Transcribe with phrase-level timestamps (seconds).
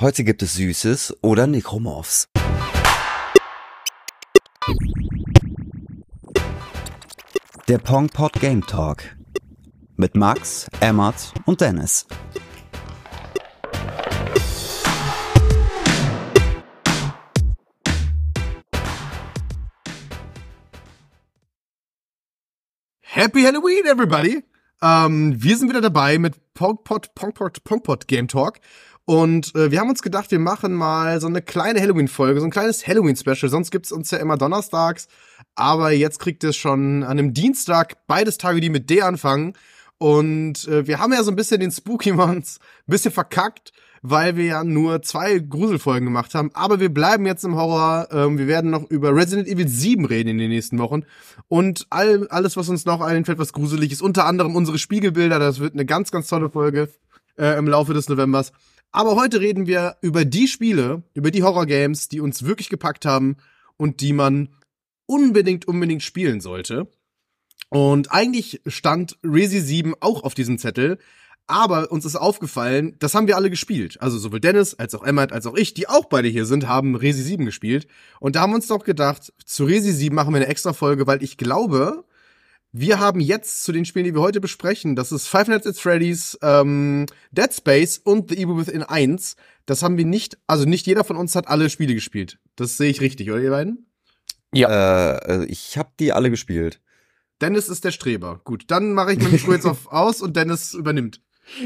[0.00, 2.28] Heute gibt es Süßes oder Necromorphs.
[7.68, 9.04] Der Pongpot Game Talk
[9.94, 12.08] mit Max, Emmert und Dennis.
[23.00, 24.42] Happy Halloween, everybody!
[24.82, 28.60] Ähm, wir sind wieder dabei mit Pongpot, Pongpot, Pongpot Game Talk.
[29.06, 32.50] Und äh, wir haben uns gedacht, wir machen mal so eine kleine Halloween-Folge, so ein
[32.50, 33.50] kleines Halloween-Special.
[33.50, 35.08] Sonst gibt's uns ja immer donnerstags.
[35.54, 39.54] Aber jetzt kriegt es schon an einem Dienstag beides Tage, die mit D anfangen.
[39.98, 43.72] Und äh, wir haben ja so ein bisschen den Spooky Months ein bisschen verkackt,
[44.06, 46.50] weil wir ja nur zwei Gruselfolgen gemacht haben.
[46.52, 48.08] Aber wir bleiben jetzt im Horror.
[48.12, 51.04] Ähm, wir werden noch über Resident Evil 7 reden in den nächsten Wochen.
[51.48, 54.02] Und all, alles, was uns noch einfällt, was gruselig ist.
[54.02, 55.38] Unter anderem unsere Spiegelbilder.
[55.38, 56.90] Das wird eine ganz, ganz tolle Folge
[57.38, 58.52] äh, im Laufe des Novembers.
[58.92, 63.38] Aber heute reden wir über die Spiele, über die Horror-Games, die uns wirklich gepackt haben
[63.78, 64.50] und die man
[65.06, 66.88] unbedingt, unbedingt spielen sollte.
[67.70, 70.98] Und eigentlich stand Resi 7 auch auf diesem Zettel,
[71.46, 74.00] aber uns ist aufgefallen, das haben wir alle gespielt.
[74.00, 76.94] Also sowohl Dennis als auch Emmett als auch ich, die auch beide hier sind, haben
[76.94, 77.86] Resi 7 gespielt.
[78.20, 81.06] Und da haben wir uns doch gedacht, zu Resi 7 machen wir eine extra Folge,
[81.06, 82.04] weil ich glaube,
[82.72, 85.76] wir haben jetzt zu den Spielen, die wir heute besprechen, das ist Five Nights at
[85.76, 89.36] Freddy's, ähm, Dead Space und The Evil Within 1.
[89.66, 92.38] Das haben wir nicht, also nicht jeder von uns hat alle Spiele gespielt.
[92.56, 93.86] Das sehe ich richtig, oder ihr beiden?
[94.52, 95.18] Ja.
[95.18, 96.80] Äh, ich habe die alle gespielt.
[97.40, 98.40] Dennis ist der Streber.
[98.44, 101.20] Gut, dann mache ich mein Mikro jetzt auf aus und Dennis übernimmt.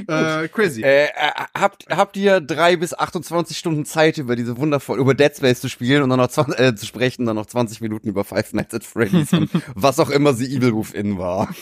[0.06, 0.82] Äh, crazy.
[0.82, 1.10] Äh, äh,
[1.54, 5.68] habt, habt ihr drei bis 28 Stunden Zeit über diese wundervoll, über Dead Space zu
[5.68, 8.74] spielen und dann noch 20, äh, zu sprechen, dann noch 20 Minuten über Five Nights
[8.74, 11.54] at Freddy's und was auch immer sie Evil Within war.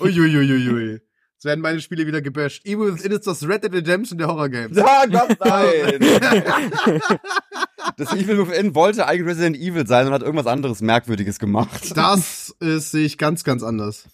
[0.00, 1.00] Uiuiuiui.
[1.44, 2.64] Jetzt werden meine Spiele wieder gebasht.
[2.64, 4.76] Evil Within ist das Red Dead Redemption der Horror Games.
[4.76, 5.98] Ja, Gott, nein!
[7.96, 11.92] das Evil Within wollte eigentlich Resident Evil sein und hat irgendwas anderes Merkwürdiges gemacht.
[11.96, 14.04] Das ist, sehe ich ganz, ganz anders.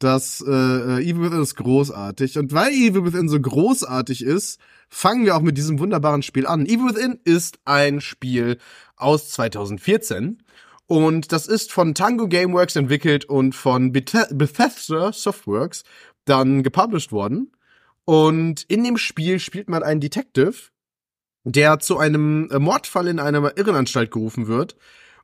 [0.00, 2.38] Das äh, äh, Evil Within ist großartig.
[2.38, 6.64] Und weil Evil Within so großartig ist, fangen wir auch mit diesem wunderbaren Spiel an.
[6.64, 8.56] Evil Within ist ein Spiel
[8.96, 10.42] aus 2014.
[10.86, 15.84] Und das ist von Tango Gameworks entwickelt und von Beth Bethesda Softworks
[16.24, 17.52] dann gepublished worden.
[18.06, 20.54] Und in dem Spiel spielt man einen Detective,
[21.44, 24.76] der zu einem äh, Mordfall in einer Irrenanstalt gerufen wird.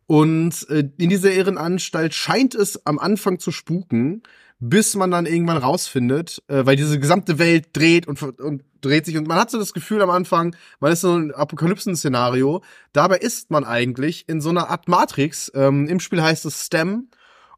[0.06, 4.22] Und äh, in dieser Irrenanstalt scheint es am Anfang zu spuken,
[4.58, 9.16] bis man dann irgendwann rausfindet, äh, weil diese gesamte Welt dreht und, und dreht sich
[9.16, 12.62] und man hat so das Gefühl am Anfang, man ist so ein Apokalypsen-Szenario.
[12.92, 15.50] Dabei ist man eigentlich in so einer Art Matrix.
[15.54, 17.08] Ähm, Im Spiel heißt es STEM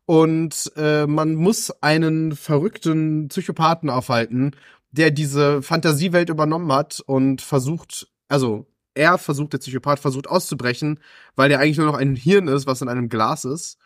[0.07, 4.53] und äh, man muss einen verrückten Psychopathen aufhalten,
[4.91, 10.99] der diese Fantasiewelt übernommen hat und versucht, also er versucht, der Psychopath versucht auszubrechen,
[11.37, 13.79] weil der eigentlich nur noch ein Hirn ist, was in einem Glas ist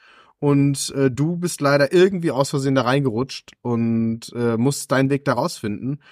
[0.42, 5.25] und äh, du bist leider irgendwie aus Versehen da reingerutscht und äh, musst deinen Weg
[5.25, 6.03] da rausfinden.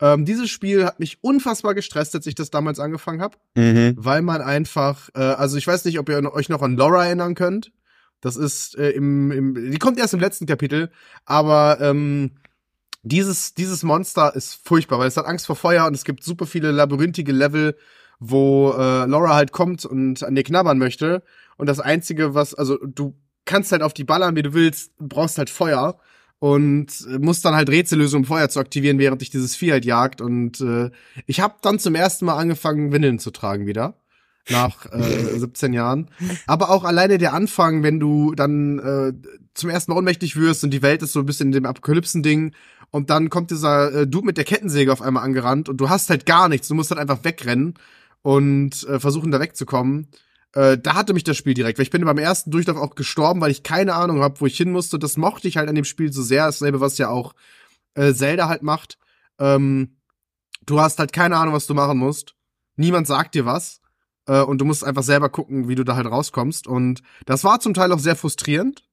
[0.00, 3.94] Ähm, dieses Spiel hat mich unfassbar gestresst, als ich das damals angefangen habe, Mhm.
[3.98, 7.34] weil man einfach, äh, also ich weiß nicht, ob ihr euch noch an Laura erinnern
[7.34, 7.72] könnt.
[8.20, 10.92] Das ist äh, im, im, die kommt erst im letzten Kapitel,
[11.24, 12.36] aber ähm,
[13.02, 16.46] dieses dieses Monster ist furchtbar, weil es hat Angst vor Feuer und es gibt super
[16.46, 17.76] viele labyrinthische Level,
[18.20, 21.24] wo äh, Laura halt kommt und an dir knabbern möchte.
[21.56, 23.16] Und das einzige, was, also du
[23.50, 25.98] kannst halt auf die ballern, wie du willst, brauchst halt Feuer
[26.38, 29.72] und äh, musst dann halt Rätsel lösen, um Feuer zu aktivieren, während dich dieses Vieh
[29.72, 30.20] halt jagt.
[30.20, 30.90] Und äh,
[31.26, 33.96] ich habe dann zum ersten Mal angefangen, Windeln zu tragen wieder.
[34.48, 36.08] Nach äh, 17 Jahren.
[36.46, 39.12] Aber auch alleine der Anfang, wenn du dann äh,
[39.54, 42.54] zum ersten Mal ohnmächtig wirst und die Welt ist so ein bisschen in dem Apokalypsen-Ding
[42.90, 46.08] und dann kommt dieser äh, Dude mit der Kettensäge auf einmal angerannt und du hast
[46.08, 46.68] halt gar nichts.
[46.68, 47.74] Du musst halt einfach wegrennen
[48.22, 50.08] und äh, versuchen da wegzukommen.
[50.54, 53.40] Äh, da hatte mich das Spiel direkt, weil ich bin beim ersten Durchlauf auch gestorben,
[53.40, 54.98] weil ich keine Ahnung habe, wo ich hin musste.
[54.98, 56.46] Das mochte ich halt an dem Spiel so sehr.
[56.46, 57.34] Dasselbe, was ja auch
[57.94, 58.98] äh, Zelda halt macht.
[59.38, 59.96] Ähm,
[60.66, 62.34] du hast halt keine Ahnung, was du machen musst.
[62.76, 63.80] Niemand sagt dir was.
[64.26, 66.66] Äh, und du musst einfach selber gucken, wie du da halt rauskommst.
[66.66, 68.84] Und das war zum Teil auch sehr frustrierend.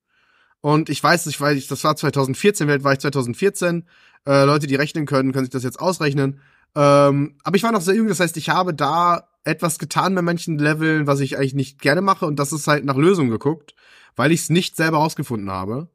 [0.62, 3.86] Und ich weiß, ich weiß, das war 2014, Welt war ich 2014.
[4.26, 6.40] Äh, Leute, die rechnen können, können sich das jetzt ausrechnen.
[6.78, 10.22] Ähm, aber ich war noch sehr jung, das heißt, ich habe da etwas getan bei
[10.22, 13.74] manchen Leveln, was ich eigentlich nicht gerne mache, und das ist halt nach Lösungen geguckt,
[14.16, 15.90] weil ich es nicht selber rausgefunden habe.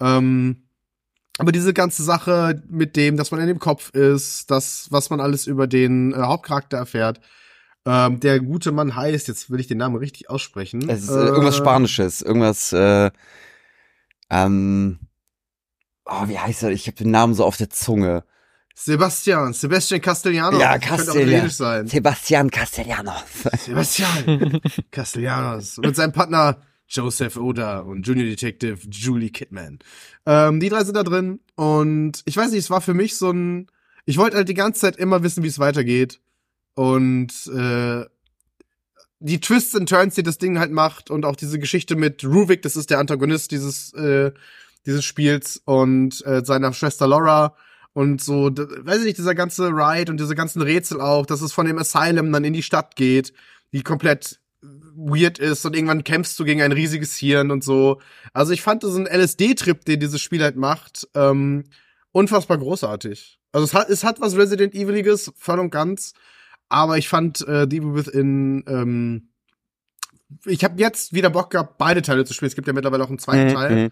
[0.00, 0.64] Ähm,
[1.38, 5.20] aber diese ganze Sache mit dem, dass man in dem Kopf ist, das, was man
[5.20, 7.20] alles über den äh, Hauptcharakter erfährt,
[7.86, 10.88] ähm, der gute Mann heißt, jetzt will ich den Namen richtig aussprechen.
[10.88, 13.12] Es ist äh, irgendwas Spanisches, irgendwas, äh,
[14.30, 14.98] ähm,
[16.06, 16.70] oh, wie heißt er?
[16.70, 18.24] Ich habe den Namen so auf der Zunge.
[18.74, 20.60] Sebastian, Sebastian Castellanos.
[20.60, 21.28] Ja, Das könnte auch Castellan.
[21.28, 21.86] italienisch sein.
[21.86, 23.22] Sebastian Castellanos.
[23.64, 24.60] Sebastian
[24.90, 25.78] Castellanos.
[25.78, 29.78] Mit seinem Partner Joseph Oda und Junior Detective Julie Kidman.
[30.26, 33.30] Ähm, die drei sind da drin und ich weiß nicht, es war für mich so
[33.30, 33.68] ein,
[34.04, 36.20] ich wollte halt die ganze Zeit immer wissen, wie es weitergeht
[36.74, 38.04] und äh,
[39.20, 42.60] die Twists and Turns, die das Ding halt macht und auch diese Geschichte mit Ruvik,
[42.62, 44.32] das ist der Antagonist dieses äh,
[44.84, 47.56] dieses Spiels und äh, seiner Schwester Laura
[47.94, 51.52] und so, weiß ich nicht, dieser ganze Ride und diese ganzen Rätsel auch, dass es
[51.52, 53.32] von dem Asylum dann in die Stadt geht,
[53.72, 54.40] die komplett
[54.96, 58.00] weird ist und irgendwann kämpfst du gegen ein riesiges Hirn und so.
[58.32, 61.64] Also ich fand das ein LSD-Trip, den dieses Spiel halt macht, ähm,
[62.12, 63.38] unfassbar großartig.
[63.52, 66.14] Also es hat, es hat was Resident Eviliges, voll und ganz,
[66.68, 69.28] aber ich fand äh, The Evil Within, ähm,
[70.46, 72.48] ich habe jetzt wieder Bock gehabt, beide Teile zu spielen.
[72.48, 73.90] Es gibt ja mittlerweile auch einen zweiten Teil.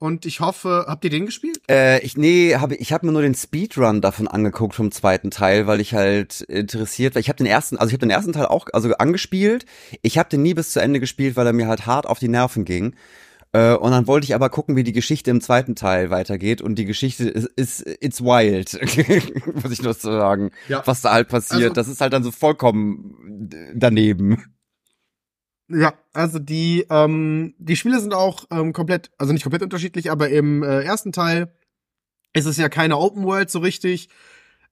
[0.00, 1.60] Und ich hoffe, habt ihr den gespielt?
[1.70, 5.66] Äh, ich nee, habe ich habe mir nur den Speedrun davon angeguckt vom zweiten Teil,
[5.66, 7.20] weil ich halt interessiert war.
[7.20, 9.66] Ich habe den ersten, also ich habe den ersten Teil auch also angespielt.
[10.00, 12.28] Ich habe den nie bis zu Ende gespielt, weil er mir halt hart auf die
[12.28, 12.96] Nerven ging.
[13.52, 16.62] Äh, und dann wollte ich aber gucken, wie die Geschichte im zweiten Teil weitergeht.
[16.62, 18.80] Und die Geschichte ist, ist it's wild,
[19.62, 20.50] muss ich nur so sagen.
[20.68, 20.82] Ja.
[20.86, 24.44] Was da halt passiert, Also- das ist halt dann so vollkommen daneben.
[25.72, 30.28] Ja, also die, ähm, die Spiele sind auch ähm, komplett, also nicht komplett unterschiedlich, aber
[30.28, 31.52] im äh, ersten Teil
[32.32, 34.08] ist es ja keine Open World so richtig.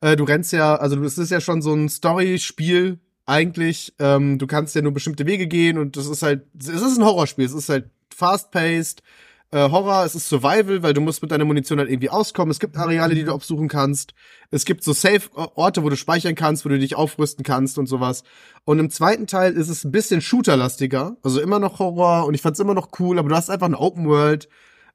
[0.01, 3.95] Äh, du rennst ja, also es ist ja schon so ein Story-Spiel eigentlich.
[4.01, 7.05] Ähm, du kannst ja nur bestimmte Wege gehen und das ist halt, es ist ein
[7.05, 9.03] Horrorspiel, es ist halt fast-paced.
[9.51, 12.51] Äh, Horror, es ist Survival, weil du musst mit deiner Munition halt irgendwie auskommen.
[12.51, 14.13] Es gibt Areale, die du aufsuchen kannst.
[14.51, 18.25] Es gibt so Safe-Orte, wo du speichern kannst, wo du dich aufrüsten kannst und sowas.
[18.65, 22.43] Und im zweiten Teil ist es ein bisschen shooterlastiger, also immer noch Horror und ich
[22.43, 24.51] fand's immer noch cool, aber du hast einfach eine Open World,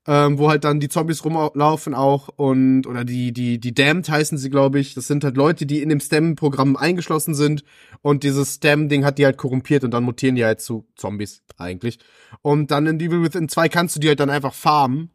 [0.06, 4.38] ähm, wo halt dann die Zombies rumlaufen auch und oder die die die Damned heißen
[4.38, 4.96] sie, glaube ich.
[4.96, 7.64] Das sind halt Leute, die in dem Stem-Programm eingeschlossen sind
[8.02, 12.00] und dieses Stem-Ding hat die halt korrumpiert und dann mutieren die halt zu Zombies eigentlich.
[12.42, 15.12] Und dann in Evil Within 2 kannst du die halt dann einfach farmen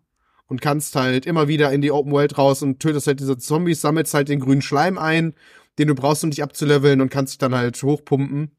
[0.46, 3.82] und kannst halt immer wieder in die Open World raus und tötest halt diese Zombies,
[3.82, 5.34] sammelst halt den grünen Schleim ein,
[5.78, 8.50] den du brauchst, um dich abzuleveln und kannst dich dann halt hochpumpen.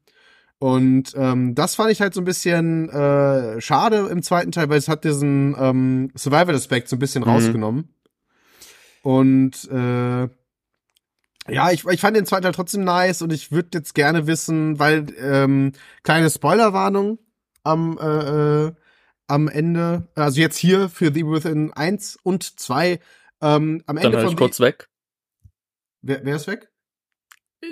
[0.60, 4.76] Und ähm, das fand ich halt so ein bisschen äh, schade im zweiten Teil, weil
[4.76, 7.28] es hat diesen ähm, Survival-Aspekt so ein bisschen Mhm.
[7.30, 7.94] rausgenommen.
[9.02, 10.28] Und äh,
[11.48, 14.78] ja, ich, ich fand den zweiten Teil trotzdem nice und ich würde jetzt gerne wissen,
[14.78, 15.72] weil ähm,
[16.02, 17.18] kleine Spoilerwarnung
[17.64, 18.72] am äh, äh,
[19.28, 23.00] am Ende, also jetzt hier für The Within 1 und 2,
[23.40, 24.88] ähm, am Dann Ende höre von ich kurz weg.
[26.02, 26.68] Wer, wer ist weg?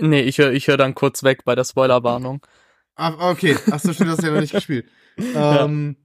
[0.00, 2.41] Nee, ich höre ich hör dann kurz weg bei der Spoilerwarnung.
[2.98, 3.56] Ah, okay.
[3.70, 4.86] Ach so, stimmt, das hast du ja noch nicht gespielt.
[5.34, 5.96] Ähm,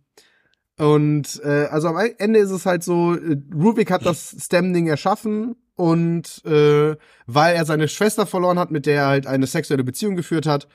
[0.79, 5.55] und äh, also am Ende ist es halt so, äh, Rubik hat das Stem-Ding erschaffen
[5.75, 6.95] und äh,
[7.27, 10.67] weil er seine Schwester verloren hat, mit der er halt eine sexuelle Beziehung geführt hat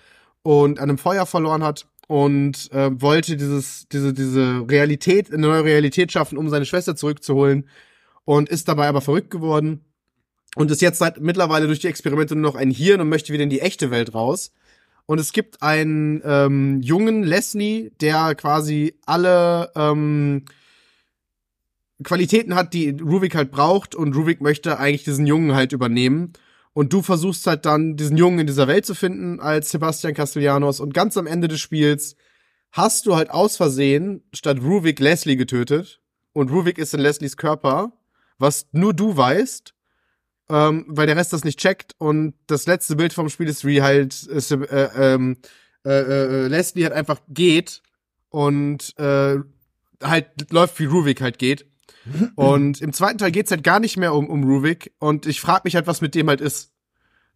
[0.42, 5.64] und an einem Feuer verloren hat und äh, wollte dieses diese diese Realität eine neue
[5.64, 7.68] Realität schaffen, um seine Schwester zurückzuholen
[8.24, 9.84] und ist dabei aber verrückt geworden
[10.54, 13.42] und ist jetzt seit mittlerweile durch die Experimente nur noch ein Hirn und möchte wieder
[13.42, 14.52] in die echte Welt raus.
[15.08, 20.44] Und es gibt einen ähm, jungen Leslie, der quasi alle ähm,
[22.05, 23.94] Qualitäten hat, die Ruvik halt braucht.
[23.94, 26.34] Und Ruvik möchte eigentlich diesen Jungen halt übernehmen.
[26.75, 30.78] Und du versuchst halt dann, diesen Jungen in dieser Welt zu finden als Sebastian Castellanos.
[30.78, 32.14] Und ganz am Ende des Spiels
[32.71, 36.02] hast du halt aus Versehen statt Ruvik Leslie getötet.
[36.35, 37.92] Und Ruvik ist in Leslies Körper,
[38.37, 39.73] was nur du weißt
[40.50, 43.83] ähm, weil der Rest das nicht checkt und das letzte Bild vom Spiel ist, wie
[43.83, 45.37] halt äh, äh, ähm,
[45.85, 47.83] äh, äh, Leslie halt einfach geht
[48.31, 49.37] und äh,
[50.02, 51.67] halt läuft, wie Ruvik halt geht.
[52.37, 55.62] Und im zweiten Teil geht's halt gar nicht mehr um, um Ruvik und ich frage
[55.64, 56.73] mich halt, was mit dem halt ist.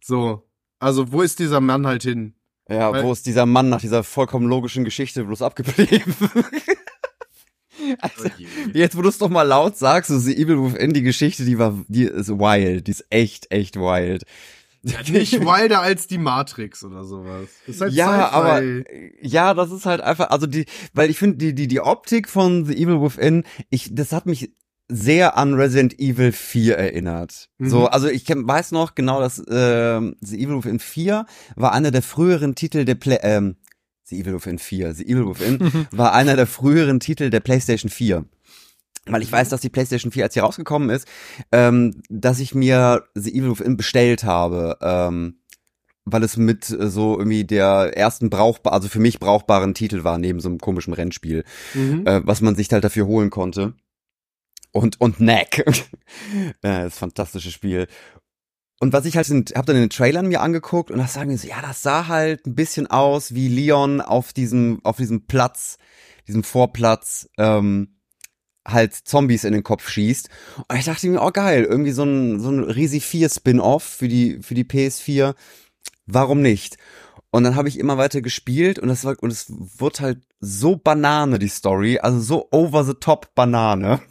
[0.01, 0.49] So.
[0.79, 2.33] Also, wo ist dieser Mann halt hin?
[2.67, 6.15] Ja, Weil- wo ist dieser Mann nach dieser vollkommen logischen Geschichte bloß abgeblieben?
[7.99, 8.29] also,
[8.73, 11.57] jetzt, wo du es doch mal laut sagst, so The Evil Within, die Geschichte, die
[11.59, 14.23] war, die ist wild, die ist echt, echt wild.
[14.83, 17.47] Nicht wilder als die Matrix oder sowas.
[17.67, 18.61] Ist halt ja, aber
[19.21, 22.65] ja, das ist halt einfach, also die, weil ich finde die die die Optik von
[22.65, 24.51] The Evil Within, ich das hat mich
[24.89, 27.49] sehr an Resident Evil 4 erinnert.
[27.57, 27.69] Mhm.
[27.69, 31.25] So, also ich weiß noch genau, dass ähm, The Evil Within 4
[31.55, 33.55] war einer der früheren Titel der Play ähm,
[34.05, 38.25] The Evil Within 4, The Evil Within war einer der früheren Titel der PlayStation 4.
[39.05, 41.07] Weil ich weiß, dass die PlayStation 4, als sie rausgekommen ist,
[41.51, 45.39] ähm, dass ich mir The Evil Within bestellt habe, ähm,
[46.05, 50.17] weil es mit äh, so irgendwie der ersten brauchbar, also für mich brauchbaren Titel war,
[50.17, 51.43] neben so einem komischen Rennspiel,
[51.73, 52.05] Mhm.
[52.07, 53.73] äh, was man sich halt dafür holen konnte.
[54.71, 55.59] Und, und Knack.
[55.67, 57.87] äh, das fantastische Spiel.
[58.83, 61.47] Und was ich halt, habe dann den Trailern mir angeguckt und das sagen wir so,
[61.47, 65.77] ja, das sah halt ein bisschen aus wie Leon auf diesem, auf diesem Platz,
[66.27, 67.95] diesem Vorplatz, ähm,
[68.67, 70.27] halt Zombies in den Kopf schießt.
[70.67, 74.09] Und ich dachte mir, oh geil, irgendwie so ein, so ein Risi 4 Spin-off für
[74.09, 75.33] die, für die PS4.
[76.05, 76.75] Warum nicht?
[77.31, 80.75] Und dann habe ich immer weiter gespielt und es war, und es wird halt so
[80.75, 84.01] Banane, die Story, also so over the top Banane.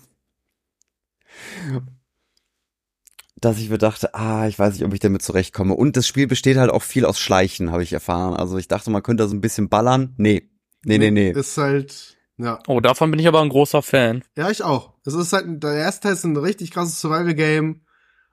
[3.42, 5.74] Dass ich mir dachte, ah, ich weiß nicht, ob ich damit zurechtkomme.
[5.74, 8.34] Und das Spiel besteht halt auch viel aus Schleichen, habe ich erfahren.
[8.34, 10.14] Also ich dachte, man könnte da so ein bisschen ballern.
[10.16, 10.48] Nee.
[10.84, 11.32] Nee, nee, nee.
[11.32, 12.60] Ist halt, ja.
[12.68, 14.22] Oh, davon bin ich aber ein großer Fan.
[14.36, 14.92] Ja, ich auch.
[15.04, 17.82] Es ist halt, der erste Teil ist ein richtig krasses Survival-Game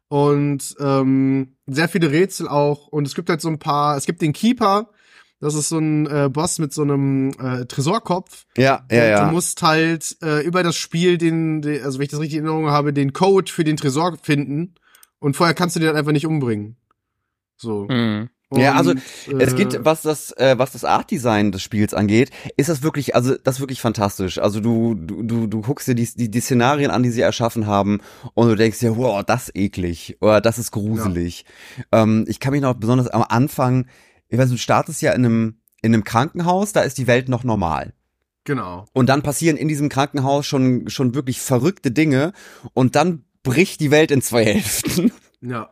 [0.10, 2.88] und ähm, sehr viele Rätsel auch.
[2.88, 4.92] Und es gibt halt so ein paar, es gibt den Keeper,
[5.39, 8.46] das ist so ein äh, Boss mit so einem äh, Tresorkopf.
[8.58, 9.25] Ja, ja, ja.
[9.25, 12.46] Du musst halt äh, über das Spiel den, den, also wenn ich das richtig in
[12.46, 14.75] Erinnerung habe, den Code für den Tresor finden.
[15.20, 16.78] Und vorher kannst du den halt einfach nicht umbringen.
[17.58, 17.88] So.
[17.90, 18.30] Mhm.
[18.52, 18.96] Und, ja, also äh,
[19.38, 23.36] es geht, was das, äh, was das Art-Design des Spiels angeht, ist das wirklich, also
[23.36, 24.40] das ist wirklich fantastisch.
[24.40, 27.68] Also du, du, du, du guckst dir die, die, die Szenarien an, die sie erschaffen
[27.68, 28.00] haben,
[28.34, 31.46] und du denkst dir, wow, das ist eklig oder das ist gruselig.
[31.92, 33.86] Ähm, ich kann mich noch besonders am Anfang,
[34.30, 37.44] ich weiß, du startest ja in einem, in einem Krankenhaus, da ist die Welt noch
[37.44, 37.94] normal.
[38.46, 38.86] Genau.
[38.94, 42.34] Und dann passieren in diesem Krankenhaus schon, schon wirklich verrückte Dinge
[42.74, 45.12] und dann bricht die Welt in zwei Hälften.
[45.41, 45.70] Ja.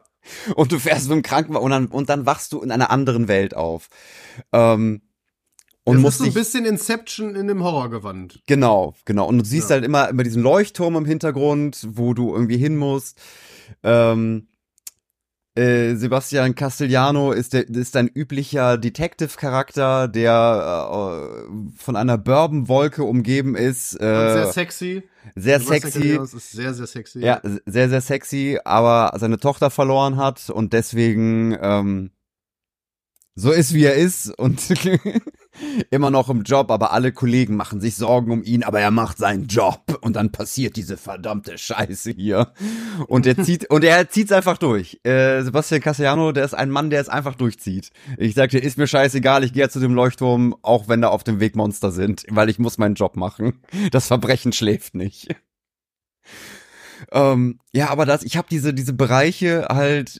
[0.56, 3.28] und du fährst mit dem Krankenwagen und dann, und dann wachst du in einer anderen
[3.28, 3.88] Welt auf.
[4.52, 5.02] Ähm,
[5.84, 8.42] und das musst ist so ein bisschen Inception in dem Horrorgewand.
[8.46, 9.26] genau, genau.
[9.28, 9.76] Und du siehst Ja.
[9.76, 13.22] halt immer, immer diesen Leuchtturm im Hintergrund, wo du irgendwie hin musst.
[13.84, 14.48] Ähm,
[15.58, 23.56] äh, Sebastian Castellano ist, der, ist ein üblicher Detective-Charakter, der äh, von einer Bourbon-Wolke umgeben
[23.56, 23.94] ist.
[23.94, 25.04] Und sehr Äh, sexy.
[25.36, 26.38] sehr Sebastian sexy.
[26.38, 27.20] Ist sehr, sehr sexy.
[27.20, 32.12] Ja, sehr, sehr sexy, aber seine Tochter verloren hat und deswegen ähm,
[33.38, 34.60] so ist, wie er ist und
[35.92, 39.20] immer noch im Job, aber alle Kollegen machen sich Sorgen um ihn, aber er macht
[39.20, 42.52] seinen Job und dann passiert diese verdammte Scheiße hier.
[43.08, 45.00] Und er zieht, und er zieht's einfach durch.
[45.04, 47.92] Äh, Sebastian Castellano, der ist ein Mann, der es einfach durchzieht.
[48.18, 51.24] Ich sagte, ist mir scheißegal, ich gehe jetzt zu dem Leuchtturm, auch wenn da auf
[51.24, 53.62] dem Weg Monster sind, weil ich muss meinen Job machen.
[53.92, 55.28] Das Verbrechen schläft nicht.
[57.12, 60.20] Ähm, ja, aber das, ich habe diese diese Bereiche halt,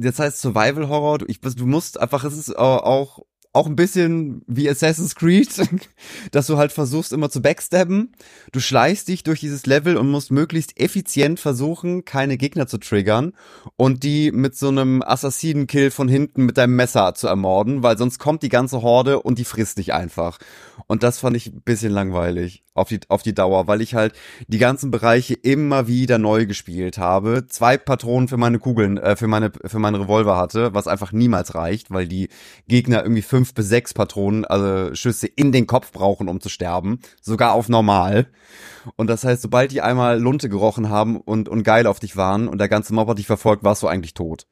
[0.00, 1.18] das heißt Survival Horror.
[1.18, 3.20] Du, ich, du musst einfach, es ist äh, auch
[3.52, 5.48] auch ein bisschen wie Assassin's Creed,
[6.30, 8.12] dass du halt versuchst immer zu backstabben.
[8.52, 13.32] Du schleichst dich durch dieses Level und musst möglichst effizient versuchen, keine Gegner zu triggern
[13.76, 18.18] und die mit so einem Assassinenkill von hinten mit deinem Messer zu ermorden, weil sonst
[18.18, 20.38] kommt die ganze Horde und die frisst dich einfach.
[20.86, 24.14] Und das fand ich ein bisschen langweilig auf die, auf die Dauer, weil ich halt
[24.46, 27.46] die ganzen Bereiche immer wieder neu gespielt habe.
[27.48, 31.54] Zwei Patronen für meine Kugeln, äh, für meine, für meinen Revolver hatte, was einfach niemals
[31.54, 32.28] reicht, weil die
[32.68, 37.00] Gegner irgendwie fünf bis sechs Patronen, also Schüsse in den Kopf brauchen, um zu sterben.
[37.20, 38.28] Sogar auf normal.
[38.96, 42.48] Und das heißt, sobald die einmal Lunte gerochen haben und, und geil auf dich waren
[42.48, 44.46] und der ganze Mob hat dich verfolgt, warst du eigentlich tot.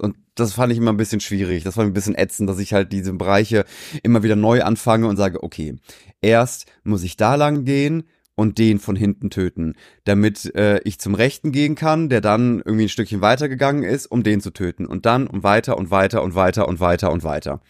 [0.00, 1.64] Und das fand ich immer ein bisschen schwierig.
[1.64, 3.64] Das war ein bisschen ätzend, dass ich halt diese Bereiche
[4.02, 5.76] immer wieder neu anfange und sage, okay,
[6.20, 8.04] erst muss ich da lang gehen
[8.34, 12.86] und den von hinten töten, damit äh, ich zum Rechten gehen kann, der dann irgendwie
[12.86, 14.86] ein Stückchen weiter gegangen ist, um den zu töten.
[14.86, 17.60] Und dann und weiter und weiter und weiter und weiter und weiter.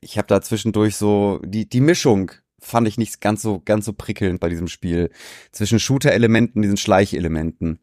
[0.00, 3.92] Ich habe da zwischendurch so die die Mischung fand ich nicht ganz so ganz so
[3.92, 5.10] prickelnd bei diesem Spiel
[5.50, 7.80] zwischen Shooter-Elementen diesen Schleichelementen.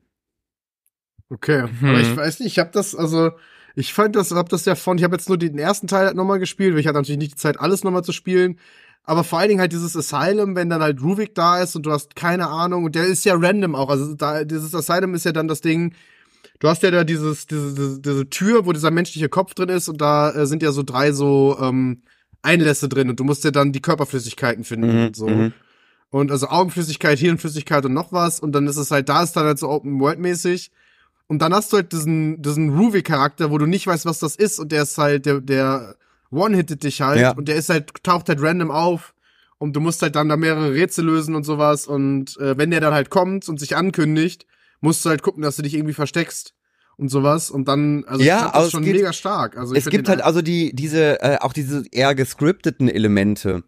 [1.30, 1.90] Okay, Hm.
[1.90, 3.32] aber ich weiß nicht, ich habe das, also
[3.76, 6.16] ich fand das, hab das ja von, ich habe jetzt nur den ersten Teil halt
[6.16, 8.60] nochmal gespielt, weil ich hatte natürlich nicht die Zeit, alles nochmal zu spielen.
[9.04, 11.92] Aber vor allen Dingen halt dieses Asylum, wenn dann halt Ruvik da ist und du
[11.92, 13.90] hast keine Ahnung, und der ist ja random auch.
[13.90, 15.94] Also da, dieses Asylum ist ja dann das Ding,
[16.60, 19.88] du hast ja da dieses, diese, diese, diese Tür, wo dieser menschliche Kopf drin ist,
[19.88, 22.02] und da äh, sind ja so drei so ähm,
[22.42, 25.28] Einlässe drin und du musst ja dann die Körperflüssigkeiten finden und so.
[25.28, 25.54] mhm.
[26.10, 28.40] Und also Augenflüssigkeit, Hirnflüssigkeit und noch was.
[28.40, 30.72] Und dann ist es halt, da ist dann halt so Open World mäßig.
[31.28, 34.60] Und dann hast du halt diesen, diesen Ruby-Charakter, wo du nicht weißt, was das ist.
[34.60, 35.96] Und der ist halt, der, der
[36.32, 37.20] one-hittet dich halt.
[37.20, 37.32] Ja.
[37.32, 39.14] Und der ist halt, taucht halt random auf.
[39.58, 41.86] Und du musst halt dann da mehrere Rätsel lösen und sowas.
[41.88, 44.46] Und äh, wenn der dann halt kommt und sich ankündigt,
[44.80, 46.54] musst du halt gucken, dass du dich irgendwie versteckst
[46.96, 47.50] und sowas.
[47.50, 49.58] Und dann, also Ja, das es schon geht- mega stark.
[49.58, 53.64] Also ich Es gibt halt also die diese äh, auch diese eher gescripteten Elemente.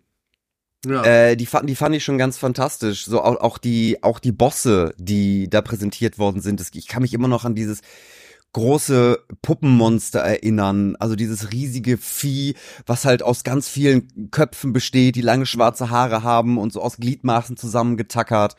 [0.86, 1.04] Ja.
[1.04, 3.06] Äh, die fand die fand ich schon ganz fantastisch.
[3.06, 6.60] So auch, auch die auch die Bosse, die da präsentiert worden sind.
[6.60, 7.82] Das, ich kann mich immer noch an dieses
[8.54, 12.56] große Puppenmonster erinnern, also dieses riesige Vieh,
[12.88, 16.98] was halt aus ganz vielen Köpfen besteht, die lange schwarze Haare haben und so aus
[16.98, 18.56] Gliedmaßen zusammengetackert.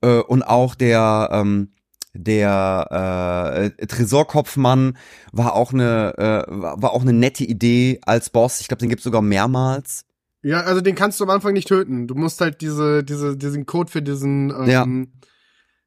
[0.00, 1.72] Äh, und auch der ähm,
[2.12, 4.98] der äh, Tresorkopfmann
[5.32, 8.60] war auch eine äh, war auch eine nette Idee als Boss.
[8.60, 10.04] Ich glaube, den gibt's sogar mehrmals.
[10.42, 12.06] Ja, also den kannst du am Anfang nicht töten.
[12.06, 14.86] Du musst halt diese, diese, diesen Code für diesen, ähm, Ja.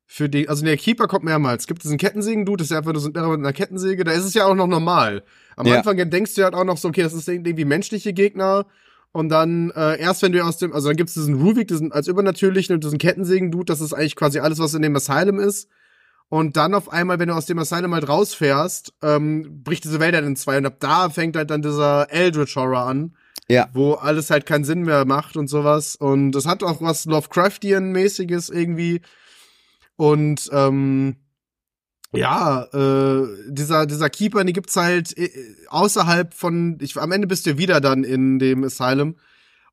[0.06, 1.64] für die, also der Keeper kommt mehrmals.
[1.64, 4.04] Es gibt diesen Kettensägen-Dude, das ist ja einfach nur so ein mit einer Kettensäge.
[4.04, 5.24] Da ist es ja auch noch normal.
[5.56, 5.78] Am Ja.
[5.78, 8.68] Anfang denkst du halt auch noch so, okay, das ist irgendwie menschliche Gegner.
[9.12, 12.08] Und dann, äh, erst wenn du aus dem, also dann gibt's diesen Ruvik, diesen als
[12.08, 15.68] übernatürlichen und diesen Kettensägen-Dude, das ist eigentlich quasi alles, was in dem Asylum ist.
[16.30, 20.16] Und dann auf einmal, wenn du aus dem Asylum halt rausfährst, ähm, bricht diese Welt
[20.16, 20.58] halt in zwei.
[20.58, 23.16] Und ab da fängt halt dann dieser Eldritch Horror an
[23.50, 23.70] Ja.
[23.74, 25.96] wo alles halt keinen Sinn mehr macht und sowas.
[25.96, 29.02] Und das hat auch was Lovecraftian-mäßiges irgendwie.
[29.96, 31.18] Und ähm,
[32.14, 35.30] ja, äh, dieser, dieser Keeper, den gibt's halt äh,
[35.68, 39.16] außerhalb von, ich, am Ende bist du wieder dann in dem Asylum.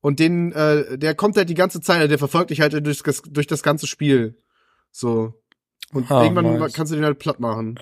[0.00, 3.22] Und den, äh, der kommt halt die ganze Zeit, der verfolgt dich halt durch, das-
[3.22, 4.38] durch das ganze Spiel.
[4.90, 5.34] So.
[5.92, 6.72] Und Ah, irgendwann nice.
[6.72, 7.78] kannst du den halt platt machen.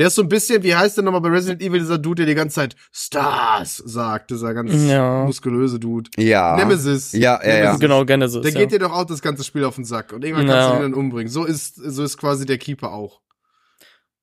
[0.00, 2.26] Der ist so ein bisschen, wie heißt der nochmal bei Resident Evil, dieser Dude, der
[2.26, 5.24] die ganze Zeit Stars sagt, dieser ganz Ja.
[5.26, 6.08] muskulöse Dude.
[6.16, 6.56] Ja.
[6.56, 7.12] Nemesis.
[7.12, 7.76] Ja, ja, ja.
[7.76, 8.40] Genau, Genesis.
[8.40, 8.60] Der ja.
[8.60, 10.14] geht dir doch auch das ganze Spiel auf den Sack.
[10.14, 10.70] Und irgendwann kannst Ja.
[10.70, 11.30] du ihn dann umbringen.
[11.30, 13.20] So ist, so ist quasi der Keeper auch.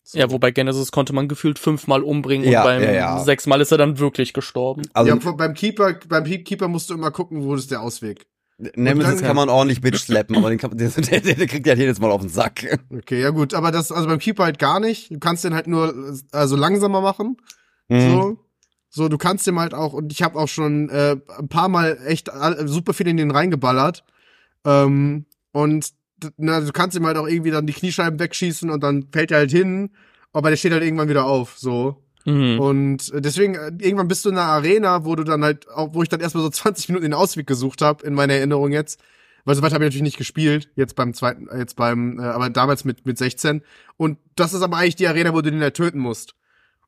[0.02, 0.18] So.
[0.18, 3.20] Ja, wobei Genesis konnte man gefühlt fünfmal umbringen Ja, und beim ja, ja.
[3.20, 4.82] sechsmal ist er dann wirklich gestorben.
[4.94, 8.26] Also ja, beim Keeper, beim Keeper musst du immer gucken, wo ist der Ausweg.
[8.76, 12.00] Nemesis kann man ordentlich bitch slappen, aber den kann, der, der, der kriegt ja jedes
[12.00, 12.80] Mal auf den Sack.
[12.92, 15.12] Okay, ja gut, aber das, also beim Keeper halt gar nicht.
[15.12, 15.94] Du kannst den halt nur,
[16.32, 17.38] also langsamer machen.
[17.88, 18.12] Mhm.
[18.12, 18.38] So.
[18.90, 22.00] So, du kannst dem halt auch, und ich habe auch schon äh, ein paar Mal
[22.08, 24.04] echt all- super viel in den reingeballert.
[24.66, 25.94] Ähm, und
[26.38, 29.38] na, du kannst ihm halt auch irgendwie dann die Kniescheiben wegschießen und dann fällt er
[29.40, 29.92] halt hin,
[30.34, 32.04] aber der steht halt irgendwann wieder auf, so.
[32.28, 32.60] Mhm.
[32.60, 35.94] Und äh, deswegen, äh, irgendwann bist du in einer Arena, wo du dann halt, auch,
[35.94, 39.00] wo ich dann erstmal so 20 Minuten den Ausweg gesucht habe, in meiner Erinnerung jetzt.
[39.46, 42.24] Weil so weit habe ich natürlich nicht gespielt, jetzt beim zweiten, äh, jetzt beim, äh,
[42.24, 43.62] aber damals mit, mit 16.
[43.96, 46.36] Und das ist aber eigentlich die Arena, wo du den halt töten musst.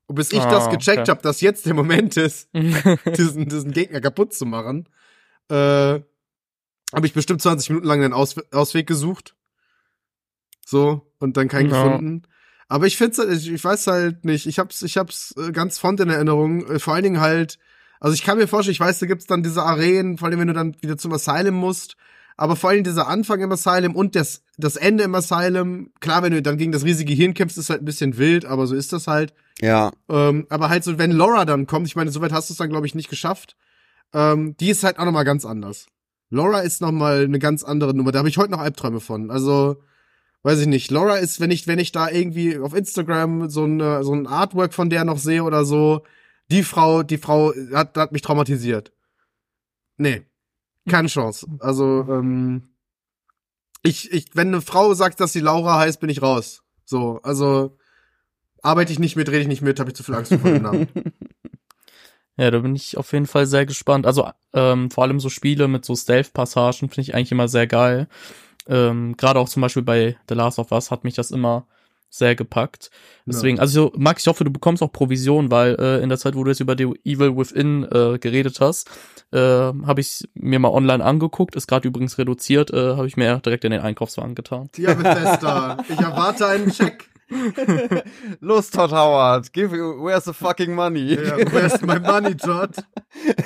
[0.07, 1.11] Und bis ich Ah, das gecheckt okay.
[1.11, 4.89] habe, dass jetzt der Moment ist, diesen, diesen Gegner kaputt zu machen,
[5.49, 9.35] äh, habe ich bestimmt 20 Minuten lang einen Aus Ausweg gesucht.
[10.65, 11.81] So, und dann keinen Ja.
[11.83, 12.23] gefunden.
[12.69, 15.79] Aber ich find's halt, ich, ich weiß halt nicht, ich hab's, ich hab's äh, ganz
[15.79, 17.57] fond in Erinnerung, äh, vor allen Dingen halt,
[17.99, 20.47] also ich kann mir vorstellen, ich weiß, da gibt's dann diese Arenen, vor allem wenn
[20.47, 21.97] du dann wieder zum Asylum musst,
[22.37, 26.31] aber vor allem dieser Anfang im Asylum und das, das Ende im Asylum, klar, wenn
[26.31, 28.93] du dann gegen das riesige Hirn kämpfst, ist halt ein bisschen wild, aber so ist
[28.93, 29.33] das halt.
[29.59, 29.91] Ja.
[30.07, 32.69] Ähm, aber halt so, wenn Laura dann kommt, ich meine, soweit hast du es dann,
[32.69, 33.57] glaube ich, nicht geschafft.
[34.13, 35.87] Ähm, die ist halt auch noch mal ganz anders.
[36.29, 38.11] Laura ist noch mal eine ganz andere Nummer.
[38.11, 39.31] Da habe ich heute noch Albträume von.
[39.31, 39.81] Also,
[40.43, 40.91] weiß ich nicht.
[40.91, 44.73] Laura ist, wenn ich, wenn ich da irgendwie auf Instagram so ein, so ein Artwork
[44.73, 46.03] von der noch sehe oder so,
[46.49, 48.91] die Frau, die Frau hat, hat mich traumatisiert.
[49.97, 50.23] Nee.
[50.87, 51.45] Keine Chance.
[51.59, 52.69] Also, ähm,
[53.83, 56.63] ich, ich, wenn eine Frau sagt, dass sie Laura heißt, bin ich raus.
[56.85, 57.77] So, also,
[58.61, 60.63] arbeite ich nicht mit, rede ich nicht mit, habe ich zu viel Angst vor dem
[60.63, 60.87] Namen.
[62.39, 64.05] Ja, da bin ich auf jeden Fall sehr gespannt.
[64.05, 68.07] Also ähm, vor allem so Spiele mit so Stealth-Passagen finde ich eigentlich immer sehr geil.
[68.69, 71.65] Ähm, Gerade auch zum Beispiel bei The Last of Us hat mich das immer
[72.11, 72.89] sehr gepackt.
[73.25, 76.43] Deswegen, also Max, ich hoffe, du bekommst auch Provision, weil äh, in der Zeit, wo
[76.43, 78.89] du jetzt über die Evil Within äh, geredet hast,
[79.31, 83.37] äh, habe ich mir mal online angeguckt, ist gerade übrigens reduziert, äh, habe ich mir
[83.39, 84.69] direkt in den Einkaufswagen getan.
[84.77, 87.09] Ja, Bethesda, ich erwarte einen Check.
[88.39, 91.13] Los, Todd Howard, give you, where's the fucking money?
[91.13, 92.71] Ja, where's my money, Todd?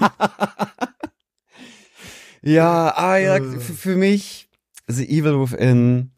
[2.41, 3.41] Ja, ah, ja, Äh.
[3.59, 4.44] für, für mich,
[4.87, 6.11] The Evil Within,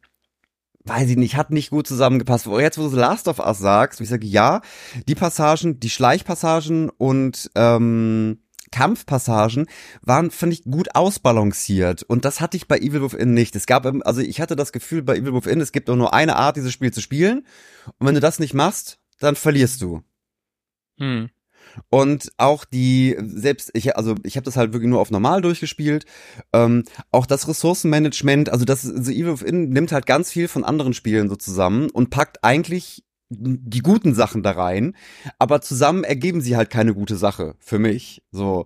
[0.84, 2.48] weiß ich nicht, hat nicht gut zusammengepasst.
[2.48, 4.62] Jetzt, wo du The Last of Us sagst, ich sage, ja,
[5.08, 8.40] die Passagen, die Schleichpassagen und ähm,
[8.72, 9.68] Kampfpassagen
[10.02, 12.04] waren, finde ich, gut ausbalanciert.
[12.04, 13.56] Und das hatte ich bei Evil Within nicht.
[13.56, 16.36] Es gab, ähm, also ich hatte das Gefühl bei Evil Within, es gibt nur eine
[16.36, 17.46] Art, dieses Spiel zu spielen.
[17.98, 20.04] Und wenn du das nicht machst, dann verlierst du.
[21.00, 21.30] Hm.
[21.90, 26.06] Und auch die, selbst, ich, also ich habe das halt wirklich nur auf normal durchgespielt.
[26.54, 30.94] Ähm, auch das Ressourcenmanagement, also das The Evil Within nimmt halt ganz viel von anderen
[30.94, 34.96] Spielen so zusammen und packt eigentlich die guten Sachen da rein,
[35.38, 38.24] aber zusammen ergeben sie halt keine gute Sache für mich.
[38.32, 38.66] So,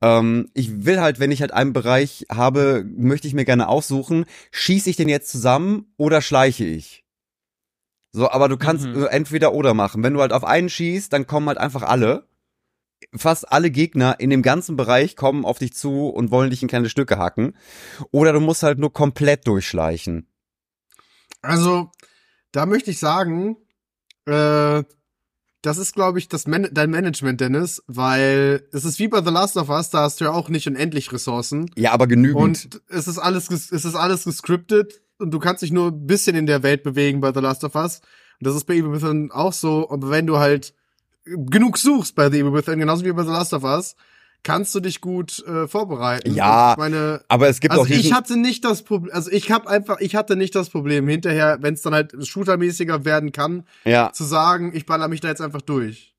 [0.00, 4.24] ähm, ich will halt, wenn ich halt einen Bereich habe, möchte ich mir gerne aussuchen,
[4.50, 7.04] schieße ich den jetzt zusammen oder schleiche ich?
[8.10, 9.04] So, aber du kannst Mhm.
[9.04, 10.02] äh, entweder oder machen.
[10.02, 12.26] Wenn du halt auf einen schießt, dann kommen halt einfach alle.
[13.14, 16.68] Fast alle Gegner in dem ganzen Bereich kommen auf dich zu und wollen dich in
[16.68, 17.56] kleine Stücke hacken.
[18.10, 20.28] Oder du musst halt nur komplett durchschleichen.
[21.40, 21.90] Also,
[22.52, 23.56] da möchte ich sagen,
[24.26, 24.82] äh,
[25.62, 29.30] das ist, glaube ich, das Man dein Management, Dennis, weil es ist wie bei The
[29.30, 31.70] Last of Us, da hast du ja auch nicht unendlich Ressourcen.
[31.76, 32.36] Ja, aber genügend.
[32.36, 36.36] Und es ist alles, es ist alles gescriptet, und du kannst dich nur ein bisschen
[36.36, 38.00] in der Welt bewegen bei The Last of Us.
[38.40, 39.88] Und das ist bei Evil Within auch so.
[39.88, 40.74] Und wenn du halt
[41.24, 43.94] genug suchst bei The Evil Within, genauso wie bei The Last of Us,
[44.42, 46.34] kannst du dich gut äh, vorbereiten.
[46.34, 49.68] Ja, meine, Aber es gibt also auch ich hatte nicht das Problem, also ich habe
[49.68, 54.10] einfach, ich hatte nicht das Problem hinterher, wenn es dann halt shootermäßiger werden kann, ja,
[54.12, 56.11] zu sagen, ich baller mich da jetzt einfach durch.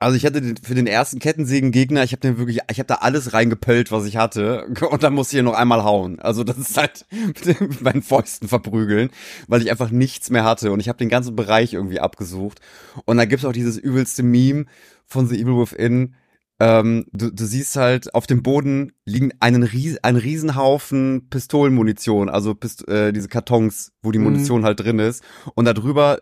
[0.00, 2.96] Also ich hatte den, für den ersten Kettensägen-Gegner, ich habe den wirklich, ich habe da
[2.96, 6.20] alles reingepöllt, was ich hatte, und dann musste ich noch einmal hauen.
[6.20, 7.06] Also das ist halt
[7.60, 9.10] mit meinen Fäusten verprügeln,
[9.48, 12.60] weil ich einfach nichts mehr hatte und ich habe den ganzen Bereich irgendwie abgesucht.
[13.04, 14.66] Und da gibt's auch dieses übelste Meme
[15.04, 16.14] von The Evil Within.
[16.60, 22.54] Ähm, du, du siehst halt auf dem Boden liegen einen Ries ein Riesenhaufen Pistolenmunition, also
[22.54, 24.24] Pist äh, diese Kartons, wo die Mhm.
[24.24, 25.22] Munition halt drin ist.
[25.54, 26.18] Und darüber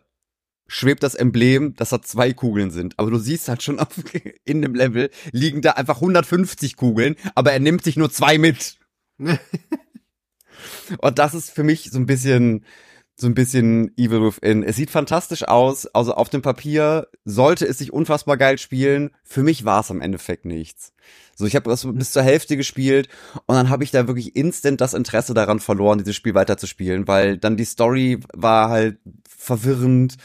[0.68, 2.98] schwebt das Emblem, dass da zwei Kugeln sind.
[2.98, 3.88] Aber du siehst halt schon auf,
[4.44, 8.76] in dem Level liegen da einfach 150 Kugeln, aber er nimmt sich nur zwei mit.
[10.98, 12.64] Und das ist für mich so ein bisschen,
[13.16, 14.62] so ein bisschen Evil Within.
[14.62, 15.87] Es sieht fantastisch aus.
[15.87, 19.11] Also auf dem Papier sollte es sich unfassbar geil spielen.
[19.24, 20.92] Für mich war es am Endeffekt nichts.
[21.35, 23.09] So, ich habe das bis zur Hälfte gespielt
[23.44, 27.37] und dann habe ich da wirklich instant das Interesse daran verloren, dieses Spiel weiterzuspielen, weil
[27.37, 28.98] dann die Story war halt
[29.29, 30.16] verwirrend.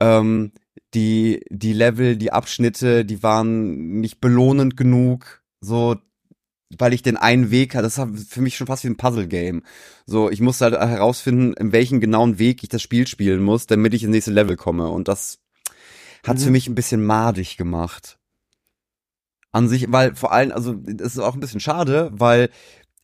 [0.00, 0.52] Ähm,
[0.94, 5.42] die, die Level, die Abschnitte, die waren nicht belohnend genug.
[5.60, 5.96] So,
[6.78, 9.62] weil ich den einen Weg hatte, das war für mich schon fast wie ein Puzzle-Game.
[10.06, 13.92] So, ich musste halt herausfinden, in welchen genauen Weg ich das Spiel spielen muss, damit
[13.94, 14.88] ich ins nächste Level komme.
[14.88, 15.40] Und das
[16.26, 16.46] hat's Mhm.
[16.46, 18.18] für mich ein bisschen madig gemacht.
[19.52, 22.50] An sich, weil vor allem, also, das ist auch ein bisschen schade, weil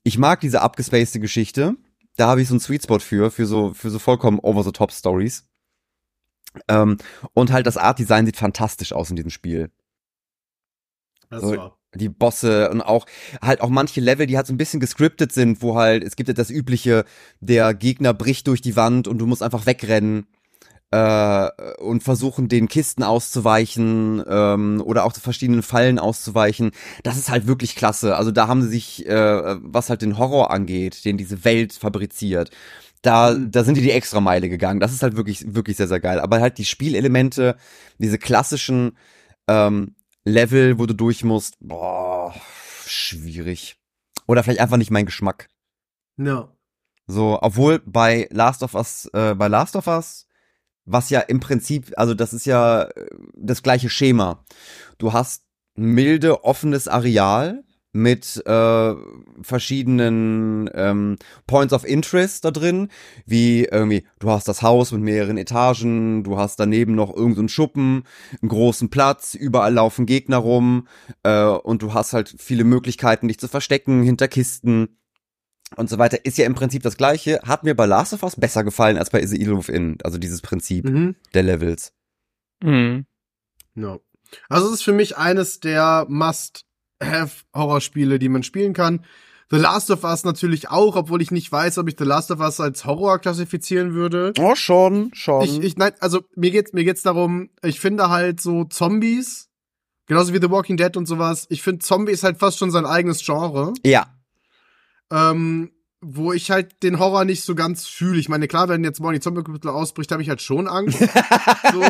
[0.04, 1.74] ich mag diese abgespacede Geschichte.
[2.16, 5.44] Da habe ich so einen Sweet Spot für, für so, für so vollkommen over-the-top-Stories.
[6.69, 6.99] Ähm,
[7.35, 9.71] und halt das Art-Design sieht fantastisch aus in diesem Spiel
[11.31, 11.79] Das So, war.
[11.95, 13.07] die Bosse und auch
[13.42, 16.29] halt auch manche Level, die halt so ein bisschen gescriptet sind, wo halt es gibt
[16.29, 17.05] ja das übliche,
[17.40, 20.27] der Gegner bricht durch die Wand und du musst einfach wegrennen
[20.92, 26.73] äh, und versuchen den Kisten auszuweichen ähm, oder auch verschiedenen Fallen auszuweichen.
[27.05, 28.16] Das ist halt wirklich klasse.
[28.16, 32.51] Also da haben sie sich, äh, was halt den Horror angeht, den diese Welt fabriziert.
[33.02, 33.50] Da, Mhm.
[33.50, 34.80] da sind die die extra Meile gegangen.
[34.80, 36.20] Das ist halt wirklich, wirklich sehr, sehr geil.
[36.20, 37.56] Aber halt die Spielelemente,
[37.98, 38.96] diese klassischen
[39.48, 42.35] ähm, Level, wo du durch musst, boah,
[42.85, 43.76] schwierig.
[44.26, 45.48] Oder vielleicht einfach nicht mein Geschmack.
[46.16, 46.52] Ja.
[47.06, 50.26] So, obwohl bei Last of Us, äh, bei Last of Us,
[50.85, 53.06] was ja im Prinzip, also das ist ja äh,
[53.37, 54.44] das gleiche Schema.
[54.98, 55.44] Du hast
[55.76, 57.62] milde, offenes Areal
[57.96, 58.94] mit äh,
[59.42, 62.88] verschiedenen ähm, Points of Interest da drin,
[63.24, 68.04] wie irgendwie, du hast das Haus mit mehreren Etagen, du hast daneben noch irgendeinen Schuppen,
[68.40, 70.87] einen großen Platz, überall laufen Gegner rum
[71.22, 74.98] äh, und du hast halt viele Möglichkeiten, dich zu verstecken hinter Kisten
[75.76, 76.24] und so weiter.
[76.24, 77.40] Ist ja im Prinzip das gleiche.
[77.44, 80.40] Hat mir bei Last of Us besser gefallen als bei The Evil Within, also dieses
[80.42, 81.16] Prinzip Mhm.
[81.35, 81.92] der Levels.
[82.62, 83.06] Mhm.
[83.74, 83.98] Ja.
[84.48, 86.06] Also es ist für mich eines der
[87.00, 89.04] Must-Have-Horrorspiele, die man spielen kann.
[89.50, 92.40] The Last of Us natürlich auch, obwohl ich nicht weiß, ob ich The Last of
[92.40, 94.32] Us als Horror klassifizieren würde.
[94.40, 95.44] Oh, schon, schon.
[95.44, 99.48] Ich, ich, nein, also mir geht's, mir geht's darum, ich finde halt so Zombies,
[100.06, 102.87] genauso wie The Walking Dead und sowas, ich finde Zombie ist halt fast schon sein
[102.87, 104.06] eigenes Genre, ja.
[105.12, 108.20] ähm, wo ich halt den Horror nicht so ganz fühle.
[108.20, 110.98] Ich meine, klar, wenn jetzt morgen die Zombie-Apokalypse ausbricht, habe ich halt schon Angst.
[111.72, 111.82] so,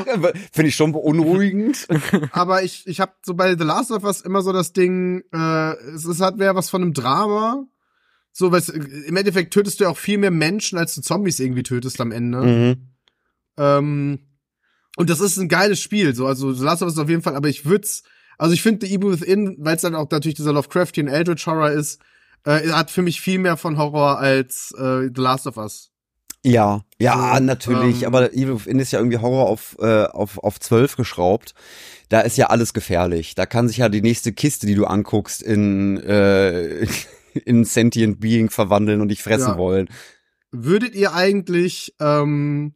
[0.53, 1.87] Finde ich schon beunruhigend.
[2.31, 5.73] aber ich, ich habe so bei The Last of Us immer so das Ding, äh,
[5.95, 7.66] es ist halt mehr was von einem Drama.
[8.33, 8.62] So, weil
[9.07, 12.12] im Endeffekt tötest du ja auch viel mehr Menschen, als du Zombies irgendwie tötest am
[12.12, 12.42] Ende.
[12.42, 12.77] mhm.
[13.59, 14.19] Ähm,
[14.97, 17.23] und das ist ein geiles Spiel, so, also The Last of Us ist auf jeden
[17.23, 18.03] Fall, aber ich würd's,
[18.38, 21.71] also ich finde The Evil Within, weil es dann auch natürlich dieser Lovecraftian Eldritch Horror
[21.71, 22.01] ist,
[22.47, 25.91] äh, hat für mich viel mehr von Horror als äh, The Last of Us.
[26.45, 28.03] Ja, ja, So, natürlich.
[28.03, 31.55] ähm, aber Evil Within ist ja irgendwie Horror auf, äh, auf, auf 12 geschraubt.
[32.09, 33.35] Da ist ja alles gefährlich.
[33.35, 36.87] Da kann sich ja die nächste Kiste, die du anguckst, in, äh,
[37.45, 39.59] in Sentient Being verwandeln und dich fressen Ja.
[39.59, 39.89] wollen.
[40.53, 42.75] Würdet ihr eigentlich, ähm,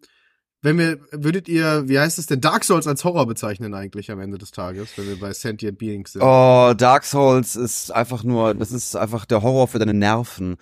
[0.63, 4.21] wenn wir, würdet ihr, wie heißt es denn, Dark Souls als Horror bezeichnen eigentlich am
[4.21, 6.23] Ende des Tages, wenn wir bei Sentient Beings sind?
[6.23, 10.57] Oh, Dark Souls ist einfach nur, das ist einfach der Horror für deine Nerven.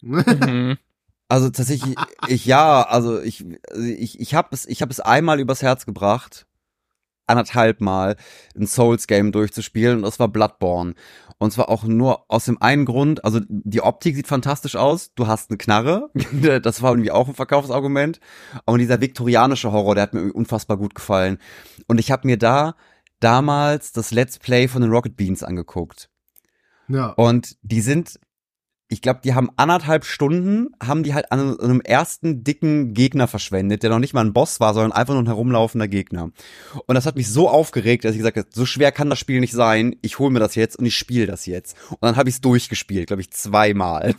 [0.00, 0.78] Mhm.
[1.26, 1.96] Also tatsächlich,
[2.28, 6.46] ich ja, also ich, ich, ich habe es, ich habe es einmal übers Herz gebracht,
[7.26, 8.16] anderthalb Mal
[8.56, 10.94] ein Souls-Game durchzuspielen und das war Bloodborne.
[11.38, 15.26] Und zwar auch nur aus dem einen Grund, also die Optik sieht fantastisch aus, du
[15.26, 16.10] hast eine Knarre,
[16.62, 18.20] das war irgendwie auch ein Verkaufsargument.
[18.66, 21.38] Und dieser viktorianische Horror, der hat mir unfassbar gut gefallen.
[21.86, 22.76] Und ich habe mir da
[23.20, 26.08] damals das Let's Play von den Rocket Beans angeguckt.
[26.88, 27.08] ja.
[27.08, 28.18] Und die sind
[28.88, 33.82] ich glaube, die haben anderthalb Stunden, haben die halt an einem ersten dicken Gegner verschwendet,
[33.82, 36.30] der noch nicht mal ein Boss war, sondern einfach nur ein herumlaufender Gegner.
[36.86, 39.40] Und das hat mich so aufgeregt, dass ich gesagt habe, so schwer kann das Spiel
[39.40, 39.96] nicht sein.
[40.02, 41.76] Ich hole mir das jetzt und ich spiele das jetzt.
[41.90, 44.14] Und dann habe ich es durchgespielt, glaube ich, zweimal.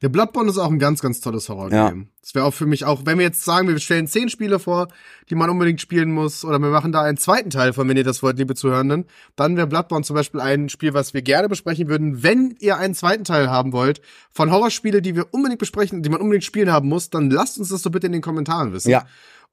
[0.00, 2.00] Der Bloodborne ist auch ein ganz, ganz tolles Horror-Game.
[2.00, 2.06] Ja.
[2.20, 4.88] Das wäre auch für mich auch, wenn wir jetzt sagen, wir stellen zehn Spiele vor,
[5.30, 8.04] die man unbedingt spielen muss, oder wir machen da einen zweiten Teil von, wenn ihr
[8.04, 11.88] das wollt, liebe Zuhörenden, dann wäre Bloodborne zum Beispiel ein Spiel, was wir gerne besprechen
[11.88, 12.22] würden.
[12.22, 16.20] Wenn ihr einen zweiten Teil haben wollt von Horrorspiele, die wir unbedingt besprechen, die man
[16.20, 18.90] unbedingt spielen haben muss, dann lasst uns das doch bitte in den Kommentaren wissen.
[18.90, 19.04] Ja.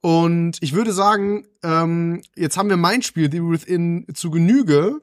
[0.02, 5.02] Und ich würde sagen, ähm, jetzt haben wir mein Spiel, The Within, zu Genüge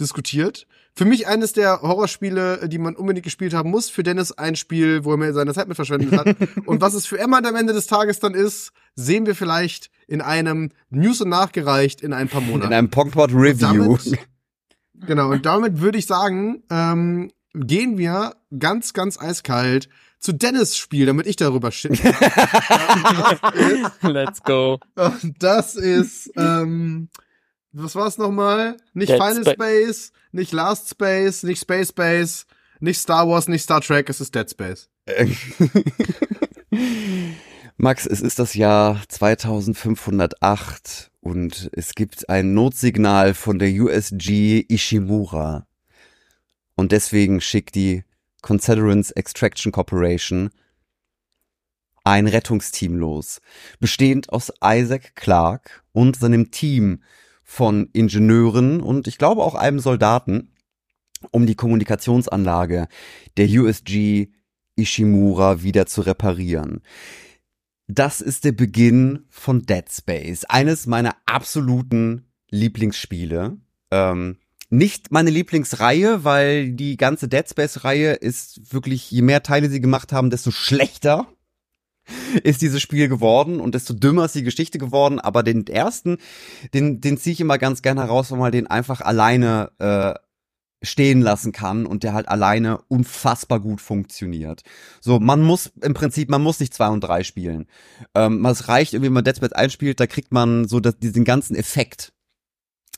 [0.00, 0.66] diskutiert.
[0.94, 3.88] Für mich eines der Horrorspiele, die man unbedingt gespielt haben muss.
[3.88, 6.36] Für Dennis ein Spiel, wo er mir seine Zeit mit verschwendet hat.
[6.66, 10.20] und was es für Emma am Ende des Tages dann ist, sehen wir vielleicht in
[10.20, 12.72] einem News und nachgereicht in ein paar Monaten.
[12.72, 13.96] In einem Pongpot Review.
[13.96, 14.18] Damit,
[15.06, 21.06] genau, und damit würde ich sagen, ähm, gehen wir ganz, ganz eiskalt zu Dennis Spiel,
[21.06, 21.92] damit ich darüber shit.
[24.02, 24.78] Let's go.
[25.38, 27.08] das ist, ähm,
[27.72, 28.76] was war's nochmal?
[28.94, 32.46] Nicht Dead Final Spa- Space, nicht Last Space, nicht Space Space,
[32.80, 34.88] nicht Star Wars, nicht Star Trek, es ist Dead Space.
[37.76, 45.66] Max, es ist das Jahr 2508 und es gibt ein Notsignal von der USG Ishimura.
[46.74, 48.04] Und deswegen schickt die
[48.40, 50.50] Confederates Extraction Corporation
[52.04, 53.40] ein Rettungsteam los,
[53.78, 57.02] bestehend aus Isaac Clarke und seinem Team
[57.42, 60.52] von Ingenieuren und ich glaube auch einem Soldaten,
[61.30, 62.88] um die Kommunikationsanlage
[63.36, 64.28] der USG
[64.76, 66.80] Ishimura wieder zu reparieren.
[67.86, 73.58] Das ist der Beginn von Dead Space, eines meiner absoluten Lieblingsspiele.
[73.90, 74.38] Ähm,
[74.70, 80.12] nicht meine Lieblingsreihe, weil die ganze Dead Space-Reihe ist wirklich, je mehr Teile sie gemacht
[80.12, 81.26] haben, desto schlechter
[82.42, 85.20] ist dieses Spiel geworden und desto dümmer ist die Geschichte geworden.
[85.20, 86.18] Aber den ersten,
[86.74, 90.14] den, den ziehe ich immer ganz gerne heraus, weil man den einfach alleine äh,
[90.82, 94.62] stehen lassen kann und der halt alleine unfassbar gut funktioniert.
[95.00, 97.66] So, man muss im Prinzip, man muss nicht zwei und drei spielen.
[98.14, 101.24] Ähm, es reicht irgendwie, wenn man Dead Space einspielt, da kriegt man so das, diesen
[101.24, 102.12] ganzen Effekt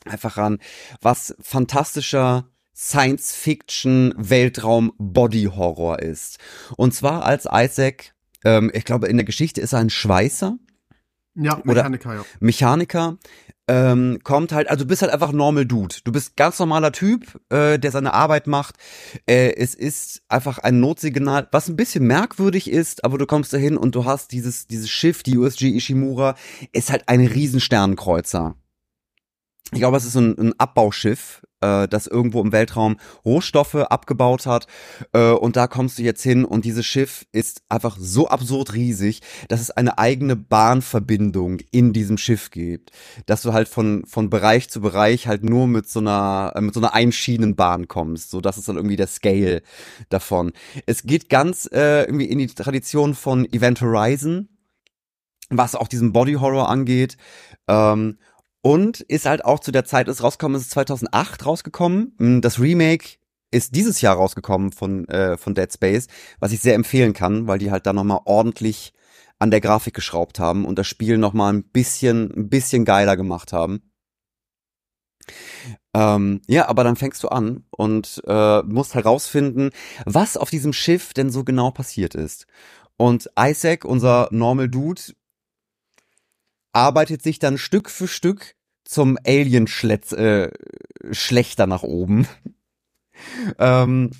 [0.05, 0.59] einfach ran,
[1.01, 6.39] was fantastischer Science-Fiction, Weltraum, Body-Horror ist.
[6.75, 8.14] Und zwar als Isaac,
[8.45, 10.57] ähm, ich glaube, in der Geschichte ist er ein Schweißer,
[11.35, 12.25] Ja, Oder- Mechaniker, ja.
[12.39, 13.17] Mechaniker,
[13.67, 15.95] ähm, kommt halt, also du bist halt einfach normal Dude.
[16.03, 18.75] Du bist ganz normaler Typ, äh, der seine Arbeit macht.
[19.25, 23.75] Äh, es ist einfach ein Notsignal, was ein bisschen merkwürdig ist, aber du kommst dahin
[23.75, 26.35] und du hast dieses, dieses Schiff, die USG Ishimura,
[26.73, 28.55] ist halt ein Riesensternenkreuzer.
[29.71, 34.45] Ich glaube, es ist so ein, ein Abbauschiff, äh, das irgendwo im Weltraum Rohstoffe abgebaut
[34.45, 34.67] hat.
[35.13, 39.21] Äh, und da kommst du jetzt hin und dieses Schiff ist einfach so absurd riesig,
[39.47, 42.91] dass es eine eigene Bahnverbindung in diesem Schiff gibt.
[43.25, 46.73] Dass du halt von, von Bereich zu Bereich halt nur mit so einer, äh, mit
[46.73, 48.29] so einer Einschienenbahn kommst.
[48.29, 49.61] So, das ist dann irgendwie der Scale
[50.09, 50.51] davon.
[50.85, 54.49] Es geht ganz äh, irgendwie in die Tradition von Event Horizon,
[55.49, 57.17] was auch diesen Body Horror angeht.
[57.67, 58.17] Ähm,
[58.65, 62.15] und ist halt auch zu der Zeit, ist rausgekommen, ist 2008 rausgekommen.
[62.17, 63.17] Mm, Das Remake
[63.51, 66.07] ist dieses Jahr rausgekommen von, äh, von Dead Space,
[66.39, 68.91] was ich sehr empfehlen kann, weil die halt da nochmal ordentlich
[69.37, 73.53] an der Grafik geschraubt haben und das Spiel nochmal ein bisschen, ein bisschen geiler gemacht
[73.53, 73.83] haben.
[75.93, 79.69] Ähm, ja, aber dann fängst du an und äh, musst herausfinden,
[80.07, 82.47] was auf diesem Schiff denn so genau passiert ist.
[82.97, 85.03] Und Isaac, unser Normal Dude,
[86.75, 89.67] arbeitet sich dann Stück für Stück zum Alien
[90.13, 90.51] äh,
[91.65, 92.27] nach oben.
[93.59, 94.11] ähm,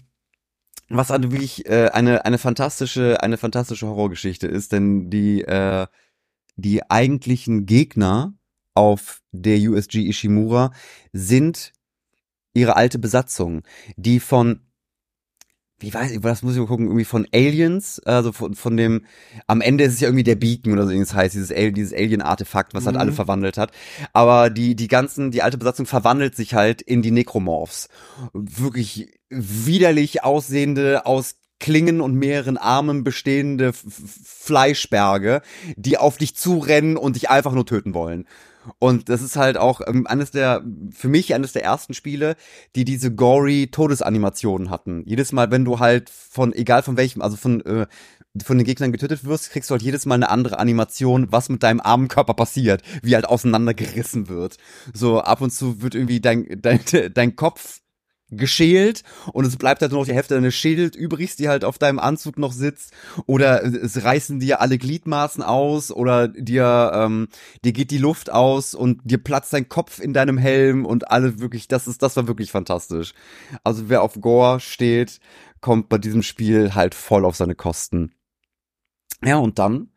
[0.89, 5.87] was wirklich äh, eine eine fantastische eine fantastische Horrorgeschichte ist, denn die äh,
[6.55, 8.33] die eigentlichen Gegner
[8.73, 10.71] auf der USG Ishimura
[11.11, 11.73] sind
[12.53, 13.63] ihre alte Besatzung,
[13.97, 14.64] die von
[15.79, 19.05] wie weiß ich, das muss ich mal gucken, irgendwie von Aliens, also von, von dem,
[19.47, 21.93] am Ende ist es ja irgendwie der Beacon oder so irgendwas heißt, dieses, Al- dieses
[21.93, 23.01] Alien-Artefakt, was halt Mhm.
[23.01, 23.71] alle verwandelt hat.
[24.13, 27.89] Aber die, die ganzen, die alte Besatzung verwandelt sich halt in die Necromorphs.
[28.33, 33.83] Wirklich widerlich aussehende, aus Klingen und mehreren Armen bestehende F
[34.45, 35.41] Fleischberge,
[35.75, 38.27] die auf dich zurennen und dich einfach nur töten wollen.
[38.79, 42.35] Und das ist halt auch ähm, eines der, für mich eines der ersten Spiele,
[42.75, 45.03] die diese gory Todesanimationen hatten.
[45.05, 47.87] Jedes Mal, wenn du halt von, egal von welchem, also von, äh,
[48.43, 51.63] von den Gegnern getötet wirst, kriegst du halt jedes Mal eine andere Animation, was mit
[51.63, 54.57] deinem armen Körper passiert, wie halt auseinandergerissen wird.
[54.93, 56.79] So ab und zu wird irgendwie dein, dein,
[57.13, 57.81] dein Kopf
[58.31, 61.77] geschält und es bleibt halt nur noch die Hälfte deines Schädels übrig, die halt auf
[61.77, 62.91] deinem Anzug noch sitzt
[63.27, 67.27] oder es reißen dir alle Gliedmaßen aus oder dir ähm,
[67.63, 71.39] dir geht die Luft aus und dir platzt dein Kopf in deinem Helm und alles
[71.39, 73.13] wirklich das ist das war wirklich fantastisch.
[73.63, 75.19] Also wer auf Gore steht,
[75.61, 78.14] kommt bei diesem Spiel halt voll auf seine Kosten.
[79.25, 79.89] Ja, und dann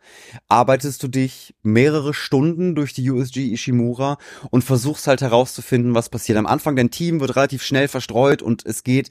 [0.48, 4.16] arbeitest du dich mehrere Stunden durch die USG Ishimura
[4.50, 6.38] und versuchst halt herauszufinden, was passiert.
[6.38, 9.10] Am Anfang dein Team wird relativ schnell verstreut und es geht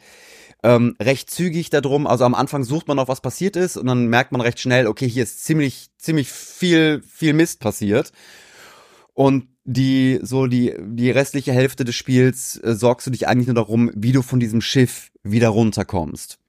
[0.63, 2.07] ähm, recht zügig darum.
[2.07, 4.87] Also am Anfang sucht man noch, was passiert ist und dann merkt man recht schnell,
[4.87, 8.11] okay, hier ist ziemlich, ziemlich viel, viel Mist passiert.
[9.13, 13.55] Und die, so die, die restliche Hälfte des Spiels äh, sorgst du dich eigentlich nur
[13.55, 16.39] darum, wie du von diesem Schiff wieder runterkommst.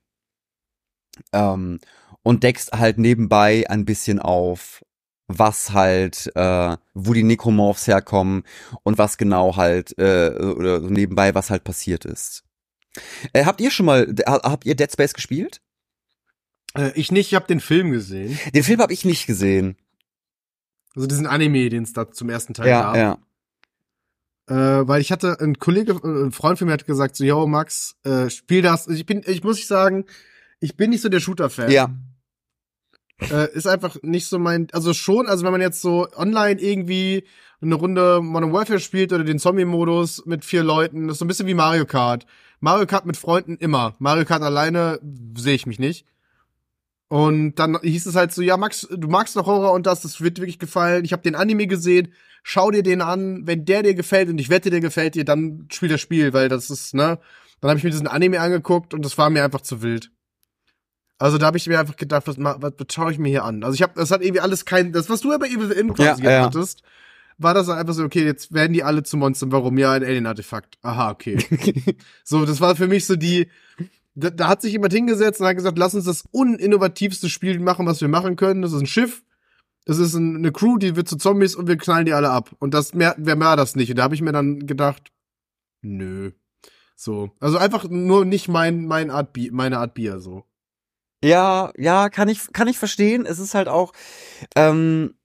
[1.33, 1.79] Ähm,
[2.23, 4.83] und deckst halt nebenbei ein bisschen auf,
[5.27, 8.43] was halt, äh, wo die Necromorphs herkommen
[8.83, 12.43] und was genau halt, äh, oder nebenbei, was halt passiert ist.
[13.33, 15.61] Äh, habt ihr schon mal, habt ihr Dead Space gespielt?
[16.75, 18.37] Äh, ich nicht, ich habe den Film gesehen.
[18.53, 19.77] Den Film habe ich nicht gesehen.
[20.95, 22.95] Also diesen Anime, den es da zum ersten Teil Ja, gab.
[22.97, 23.17] ja.
[24.81, 27.45] Äh, weil ich hatte ein Kollege, äh, ein Freund von mir hat gesagt, so, yo,
[27.45, 28.87] Max, äh, spiel das.
[28.87, 30.05] Ich bin, ich muss ich sagen,
[30.59, 31.71] ich bin nicht so der Shooter-Fan.
[31.71, 31.89] Ja.
[33.19, 37.25] Äh, ist einfach nicht so mein, also schon, also wenn man jetzt so online irgendwie
[37.61, 41.27] eine Runde Modern Warfare spielt oder den Zombie-Modus mit vier Leuten, das ist so ein
[41.27, 42.25] bisschen wie Mario Kart.
[42.61, 43.95] Mario Kart mit Freunden immer.
[43.99, 44.99] Mario Kart alleine
[45.35, 46.05] sehe ich mich nicht.
[47.09, 50.21] Und dann hieß es halt so, ja, Max, du magst doch Horror und das, das
[50.21, 51.03] wird wirklich gefallen.
[51.03, 53.47] Ich habe den Anime gesehen, schau dir den an.
[53.47, 56.49] Wenn der dir gefällt und ich wette, der gefällt dir, dann spiel das Spiel, weil
[56.49, 57.19] das ist, ne?
[57.61, 60.11] Dann habe ich mir diesen Anime angeguckt und das war mir einfach zu wild.
[61.19, 63.43] Also da habe ich mir einfach gedacht, was, ma- was, was schaue ich mir hier
[63.43, 63.63] an?
[63.63, 66.23] Also ich habe, das hat irgendwie alles kein, das was du bei Evil Within quasi
[66.23, 66.45] Ja, ja.
[66.45, 66.81] hattest,
[67.37, 69.51] war das einfach so, okay, jetzt werden die alle zu Monstern.
[69.51, 69.77] Warum?
[69.77, 70.77] Ja, ein Alien-Artefakt.
[70.81, 71.37] Aha, okay.
[72.23, 73.47] so, das war für mich so die,
[74.15, 77.85] da, da hat sich jemand hingesetzt und hat gesagt, lass uns das uninnovativste Spiel machen,
[77.85, 78.61] was wir machen können.
[78.61, 79.23] Das ist ein Schiff,
[79.85, 82.55] das ist ein, eine Crew, die wird zu Zombies und wir knallen die alle ab.
[82.59, 83.89] Und das mehr, wer mehr das nicht.
[83.89, 85.11] Und da habe ich mir dann gedacht,
[85.81, 86.31] nö.
[86.95, 87.31] So.
[87.39, 90.43] Also einfach nur nicht mein, mein Art meine Art Bier, so.
[91.23, 93.25] Ja, ja, kann ich, kann ich verstehen.
[93.25, 93.91] Es ist halt auch,
[94.55, 95.15] ähm,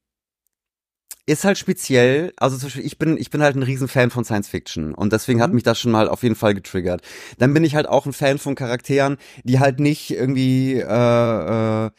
[1.26, 2.33] ist halt speziell.
[2.37, 5.40] Also zum Beispiel, ich bin, ich bin halt ein Riesenfan von Science Fiction und deswegen
[5.40, 5.54] hat Mhm.
[5.54, 7.00] mich das schon mal auf jeden Fall getriggert.
[7.38, 11.90] Dann bin ich halt auch ein Fan von Charakteren, die halt nicht irgendwie äh, äh,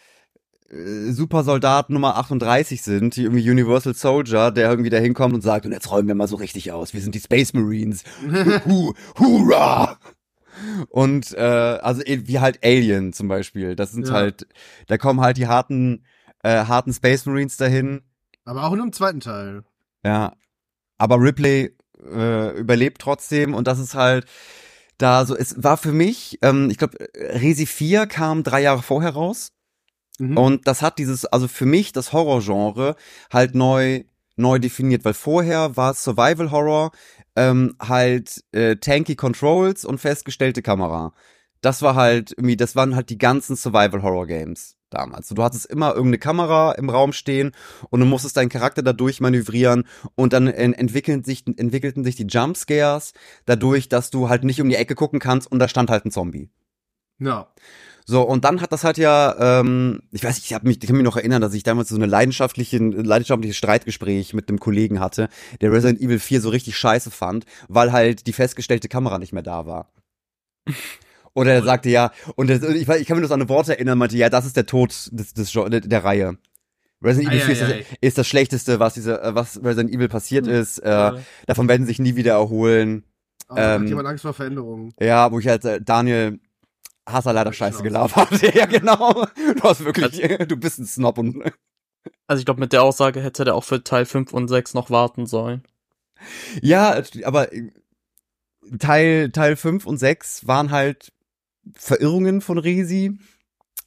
[0.70, 5.66] äh, Supersoldat Nummer 38 sind, die irgendwie Universal Soldier, der irgendwie da hinkommt und sagt,
[5.66, 6.94] und jetzt räumen wir mal so richtig aus.
[6.94, 8.04] Wir sind die Space Marines.
[8.66, 9.98] Hu, hurra!
[10.90, 13.76] Und äh, also eh, wie halt Alien zum Beispiel.
[13.76, 14.14] Das sind Ja.
[14.14, 14.48] halt,
[14.88, 16.06] da kommen halt die harten,
[16.44, 18.02] äh, harten Space Marines dahin.
[18.46, 19.64] Aber auch in einem zweiten Teil.
[20.04, 20.34] Ja.
[20.98, 21.76] Aber Ripley
[22.14, 24.26] äh, überlebt trotzdem und das ist halt
[24.98, 29.12] da so, es war für mich, ähm, ich glaube, Resi 4 kam drei Jahre vorher
[29.12, 29.52] raus.
[30.20, 30.38] Mhm.
[30.38, 32.96] Und das hat dieses, also für mich das Horrorgenre
[33.32, 34.04] halt neu,
[34.38, 36.92] neu definiert, weil vorher war Survival Horror
[37.36, 41.14] ähm, halt äh, tanky Controls und festgestellte Kamera.
[41.62, 45.30] Das war halt irgendwie, das waren halt die ganzen Survival Horror Games damals.
[45.30, 47.52] Du hattest immer irgendeine Kamera im Raum stehen
[47.90, 52.28] und du musstest deinen Charakter dadurch manövrieren und dann en entwickeln sich, entwickelten sich die
[52.28, 53.14] Jumpscares
[53.46, 56.12] dadurch, dass du halt nicht um die Ecke gucken kannst und da stand halt ein
[56.12, 56.50] Zombie.
[57.20, 57.52] ja.
[58.08, 60.88] So, und dann hat das halt ja, ähm, ich weiß nicht, ich, hab mich, ich
[60.88, 65.00] kann mich noch erinnern, dass ich damals so eine leidenschaftliche, leidenschaftliches Streitgespräch mit einem Kollegen
[65.00, 65.28] hatte,
[65.60, 69.42] der Resident Evil 4 so richtig scheiße fand, weil halt die festgestellte Kamera nicht mehr
[69.42, 69.92] da war.
[71.34, 73.50] Oder er sagte ja, und das, ich, weiß- ich kann mich nur so an eine
[73.50, 76.38] Worte erinnern, meinte, ja, das ist der Tod des, des, der, Reihe.
[77.04, 80.46] Resident Evil 4 ist, das, ist das Schlechteste, was diese, äh, was Resident Evil passiert
[80.48, 80.54] Hm.
[80.54, 80.78] ist.
[80.80, 81.16] Äh, Ja.
[81.46, 83.04] davon werden sie sich nie wieder erholen.
[83.48, 84.94] Aber da Ähm, hat jemand Angst vor Veränderungen.
[85.00, 86.40] Ja, wo ich halt, äh, Daniel,
[87.06, 88.42] hast er leider scheiße gelabert.
[88.56, 89.26] ja, genau.
[89.56, 91.44] Du hast wirklich, du bist ein Snob und,
[92.28, 94.90] Also ich glaube, mit der Aussage hätte der auch für Teil 5 und 6 noch
[94.90, 95.64] warten sollen.
[96.62, 97.70] ja, aber äh,
[98.80, 101.12] Teil, Teil 5 und 6 waren halt
[101.74, 103.18] Verirrungen von Resi.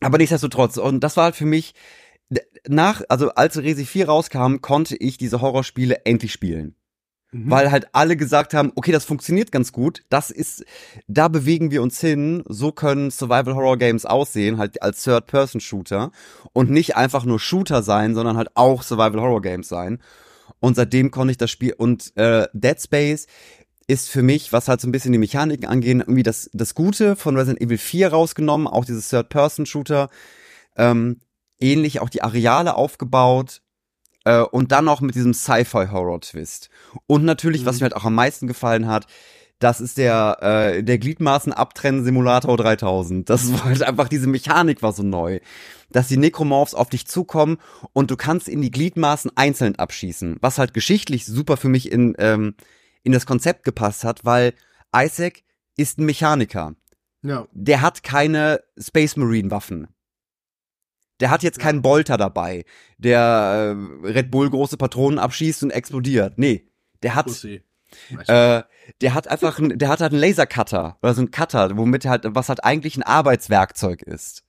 [0.01, 0.77] Aber nichtsdestotrotz.
[0.77, 1.75] Und das war halt für mich,
[2.67, 6.77] nach, also als Resi 4 rauskam, konnte ich diese Horrorspiele endlich spielen.
[7.31, 7.51] Mhm.
[7.51, 10.65] weil halt alle gesagt haben, okay, das funktioniert ganz gut, das ist,
[11.09, 16.11] da bewegen wir uns hin, so können Survival Horror Games aussehen, halt als Third-Person-Shooter
[16.55, 20.01] und nicht einfach nur Shooter sein, sondern halt auch Survival Horror Games sein.
[20.61, 23.27] Und seitdem konnte ich das Spiel und äh, Dead Space
[23.87, 27.15] ist für mich, was halt so ein bisschen die Mechaniken angehen, irgendwie das, das Gute
[27.15, 30.09] von Resident Evil 4 rausgenommen, auch dieses Third-Person-Shooter,
[30.77, 31.21] ähm,
[31.61, 33.61] ähnlich auch die Areale aufgebaut,
[34.29, 36.71] äh, und dann noch mit diesem Sci-Fi-Horror-Twist.
[37.07, 37.79] Und natürlich, was Mhm.
[37.81, 39.07] mir halt auch am meisten gefallen hat,
[39.61, 43.29] Das ist der, äh, der Gliedmaßen-Abtrennen-Simulator 3000.
[43.29, 45.41] Das war halt einfach, diese Mechanik war so neu.
[45.91, 47.59] Dass die Necromorphs auf dich zukommen
[47.93, 50.37] und du kannst in die Gliedmaßen einzeln abschießen.
[50.41, 52.55] Was halt geschichtlich super für mich in, ähm,
[53.03, 54.53] in das Konzept gepasst hat, weil
[54.95, 55.43] Isaac
[55.77, 56.75] ist ein Mechaniker.
[57.23, 57.49] Ja.
[57.53, 59.89] Der hat keine Space Marine Waffen.
[61.21, 62.65] Der hat jetzt keinen Bolter dabei,
[62.99, 66.39] der äh, Red Bull große Patronen abschießt und explodiert.
[66.39, 66.69] Nee,
[67.03, 67.27] der hat
[68.29, 68.63] äh,
[69.01, 72.25] der hat einfach, ein, der hat halt einen Lasercutter oder so einen Cutter, womit halt,
[72.27, 74.45] was halt eigentlich ein Arbeitswerkzeug ist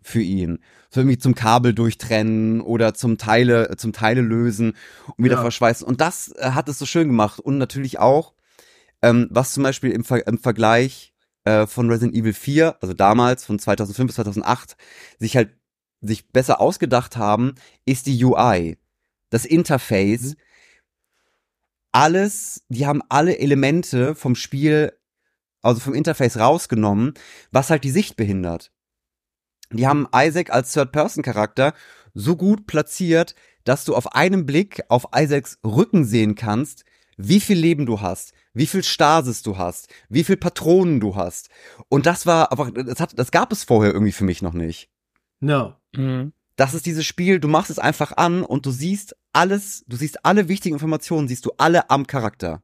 [0.00, 0.58] für ihn.
[0.90, 4.76] So irgendwie zum Kabel durchtrennen oder zum Teile, zum Teile lösen
[5.16, 5.40] und wieder Ja.
[5.42, 5.86] verschweißen.
[5.86, 7.40] Und das äh, hat es so schön gemacht.
[7.40, 8.34] Und natürlich auch,
[9.02, 11.14] ähm, was zum Beispiel im, Ver im Vergleich
[11.44, 14.76] äh, von Resident Evil 4, also damals von 2005 bis 2008,
[15.18, 15.50] sich halt
[16.06, 18.76] sich besser ausgedacht haben, ist die UI.
[19.30, 20.36] Das Interface, Mhm.
[21.92, 24.92] alles, die haben alle Elemente vom Spiel,
[25.62, 27.14] also vom Interface rausgenommen,
[27.50, 28.72] was halt die Sicht behindert.
[29.72, 31.74] Die haben Isaac als Third-Person-Charakter
[32.12, 33.34] so gut platziert,
[33.64, 36.84] dass du auf einen Blick auf Isaacs Rücken sehen kannst,
[37.16, 41.48] wie viel Leben du hast, wie viel Stasis du hast, wie viel Patronen du hast.
[41.88, 44.90] Und das war einfach, das hat, das gab es vorher irgendwie für mich noch nicht.
[45.40, 45.80] Ja.
[45.94, 46.32] Mhm.
[46.56, 50.24] Das ist dieses Spiel, du machst es einfach an und du siehst alles, du siehst
[50.24, 52.62] alle wichtigen Informationen, siehst du alle am Charakter.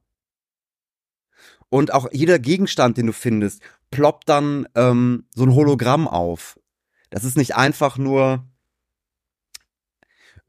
[1.68, 6.58] Und auch jeder Gegenstand, den du findest, ploppt dann ähm, so ein Hologramm auf.
[7.10, 8.44] Das ist nicht einfach nur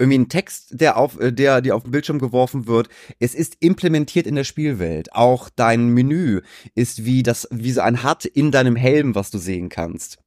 [0.02, 2.90] irgendwie ein Text, der auf, äh, der dir auf den Bildschirm geworfen wird.
[3.20, 5.14] Es ist implementiert in der Spielwelt.
[5.14, 6.42] Auch dein Menü
[6.74, 10.18] ist wie das, wie so ein HUD in deinem Helm, was du sehen kannst.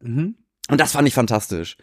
[0.00, 0.36] Mhm.
[0.70, 1.76] Und das fand ich fantastisch.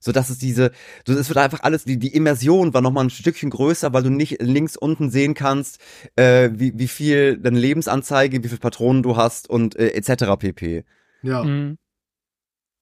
[0.00, 0.72] So dass es diese,
[1.06, 4.02] so es wird einfach alles, die, die Immersion war noch mal ein Stückchen größer, weil
[4.02, 5.78] du nicht links unten sehen kannst,
[6.16, 10.36] äh, wie, wie viel deine Lebensanzeige, wie viel Patronen du hast und äh, etc.
[10.40, 10.84] pp.
[11.22, 11.44] Ja.
[11.44, 11.78] Mhm.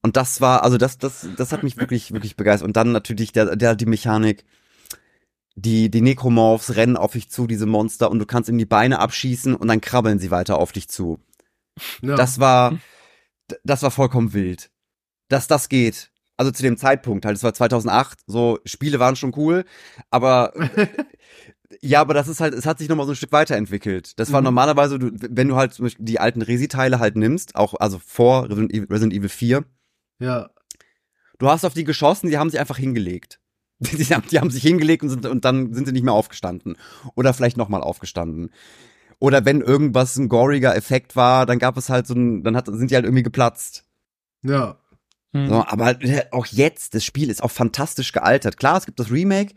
[0.02, 2.66] Und das war, also das, das, das hat mich wirklich, wirklich begeistert.
[2.66, 4.46] Und dann natürlich der, der, die Mechanik,
[5.56, 8.98] die, die Necromorphs rennen auf dich zu, diese Monster, und du kannst in die Beine
[8.98, 11.20] abschießen und dann krabbeln sie weiter auf dich zu.
[12.00, 12.16] ja.
[12.16, 12.78] Das war,
[13.62, 14.70] das war vollkommen wild.
[15.30, 16.10] Dass das geht.
[16.36, 19.64] Also zu dem Zeitpunkt halt, es war 2008, so Spiele waren schon cool,
[20.10, 20.52] aber
[21.82, 24.18] ja, aber das ist halt, es hat sich nochmal so ein Stück weiterentwickelt.
[24.18, 24.46] Das war Mhm.
[24.46, 28.44] normalerweise, du, wenn du halt zum Beispiel die alten Resi-Teile halt nimmst, auch also vor
[28.44, 29.64] Resident Evil, Resident Evil 4,
[30.18, 30.50] ja.
[31.38, 33.38] du hast auf die geschossen, die haben sich einfach hingelegt.
[33.80, 36.76] Die haben, die haben sich hingelegt und, sind, und dann sind sie nicht mehr aufgestanden.
[37.14, 38.50] Oder vielleicht nochmal aufgestanden.
[39.20, 42.66] Oder wenn irgendwas ein goriger Effekt war, dann gab es halt so ein, dann hat,
[42.66, 43.86] sind die halt irgendwie geplatzt.
[44.42, 44.79] Ja.
[45.32, 45.48] Mhm.
[45.48, 48.56] So, aber äh, auch jetzt, das Spiel ist auch fantastisch gealtert.
[48.56, 49.54] Klar, es gibt das Remake.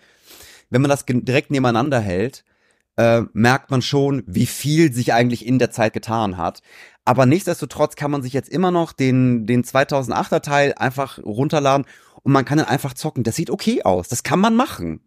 [0.69, 2.43] Wenn man das direkt nebeneinander hält,
[2.97, 6.61] äh, merkt man schon, wie viel sich eigentlich in der Zeit getan hat.
[7.05, 11.85] Aber nichtsdestotrotz kann man sich jetzt immer noch den, den 2008er Teil einfach runterladen
[12.21, 13.23] und man kann dann einfach zocken.
[13.23, 14.07] Das sieht okay aus.
[14.07, 15.01] Das kann man machen.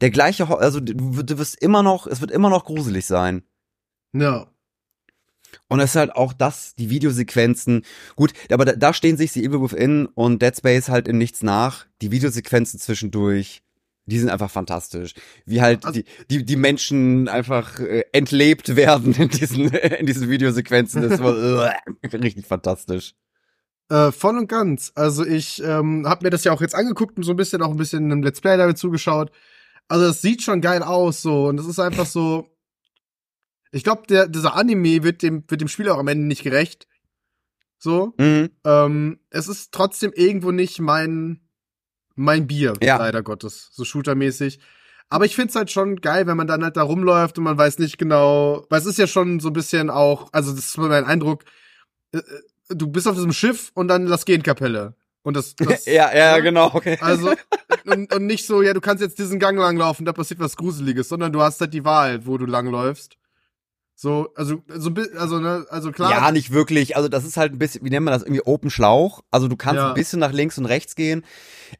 [0.00, 3.44] Der gleiche, also du, du wirst immer noch, es wird immer noch gruselig sein.
[4.12, 4.51] Ja.
[5.68, 7.84] Und es ist halt auch das, die Videosequenzen.
[8.16, 11.42] Gut, aber da, da stehen sich die Evil Within und Dead Space halt in nichts
[11.42, 11.86] nach.
[12.00, 13.62] Die Videosequenzen zwischendurch,
[14.06, 15.14] die sind einfach fantastisch.
[15.46, 20.28] Wie halt Also- die, die, die Menschen einfach äh, entlebt werden in diesen, in diesen
[20.28, 21.08] Videosequenzen.
[21.08, 21.70] Das war
[22.02, 23.14] äh, richtig fantastisch.
[23.90, 24.92] Äh, voll und ganz.
[24.94, 27.70] Also ich ähm, habe mir das ja auch jetzt angeguckt und so ein bisschen auch
[27.70, 29.30] ein bisschen einem Let's Play damit zugeschaut.
[29.88, 32.48] Also es sieht schon geil aus so und es ist einfach so.
[33.72, 36.86] Ich glaube, der dieser Anime wird dem wird dem Spiel auch am Ende nicht gerecht.
[37.78, 38.14] So.
[38.18, 38.50] Mhm.
[38.64, 41.40] Ähm, es ist trotzdem irgendwo nicht mein
[42.14, 42.98] mein Bier, Ja.
[42.98, 44.60] leider Gottes, so shootermäßig.
[45.08, 47.78] Aber ich find's halt schon geil, wenn man dann halt da rumläuft und man weiß
[47.78, 51.04] nicht genau, weil es ist ja schon so ein bisschen auch, also das ist mein
[51.04, 51.44] Eindruck,
[52.12, 52.22] äh, äh,
[52.70, 54.94] du bist auf diesem Schiff und dann lass gehen Kapelle.
[55.22, 56.98] Und das, das Ja, ja, genau, okay.
[57.00, 57.34] also
[57.84, 61.08] und, und nicht so, ja, du kannst jetzt diesen Gang langlaufen, da passiert was Gruseliges,
[61.08, 63.16] sondern du hast halt die Wahl, wo du langläufst.
[64.02, 66.10] So, also, so, bi- also, ne, also klar.
[66.10, 66.96] Ja, nicht wirklich.
[66.96, 69.22] Also das ist halt ein bisschen, wie nennt man das, irgendwie Open Schlauch.
[69.30, 69.88] Also du kannst Ja.
[69.90, 71.22] ein bisschen nach links und rechts gehen.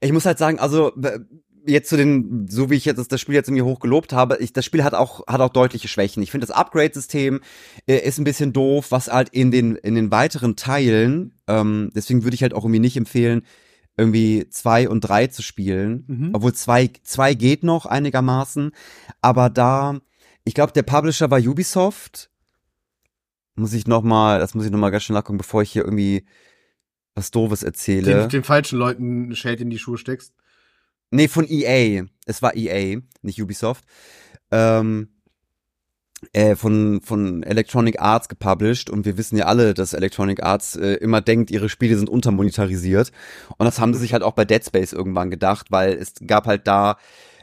[0.00, 0.92] Ich muss halt sagen, also
[1.66, 4.52] jetzt zu den, so wie ich jetzt das Spiel jetzt irgendwie hoch gelobt habe, ich,
[4.52, 6.22] das Spiel hat auch, hat auch deutliche Schwächen.
[6.22, 7.40] Ich finde das Upgrade-System
[7.86, 12.22] äh, ist ein bisschen doof, was halt in den, in den weiteren Teilen, ähm, deswegen
[12.22, 13.42] würde ich halt auch irgendwie nicht empfehlen,
[13.96, 16.04] irgendwie zwei und drei zu spielen.
[16.06, 16.30] Mhm.
[16.34, 18.70] Obwohl zwei, zwei geht noch einigermaßen.
[19.20, 19.98] Aber da,
[20.44, 22.30] ich glaube, der Publisher war Ubisoft.
[23.54, 25.84] Muss ich noch mal, das muss ich noch mal ganz schnell nachgucken, bevor ich hier
[25.84, 26.26] irgendwie
[27.14, 28.20] was Doofes erzähle.
[28.20, 30.32] den, den falschen Leuten Shade in die Schuhe steckst.
[31.10, 32.04] Nee, von EA.
[32.24, 33.84] Es war EA, nicht Ubisoft.
[34.50, 35.08] Ähm,
[36.32, 40.94] äh, von, von Electronic Arts gepublished und wir wissen ja alle, dass Electronic Arts äh,
[40.94, 43.12] immer denkt, ihre Spiele sind untermonetarisiert.
[43.58, 46.46] Und das haben sie sich halt auch bei Dead Space irgendwann gedacht, weil es gab
[46.46, 46.96] halt da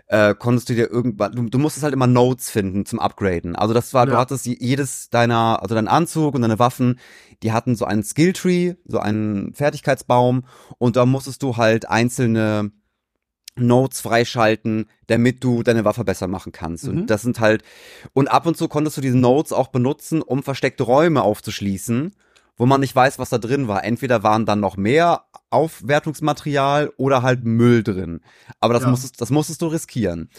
[0.09, 3.55] äh, konntest du dir irgendwann, du, du musstest halt immer Notes finden zum Upgraden.
[3.55, 4.11] Also das war, ja.
[4.11, 6.99] du hattest jedes deiner, also dein Anzug und deine Waffen,
[7.43, 10.45] die hatten so einen Skilltree, so einen Fertigkeitsbaum
[10.79, 12.71] und da musstest du halt einzelne
[13.55, 16.87] Notes freischalten, damit du deine Waffe besser machen kannst.
[16.87, 17.01] Mhm.
[17.01, 17.63] Und das sind halt,
[18.13, 22.15] und ab und zu konntest du diese Notes auch benutzen, um versteckte Räume aufzuschließen,
[22.57, 23.83] wo man nicht weiß, was da drin war.
[23.83, 28.21] Entweder waren dann noch mehr Aufwertungsmaterial oder halt Müll drin.
[28.59, 28.89] Aber das ja.
[28.89, 30.29] musstest, das musstest du riskieren.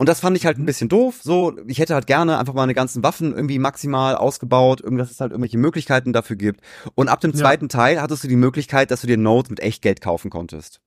[0.00, 0.66] Und das fand ich halt ein mhm.
[0.66, 1.20] bisschen doof.
[1.22, 5.32] So, ich hätte halt gerne einfach meine ganzen Waffen irgendwie maximal ausgebaut, irgendwas es halt
[5.32, 6.62] irgendwelche Möglichkeiten dafür gibt.
[6.94, 7.68] Und ab dem zweiten ja.
[7.68, 10.80] Teil hattest du die Möglichkeit, dass du dir Notes mit Echtgeld kaufen konntest.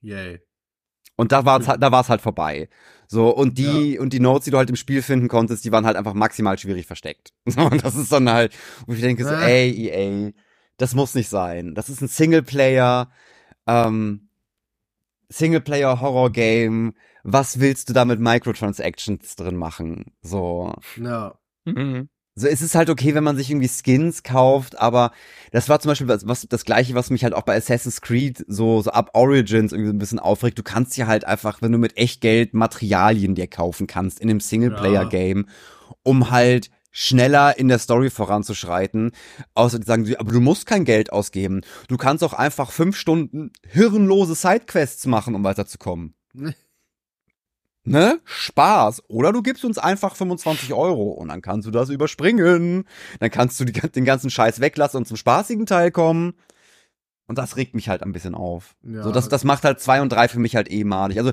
[0.00, 0.40] Yay.
[1.16, 2.70] Und da war's halt, da war's halt vorbei.
[3.06, 4.00] So, und die, ja.
[4.00, 6.58] und die Notes, die du halt im Spiel finden konntest, die waren halt einfach maximal
[6.58, 7.34] schwierig versteckt.
[7.44, 8.54] und das ist dann halt,
[8.86, 9.68] wo ich denke so, äh.
[9.68, 10.32] ey, EA,
[10.76, 11.74] das muss nicht sein.
[11.74, 13.10] Das ist ein Singleplayer,
[13.66, 14.28] ähm,
[15.28, 16.94] Singleplayer-Horror-Game.
[17.22, 20.12] Was willst du da mit Microtransactions drin machen?
[20.22, 20.74] So.
[20.96, 21.38] Ja.
[21.64, 22.08] Mhm.
[22.36, 25.12] So, es ist halt okay, wenn man sich irgendwie Skins kauft, aber
[25.52, 28.44] das war zum Beispiel was, was das gleiche, was mich halt auch bei Assassin's Creed
[28.48, 30.58] so, so ab Origins irgendwie so ein bisschen aufregt.
[30.58, 34.28] Du kannst ja halt einfach, wenn du mit echt Geld Materialien dir kaufen kannst in
[34.28, 35.46] einem Singleplayer-Game,
[36.02, 39.10] um halt schneller in der Story voranzuschreiten.
[39.52, 41.60] Außer die sagen, aber du musst kein Geld ausgeben.
[41.88, 46.14] Du kannst auch einfach fünf Stunden hirnlose Sidequests machen, um weiterzukommen.
[47.84, 49.02] ne, Spaß.
[49.08, 52.84] Oder du gibst uns einfach 25 Euro und dann kannst du das überspringen.
[53.18, 56.34] Dann kannst du die, den ganzen Scheiß weglassen und zum spaßigen Teil kommen.
[57.26, 58.76] Und das regt mich halt ein bisschen auf.
[58.82, 59.02] Ja.
[59.02, 61.18] So, das, das macht halt zwei und drei für mich halt ehemalig.
[61.18, 61.32] Also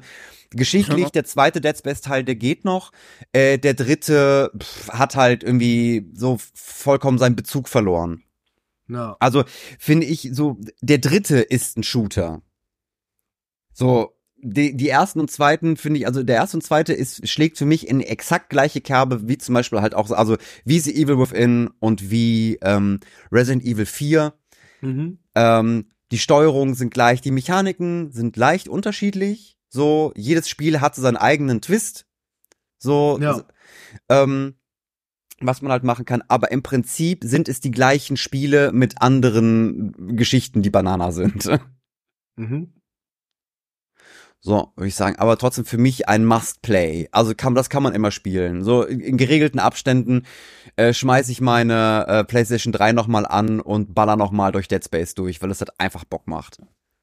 [0.50, 2.92] geschichtlich, der zweite Dead Space Teil, der geht noch.
[3.34, 8.24] Äh, der dritte pff, hat halt irgendwie so vollkommen seinen Bezug verloren.
[8.88, 9.18] Ja.
[9.20, 9.44] Also
[9.80, 12.42] finde ich so, der dritte ist ein Shooter.
[13.74, 14.14] So,
[14.44, 17.66] die, die ersten und zweiten finde ich, also der erste und zweite ist, schlägt für
[17.66, 21.70] mich in exakt gleiche Kerbe wie zum Beispiel halt auch, also wie The Evil Within
[21.80, 23.00] und wie ähm,
[23.32, 24.34] Resident Evil 4.
[24.82, 25.20] Mhm.
[25.36, 29.58] Ähm, die Steuerungen sind gleich, die Mechaniken sind leicht unterschiedlich.
[29.70, 32.06] So, jedes Spiel hat so seinen eigenen Twist.
[32.78, 33.44] So, ja.
[34.10, 34.56] ähm,
[35.40, 40.16] was man halt machen kann, aber im Prinzip sind es die gleichen Spiele mit anderen
[40.16, 41.50] Geschichten, die Banana sind.
[42.38, 42.72] Mhm.
[44.44, 45.18] So, würde ich sagen.
[45.18, 47.10] Aber trotzdem für mich ein Must-Play.
[47.12, 48.64] Also kann, das kann man immer spielen.
[48.64, 50.26] So in, in geregelten Abständen
[50.78, 55.14] äh, schmeiße ich meine äh, PlayStation 3 nochmal an und baller nochmal durch Dead Space
[55.14, 56.58] durch, weil es halt einfach Bock macht.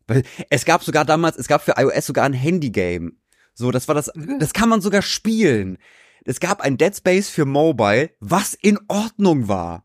[0.08, 3.18] Weil es gab sogar damals, es gab für iOS sogar ein Handy-Game.
[3.54, 4.40] So, das war das, mhm.
[4.40, 5.78] das kann man sogar spielen.
[6.24, 9.84] Es gab ein Dead Space für Mobile, was in Ordnung war.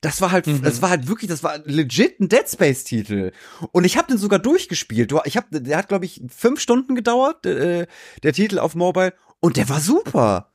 [0.00, 0.62] Das war halt, mhm.
[0.62, 3.32] das war halt wirklich, das war legit ein Dead Space Titel.
[3.72, 5.12] Und ich habe den sogar durchgespielt.
[5.24, 7.86] Ich hab, der hat glaube ich fünf Stunden gedauert, äh,
[8.22, 10.52] der Titel auf Mobile, und der war super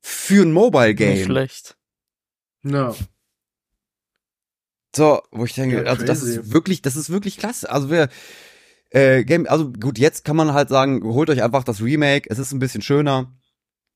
[0.00, 1.14] für ein Mobile Game.
[1.14, 1.76] Nicht schlecht.
[2.62, 2.94] No.
[4.94, 7.70] So, wo ich denke, ja, also das ist wirklich, das ist wirklich klasse.
[7.70, 8.08] Also wir,
[8.90, 12.30] äh, Game, also gut, jetzt kann man halt sagen, holt euch einfach das Remake.
[12.30, 13.32] Es ist ein bisschen schöner.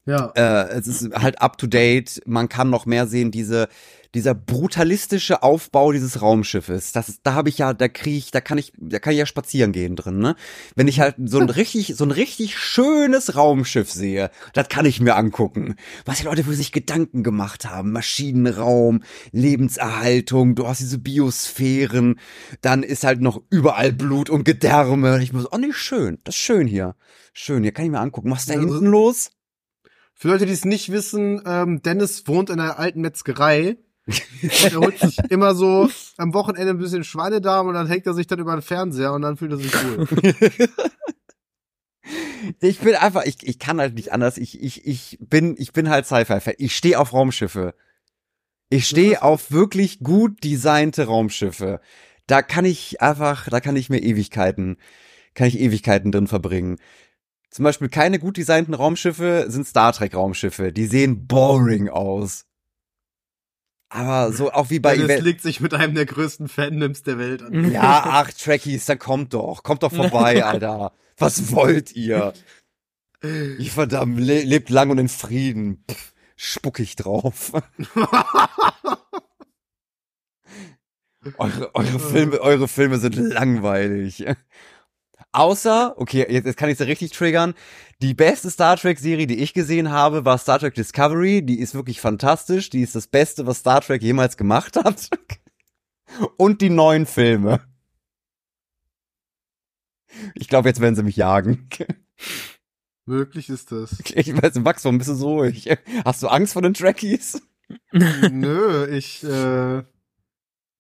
[0.05, 0.33] Ja.
[0.35, 2.21] Äh, es ist halt up to date.
[2.27, 3.69] Man kann noch mehr sehen, diese
[4.15, 8.59] dieser brutalistische Aufbau dieses Raumschiffes, das da habe ich ja, da kriege ich, da kann
[8.59, 10.35] ich, da kann ich ja spazieren gehen drin, ne?
[10.75, 15.01] Wenn ich halt so ein richtig, so ein richtig schönes Raumschiff sehe, das kann ich
[15.01, 15.77] mir angucken.
[16.05, 22.19] Was die Leute für sich Gedanken gemacht haben, Maschinenraum, Lebenserhaltung, du hast diese Biosphären,
[22.63, 25.15] dann ist halt noch überall Blut und Gedärme.
[25.15, 26.97] Und ich muss, oh nee, schön, das ist schön hier.
[27.33, 28.31] Schön, hier kann ich mir angucken.
[28.31, 29.31] Was ist da ja, hinten los?
[30.15, 33.77] Für Leute, die es nicht wissen, ähm, Dennis wohnt in einer alten Metzgerei
[34.07, 38.27] er holt sich immer so am Wochenende ein bisschen Schweinedarm und dann hängt er sich
[38.27, 40.09] dann über den Fernseher und dann fühlt er sich wohl.
[42.61, 44.39] ich bin einfach, ich, ich kann halt nicht anders.
[44.39, 46.55] Ich, ich, ich bin, ich bin halt Sci-Fi-Fan.
[46.59, 47.75] Ich stehe auf Raumschiffe.
[48.69, 51.81] Ich stehe auf wirklich gut designte Raumschiffe.
[52.27, 54.77] Da kann ich einfach, da kann ich mir Ewigkeiten,
[55.35, 56.79] kann ich Ewigkeiten drin verbringen.
[57.51, 60.73] Zum Beispiel keine gut designten Raumschiffe sind Star Trek Raumschiffe.
[60.73, 62.47] Die sehen boring aus.
[63.91, 67.19] Aber so auch wie bei ja, Das liegt sich mit einem der größten Fandoms der
[67.19, 67.71] Welt an.
[67.73, 69.65] Ja, ach, Trekkies, dann kommt doch.
[69.65, 70.93] Kommt doch vorbei, Alter.
[71.19, 72.33] Was wollt ihr?
[73.59, 75.85] Ich verdammt, le lebt lang und in Frieden.
[75.91, 77.53] Pff, spuck ich drauf.
[81.37, 84.25] eure, eure, Filme, eure Filme sind langweilig.
[85.33, 87.55] Außer, okay, jetzt, jetzt kann ich es ja richtig triggern.
[88.03, 91.43] Die beste Star Trek-Serie, die ich gesehen habe, war Star Trek Discovery.
[91.43, 92.71] Die ist wirklich fantastisch.
[92.71, 95.09] Die ist das Beste, was Star Trek jemals gemacht hat.
[96.37, 97.61] Und die neuen Filme.
[100.35, 101.69] Ich glaube, jetzt werden sie mich jagen.
[103.07, 104.03] Möglich ist das.
[104.15, 105.69] Ich weiß, Max, warum bist du so ruhig?
[106.05, 107.41] Hast du Angst vor den Trekkies?
[107.93, 109.85] Nö, ich, äh,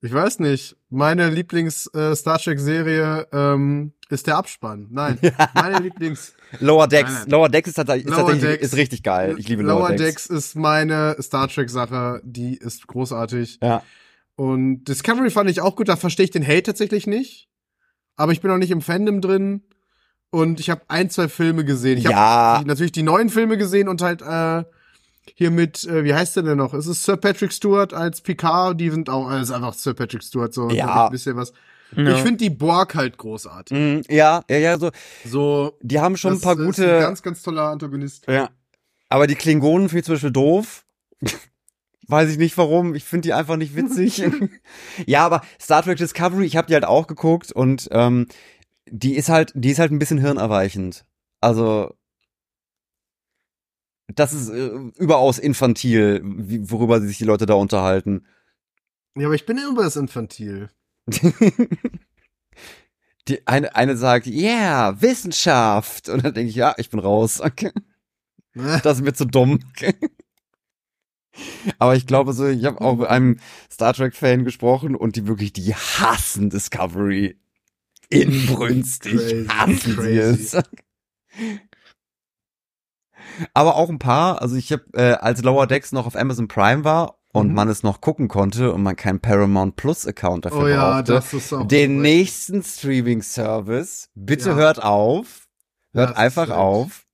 [0.03, 0.77] ich weiß nicht.
[0.89, 4.89] Meine Lieblings-Star Trek-Serie ähm, ist der Abspann.
[4.91, 5.19] Nein,
[5.55, 6.35] meine Lieblings...
[6.59, 7.11] Lower Decks.
[7.13, 7.31] Nein, nein.
[7.31, 8.65] Lower Decks ist, tatsächlich- ist, tatsächlich, Decks.
[8.65, 9.37] ist richtig geil.
[9.39, 10.27] Ich liebe Lower, Lower Decks.
[10.27, 12.21] Decks ist meine Star Trek-Sache.
[12.25, 13.59] Die ist großartig.
[13.63, 13.83] Ja.
[14.37, 15.89] Und Discovery fand ich auch gut.
[15.89, 17.49] Da verstehe ich den Hate tatsächlich nicht.
[18.17, 19.63] Aber ich bin auch nicht im Fandom drin.
[20.31, 21.99] Und ich habe ein, zwei Filme gesehen.
[21.99, 22.17] Ich Ja.
[22.57, 24.65] habe natürlich die neuen Filme gesehen und halt äh,
[25.35, 26.75] hier mit, äh, wie heißt der denn noch?
[26.75, 28.81] Es ist Sir Patrick Stewart als Picard.
[28.81, 30.71] Die sind auch, äh, ist einfach Sir Patrick Stewart so.
[30.71, 31.07] Ja.
[31.07, 31.53] Ein bisschen was.
[31.97, 32.15] Ja.
[32.15, 33.77] Ich finde die Borg halt großartig.
[33.77, 34.91] Mm, ja, ja, ja, so.
[35.25, 35.79] So.
[35.83, 36.95] Die haben schon ein das paar ist gute.
[36.95, 38.27] Ein ganz, ganz toller Antagonist.
[38.29, 38.51] Ja.
[39.09, 40.85] Aber die Klingonen finde ich zum Beispiel doof.
[42.07, 42.95] Weiß ich nicht warum.
[42.95, 44.23] Ich finde die einfach nicht witzig.
[45.07, 48.27] ja, aber Star Trek Discovery, ich habe die halt auch geguckt und ähm,
[48.87, 51.05] die ist halt, die ist halt ein bisschen hirnerweichend.
[51.41, 51.95] Also
[54.15, 58.27] das ist äh, überaus infantil, wie, worüber sich die Leute da unterhalten.
[59.17, 60.71] Ja, aber ich bin das Infantil.
[63.29, 66.09] Die eine, eine sagt, yeah, Wissenschaft.
[66.09, 67.41] Und dann denke ich, ja, ich bin raus.
[67.41, 67.73] Okay.
[68.83, 69.61] Das ist mir zu dumm.
[71.79, 73.39] Aber ich glaube so, ich habe auch mit einem
[73.71, 77.39] Star Trek-Fan gesprochen und die wirklich, die hassen Discovery.
[78.09, 80.57] Inbrünstig Crazy, hassen sie crazy.
[80.57, 80.63] es.
[83.55, 86.85] Aber auch ein paar, also ich habe, äh, als Lower Decks noch auf Amazon Prime
[86.85, 87.55] war und Mhm.
[87.55, 91.13] man es noch gucken konnte und man keinen Paramount Plus Account dafür Oh ja, brauchte,
[91.13, 91.67] das ist auch.
[91.69, 94.55] den nächsten Streaming-Service, bitte Ja.
[94.57, 95.49] hört auf,
[95.93, 97.07] hört Ja, einfach ist auf,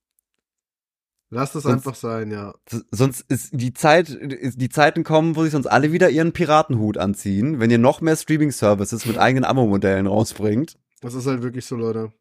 [1.28, 2.54] Lass es Sonst- einfach sein, ja.
[2.92, 6.98] Sonst ist die Zeit, ist die Zeiten kommen, wo sich sonst alle wieder ihren Piratenhut
[6.98, 10.78] anziehen, wenn ihr noch mehr Streaming-Services mit eigenen Abo-Modellen rausbringt.
[11.00, 12.12] Das ist halt wirklich so, Leute.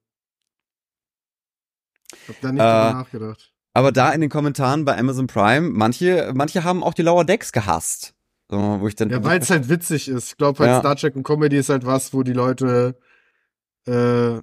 [2.27, 3.53] Hab da nicht Äh, drüber nachgedacht.
[3.75, 7.51] Aber da in den Kommentaren bei Amazon Prime, manche, manche haben auch die Lower Decks
[7.51, 8.13] gehasst.
[8.49, 10.31] So, wo ich dann, Ja, weil es halt witzig ist.
[10.31, 10.79] Ich glaube halt Ja.
[10.79, 12.97] Star Trek und Comedy ist halt was, wo die Leute
[13.85, 14.35] äh,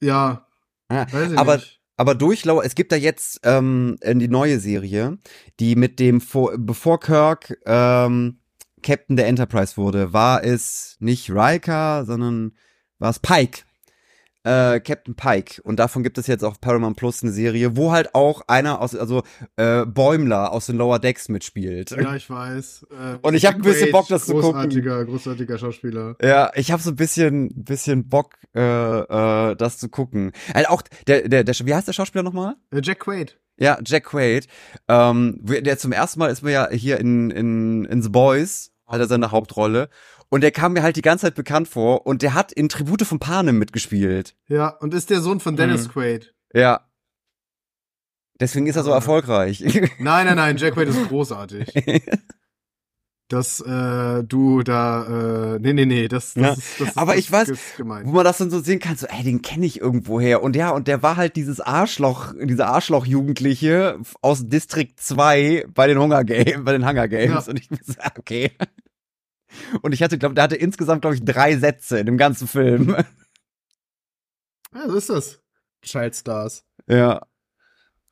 [0.00, 0.46] ja,
[0.90, 1.80] Ja, weiß ich aber nicht.
[1.96, 5.18] Aber durch Lower, es gibt da jetzt ähm, in die neue Serie,
[5.58, 8.38] die mit dem, vor, bevor Kirk ähm,
[8.82, 12.52] Captain der Enterprise wurde, war es nicht Riker, sondern
[12.98, 13.64] war es Pike.
[14.44, 15.62] Äh, Captain Pike.
[15.62, 18.94] Und davon gibt es jetzt auf Paramount Plus eine Serie, wo halt auch einer aus,
[18.96, 19.22] also
[19.56, 21.90] äh, Bäumler aus den Lower Decks mitspielt.
[21.92, 22.86] Ja, ich weiß.
[22.90, 24.52] Äh, Und ich hab ein bisschen Bock, das zu gucken.
[24.52, 26.16] Großartiger, großartiger Schauspieler.
[26.20, 30.32] Ja, ich habe so ein bisschen, bisschen Bock, äh, äh, das zu gucken.
[30.54, 32.56] Also auch der, der, der, wie heißt der Schauspieler nochmal?
[32.72, 33.38] Äh, Jack Quaid.
[33.58, 34.48] Ja, Jack Quaid.
[34.88, 38.98] Ähm, der zum ersten Mal ist mir ja hier in, in, in The Boys, hat
[38.98, 39.88] er seine Hauptrolle.
[40.32, 43.02] Und der kam mir halt die ganze Zeit bekannt vor und der hat in Tribute
[43.02, 44.34] von Panem mitgespielt.
[44.48, 45.92] Ja, und ist der Sohn von Dennis Mhm.
[45.92, 46.34] Quaid.
[46.54, 46.88] Ja.
[48.40, 49.60] Deswegen ist er so erfolgreich.
[49.98, 51.68] Nein, nein, nein, Jack Quaid ist großartig.
[53.28, 56.52] Dass äh, du da, äh, nee, nee, nee, das, das Ja.
[56.52, 57.52] ist, das ist, Aber das ich weiß.
[57.78, 60.42] Wo man das dann so sehen kann, so, ey, den kenne ich irgendwoher.
[60.42, 65.98] Und ja, und der war halt dieses Arschloch, dieser Arschloch-Jugendliche aus District 2 bei den
[65.98, 67.46] Hunger Games, bei den Hunger Games.
[67.46, 67.50] Ja.
[67.50, 68.50] Und ich mir so, okay.
[69.82, 72.96] Und ich hatte, glaube der hatte insgesamt, glaube ich, drei Sätze in dem ganzen Film.
[74.74, 75.40] Ja, so ist das.
[75.82, 76.64] Child Stars.
[76.86, 77.20] ja.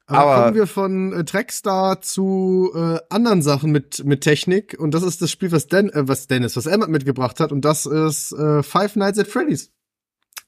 [0.06, 4.92] Aber, Aber- kommen wir von äh, Trackstar zu äh, anderen Sachen mit mit Technik und
[4.92, 7.86] das ist das Spiel, was, Den äh, was Dennis, was Emma mitgebracht hat und das
[7.86, 9.70] ist äh, Five Nights at Freddy's.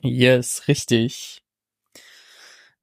[0.01, 1.43] Yes, richtig.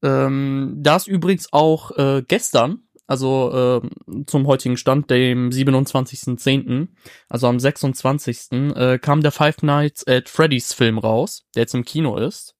[0.02, 6.88] Ähm, da ist übrigens auch äh, gestern, also ähm, zum heutigen Stand, dem 27.10.,
[7.28, 8.52] also am 26.
[8.76, 12.56] Äh, kam der Five Nights at Freddy's Film raus, der jetzt im Kino ist.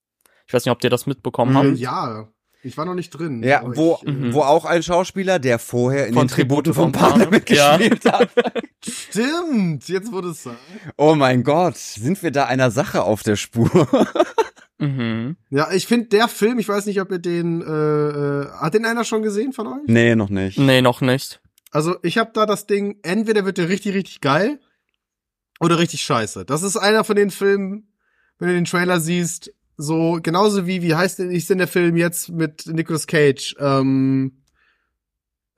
[0.48, 1.58] Ich weiß nicht, ob ihr das mitbekommen Mhm.
[1.58, 1.68] habt.
[1.68, 2.28] Äh, ja,
[2.64, 3.44] ich war noch nicht drin.
[3.44, 4.34] Ja, wo, ich, äh, Mhm.
[4.34, 7.78] wo auch ein Schauspieler, der vorher in Von den Tributen von Panem Panem, ja.
[7.78, 8.30] gespielt hat.
[8.84, 10.58] Stimmt, jetzt wurde es sagen.
[10.98, 13.70] Oh mein Gott, sind wir da einer Sache auf der Spur?
[14.80, 15.36] Mhm.
[15.50, 18.86] Ja, ich finde der Film, ich weiß nicht, ob ihr den, äh, äh, hat den
[18.86, 19.88] einer schon gesehen von euch?
[19.88, 20.58] nee, noch nicht.
[20.58, 21.42] Nee, noch nicht.
[21.72, 24.60] Also ich habe da das Ding, entweder wird der richtig, richtig geil
[25.60, 26.46] oder richtig scheiße.
[26.46, 27.94] Das ist einer von den Filmen,
[28.40, 31.96] wenn du den Trailer siehst, so genauso wie, wie heißt denn, ist denn der Film
[31.96, 33.56] jetzt mit Nicolas Cage?
[33.60, 34.44] Ähm,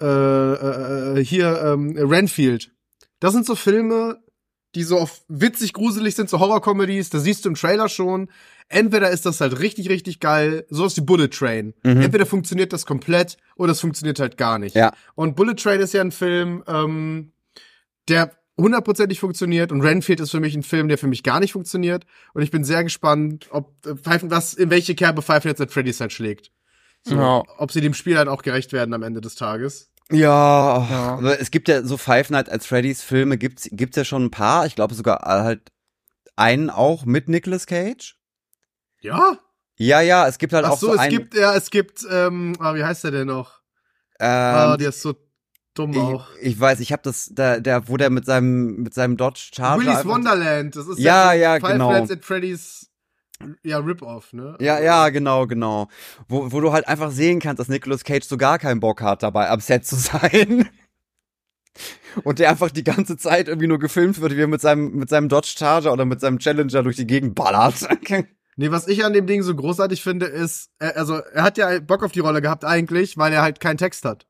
[0.01, 2.71] äh, äh, äh, hier, ähm, Renfield.
[3.19, 4.19] Das sind so Filme,
[4.75, 8.29] die so auf witzig gruselig sind, so Horror-Comedies, das siehst du im Trailer schon.
[8.69, 11.73] Entweder ist das halt richtig, richtig geil, so ist die Bullet Train.
[11.83, 12.01] Mhm.
[12.01, 14.75] Entweder funktioniert das komplett oder es funktioniert halt gar nicht.
[14.75, 14.93] Ja.
[15.15, 17.33] Und Bullet Train ist ja ein Film, ähm,
[18.07, 21.51] der hundertprozentig funktioniert und Renfield ist für mich ein Film, der für mich gar nicht
[21.53, 22.05] funktioniert.
[22.33, 25.71] Und ich bin sehr gespannt, ob äh, Pfeifen, was, in welche Kerbe Five Nights at
[25.71, 26.51] Freddy's halt schlägt.
[27.03, 27.43] So, Ja.
[27.57, 29.90] Ob sie dem Spiel halt auch gerecht werden am Ende des Tages.
[30.11, 31.15] Ja, Ja.
[31.17, 34.31] aber es gibt ja so Five Nights at Freddy's Filme, gibt's, gibt's ja schon ein
[34.31, 34.65] paar.
[34.65, 35.71] Ich glaube sogar halt
[36.35, 38.17] einen auch mit Nicolas Cage.
[39.01, 39.37] Ja?
[39.77, 41.09] Ja, ja, es gibt halt Ach auch so, so es einen.
[41.11, 43.61] gibt, ja, es gibt, ähm, ah, wie heißt der denn noch?
[44.19, 45.15] ah, ähm, der ist so
[45.73, 46.27] dumm auch.
[46.39, 49.49] ich, ich weiß, ich habe das, der, der, wo der mit seinem, mit seinem Dodge
[49.55, 49.81] Charger.
[49.83, 51.91] Willy's Wonderland, das ist Ja, ja, Five genau.
[51.93, 52.90] Nights at Freddy's,
[53.63, 54.55] ja, Rip-Off, ne?
[54.59, 55.87] Ja, ja, genau, genau.
[56.27, 59.23] Wo, wo du halt einfach sehen kannst, dass Nicolas Cage so gar keinen Bock hat,
[59.23, 60.69] dabei am Set zu sein.
[62.23, 65.09] Und der einfach die ganze Zeit irgendwie nur gefilmt wird, wie er mit seinem, mit
[65.09, 67.87] seinem Dodge Charger oder mit seinem Challenger durch die Gegend ballert.
[68.57, 71.79] Nee, was ich an dem Ding so großartig finde, ist, er, also, er hat ja
[71.79, 74.27] Bock auf die Rolle gehabt eigentlich, weil er halt keinen Text hat.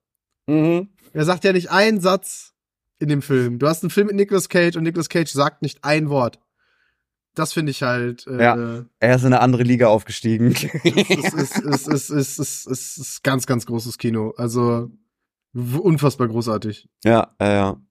[0.47, 0.89] mhm.
[1.11, 2.53] Er sagt ja nicht einen Satz
[2.99, 3.59] in dem Film.
[3.59, 6.39] Du hast einen Film mit Nicolas Cage und Nicolas Cage sagt nicht ein Wort.
[7.33, 8.85] Das finde ich halt, äh, Ja.
[8.99, 10.51] Er ist in eine andere Liga aufgestiegen.
[10.51, 14.33] ist, ist, ist, ist, ist, ist, ist, ist ganz, ganz großes Kino.
[14.37, 14.89] Also,
[15.53, 16.87] unfassbar großartig.
[17.03, 17.81] ja, ja, ja.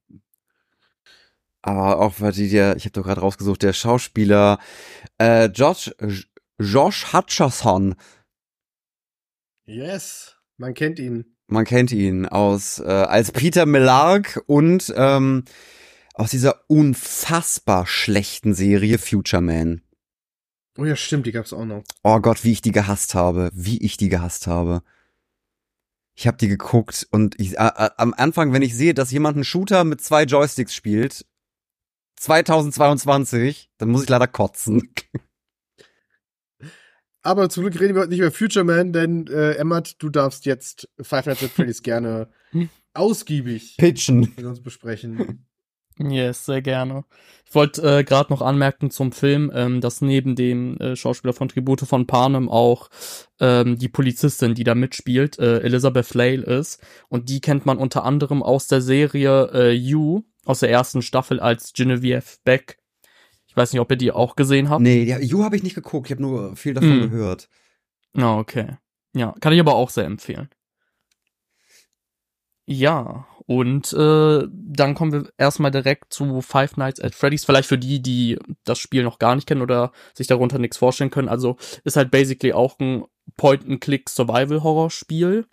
[1.62, 4.58] Aber auch weil die der, ich habe doch gerade rausgesucht, der Schauspieler
[5.18, 5.90] äh, Josh
[6.58, 7.94] Josh Hutcherson,
[9.66, 10.36] Yes.
[10.56, 11.36] Man kennt ihn.
[11.46, 15.44] man kennt ihn aus äh, als Peter Millark und ähm,
[16.20, 19.80] aus dieser unfassbar schlechten Serie Future Man.
[20.76, 21.82] Oh ja, stimmt, die gab's auch noch.
[22.02, 24.82] Oh Gott, wie ich die gehasst habe, wie ich die gehasst habe.
[26.14, 29.36] Ich habe die geguckt und ich, äh, äh, am Anfang, wenn ich sehe, dass jemand
[29.36, 31.24] einen Shooter mit zwei Joysticks spielt,
[32.16, 34.92] 2022, dann muss ich leider kotzen.
[37.22, 40.44] Aber zum Glück reden wir heute nicht über Future Man, denn äh, Emmert, du darfst
[40.44, 42.30] jetzt Five Nights at Freddy's gerne
[42.92, 44.34] ausgiebig Pitchen.
[44.36, 45.46] mit uns besprechen.
[45.98, 47.04] Yes, sehr gerne.
[47.46, 51.48] Ich wollte äh, gerade noch anmerken zum Film, ähm, dass neben dem äh, Schauspieler von
[51.48, 52.88] Tribute von Panem auch
[53.38, 56.82] ähm, die Polizistin, die da mitspielt, äh, Elizabeth Flale ist.
[57.08, 61.38] Und die kennt man unter anderem aus der Serie äh, You, aus der ersten Staffel
[61.38, 62.78] als Genevieve Beck.
[63.46, 64.80] Ich weiß nicht, ob ihr die auch gesehen habt.
[64.80, 67.10] Nee, ja, You habe ich nicht geguckt, ich habe nur viel davon Hm.
[67.10, 67.48] gehört.
[68.16, 68.76] Ah, okay.
[69.12, 70.48] Ja, kann ich aber auch sehr empfehlen.
[72.66, 77.44] Ja, und äh, dann kommen wir erstmal direkt zu Five Nights at Freddy's.
[77.44, 81.10] Vielleicht für die, die das Spiel noch gar nicht kennen oder sich darunter nichts vorstellen
[81.10, 81.28] können.
[81.28, 85.48] Also ist halt basically auch ein Point-and-Click-Survival-Horror-Spiel.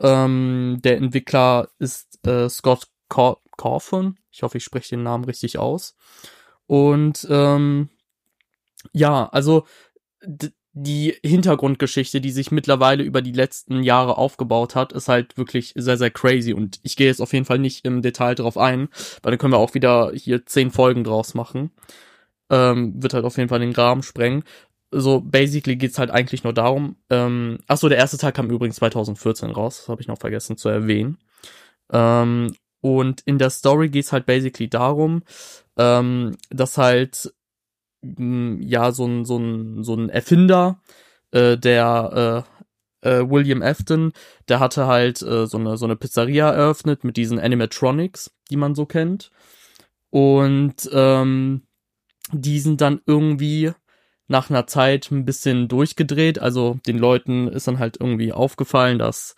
[0.00, 3.40] Ähm, der Entwickler ist äh, Scott Cor.
[4.32, 5.94] Ich hoffe, ich spreche den Namen richtig aus.
[6.66, 7.90] Und ähm,
[8.92, 9.66] ja, also
[10.72, 15.96] die Hintergrundgeschichte, die sich mittlerweile über die letzten Jahre aufgebaut hat, ist halt wirklich sehr,
[15.96, 16.52] sehr crazy.
[16.52, 18.88] Und ich gehe jetzt auf jeden Fall nicht im Detail drauf ein,
[19.22, 21.72] weil dann können wir auch wieder hier zehn Folgen draus machen.
[22.50, 24.44] Ähm, wird halt auf jeden Fall den Rahmen sprengen.
[24.92, 28.76] So, basically geht's halt eigentlich nur darum, ähm, ach so, der erste Teil kam übrigens
[28.76, 31.18] 2014 raus, das habe ich noch vergessen zu erwähnen.
[31.92, 35.22] Ähm, und in der Story geht's halt basically darum,
[35.76, 37.32] ähm, dass halt
[38.02, 40.80] ja so ein so ein so ein Erfinder
[41.32, 42.44] äh, der
[43.02, 44.12] äh, äh, William Afton
[44.48, 48.74] der hatte halt äh, so eine so eine Pizzeria eröffnet mit diesen Animatronics die man
[48.74, 49.30] so kennt.
[50.10, 51.62] Und ähm,
[52.32, 53.72] die sind dann irgendwie
[54.28, 56.38] nach einer Zeit ein bisschen durchgedreht.
[56.38, 59.34] Also den Leuten ist dann halt irgendwie aufgefallen dass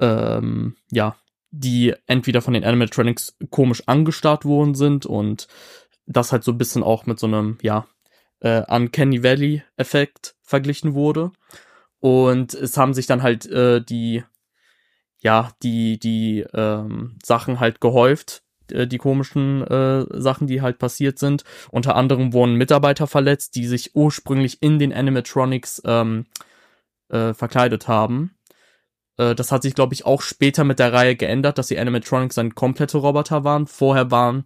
[0.00, 1.16] ähm, ja
[1.50, 5.48] die entweder von den Animatronics komisch angestarrt worden sind und
[6.06, 7.86] das halt so ein bisschen auch mit so einem, ja,
[8.40, 11.32] äh, Uncanny Valley-Effekt verglichen wurde.
[12.00, 14.24] Und es haben sich dann halt äh, die,
[15.18, 18.42] ja, die, die ähm, Sachen halt gehäuft,
[18.72, 21.44] äh, die komischen äh, Sachen, die halt passiert sind.
[21.70, 26.26] Unter anderem wurden Mitarbeiter verletzt, die sich ursprünglich in den Animatronics ähm,
[27.08, 28.34] äh, verkleidet haben.
[29.16, 32.34] Äh, Das hat sich, glaube ich, auch später mit der Reihe geändert, dass die Animatronics
[32.34, 33.66] dann komplette Roboter waren.
[33.66, 34.44] Vorher waren,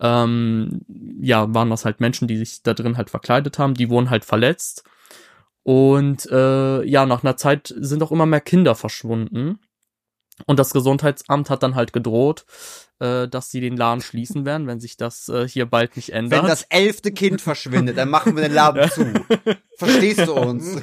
[0.00, 0.80] ähm,
[1.20, 3.74] ja, waren das halt Menschen, die sich da drin halt verkleidet haben.
[3.74, 4.84] Die wurden halt verletzt.
[5.62, 9.58] Und äh, ja, nach einer Zeit sind auch immer mehr Kinder verschwunden.
[10.46, 12.46] Und das Gesundheitsamt hat dann halt gedroht,
[13.00, 16.42] äh, dass sie den Laden schließen werden, wenn sich das äh, hier bald nicht ändert.
[16.42, 19.12] Wenn das elfte Kind verschwindet, dann machen wir den Laden zu.
[19.78, 20.76] Verstehst du uns?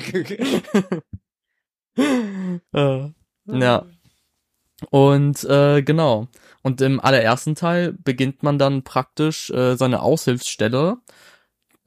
[2.73, 3.09] äh,
[3.47, 3.85] ja.
[4.89, 6.27] Und äh, genau.
[6.61, 10.97] Und im allerersten Teil beginnt man dann praktisch äh, seine Aushilfsstelle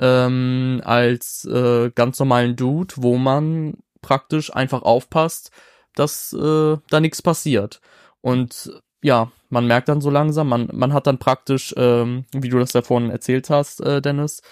[0.00, 5.50] ähm, als äh, ganz normalen Dude, wo man praktisch einfach aufpasst,
[5.94, 7.80] dass äh, da nichts passiert.
[8.20, 8.70] Und
[9.02, 12.72] ja, man merkt dann so langsam, man, man hat dann praktisch, ähm, wie du das
[12.72, 14.42] ja vorhin erzählt hast, äh, Dennis,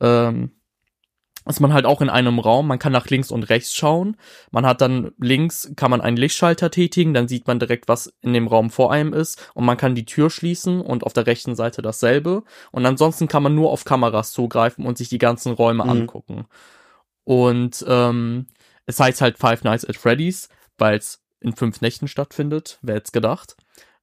[0.00, 0.52] ähm,
[1.48, 4.16] ist man halt auch in einem Raum, man kann nach links und rechts schauen.
[4.50, 8.32] Man hat dann links, kann man einen Lichtschalter tätigen, dann sieht man direkt, was in
[8.32, 11.54] dem Raum vor einem ist und man kann die Tür schließen und auf der rechten
[11.54, 12.42] Seite dasselbe.
[12.70, 15.90] Und ansonsten kann man nur auf Kameras zugreifen und sich die ganzen Räume mhm.
[15.90, 16.46] angucken.
[17.24, 18.46] Und ähm,
[18.86, 23.12] es heißt halt Five Nights at Freddy's, weil es in fünf Nächten stattfindet, wer jetzt
[23.12, 23.56] gedacht.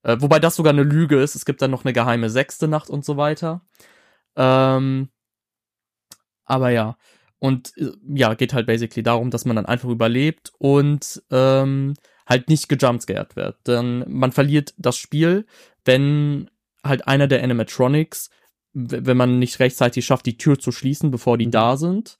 [0.03, 2.89] Äh, wobei das sogar eine Lüge ist, es gibt dann noch eine geheime sechste Nacht
[2.89, 3.61] und so weiter.
[4.35, 5.09] Ähm,
[6.45, 6.97] aber ja,
[7.39, 11.93] und äh, ja, geht halt basically darum, dass man dann einfach überlebt und ähm,
[12.25, 13.67] halt nicht gejumpscared wird.
[13.67, 15.45] Denn man verliert das Spiel,
[15.83, 16.49] wenn
[16.83, 18.29] halt einer der Animatronics,
[18.73, 21.51] wenn man nicht rechtzeitig schafft, die Tür zu schließen, bevor die mhm.
[21.51, 22.17] da sind.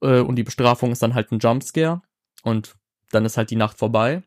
[0.00, 2.02] Äh, und die Bestrafung ist dann halt ein Jumpscare.
[2.42, 2.76] Und
[3.10, 4.22] dann ist halt die Nacht vorbei.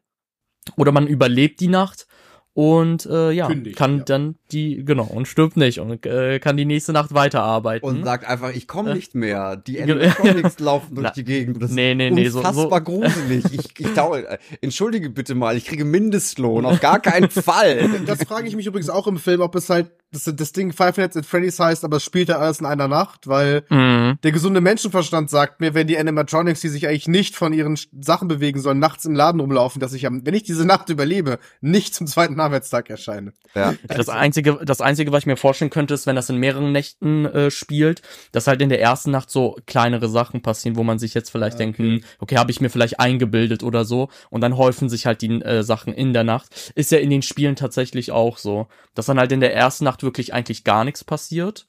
[0.76, 2.08] Oder man überlebt die Nacht
[2.54, 4.04] und äh, ja, Kündigt, kann ja.
[4.04, 7.88] dann die, genau, und stirbt nicht und äh, kann die nächste Nacht weiterarbeiten.
[7.88, 9.56] Und sagt einfach, ich komme nicht mehr.
[9.56, 11.64] Die Animatronics laufen durch Na, die Gegend.
[11.64, 13.00] Das nee, nee, nee, ist unfassbar so, so.
[13.00, 13.46] gruselig.
[13.54, 17.90] Ich, ich dauere, entschuldige bitte mal, ich kriege Mindestlohn, auf gar keinen Fall.
[18.06, 20.98] Das frage ich mich übrigens auch im Film, ob es halt das, das Ding Five
[20.98, 24.18] Nights at Freddy's heißt, aber es spielt ja alles in einer Nacht, weil mhm.
[24.24, 28.28] der gesunde Menschenverstand sagt mir, wenn die Animatronics, die sich eigentlich nicht von ihren Sachen
[28.28, 32.08] bewegen sollen, nachts im Laden rumlaufen, dass ich, wenn ich diese Nacht überlebe, nicht zum
[32.08, 33.32] zweiten Arbeitstag erscheine.
[33.56, 33.74] Ja.
[33.88, 37.26] Das einzige, das einzige, was ich mir vorstellen könnte, ist, wenn das in mehreren Nächten
[37.26, 38.02] äh, spielt,
[38.34, 41.56] dass halt in der ersten Nacht so kleinere Sachen passieren, wo man sich jetzt vielleicht
[41.56, 41.64] okay.
[41.64, 45.22] denkt, hm, okay, habe ich mir vielleicht eingebildet oder so, und dann häufen sich halt
[45.22, 46.72] die äh, Sachen in der Nacht.
[46.76, 50.01] Ist ja in den Spielen tatsächlich auch so, dass dann halt in der ersten Nacht
[50.04, 51.68] wirklich eigentlich gar nichts passiert.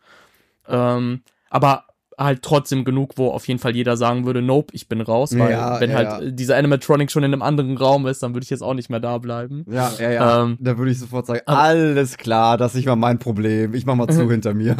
[0.68, 1.86] Ähm, aber
[2.18, 5.50] halt trotzdem genug, wo auf jeden Fall jeder sagen würde, nope, ich bin raus, weil
[5.50, 6.30] ja, wenn ja, halt ja.
[6.30, 9.00] dieser Animatronic schon in einem anderen Raum ist, dann würde ich jetzt auch nicht mehr
[9.00, 9.64] da bleiben.
[9.68, 10.42] Ja, ja, ja.
[10.42, 13.74] Ähm, da würde ich sofort sagen, alles klar, das ist nicht mal mein Problem.
[13.74, 14.76] Ich mach mal zu hinter mir.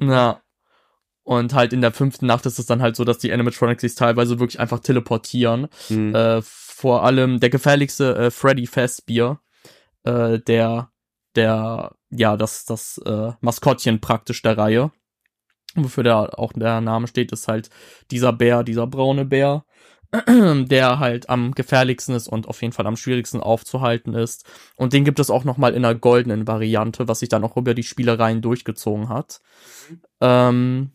[0.00, 0.40] Ja.
[1.22, 3.94] Und halt in der fünften Nacht ist es dann halt so, dass die Animatronics sich
[3.94, 5.68] teilweise wirklich einfach teleportieren.
[5.88, 6.14] Mhm.
[6.14, 9.40] Äh, vor allem der gefährlichste äh, Freddy Fazbear,
[10.04, 10.90] äh, der
[11.36, 14.90] der, ja, das, das äh, Maskottchen praktisch der Reihe.
[15.74, 17.70] Wofür der auch der Name steht, ist halt
[18.10, 19.64] dieser Bär, dieser braune Bär,
[20.26, 24.44] der halt am gefährlichsten ist und auf jeden Fall am schwierigsten aufzuhalten ist.
[24.74, 27.74] Und den gibt es auch nochmal in einer goldenen Variante, was sich dann auch über
[27.74, 29.40] die Spielereien durchgezogen hat.
[29.88, 30.00] Mhm.
[30.20, 30.90] Ähm,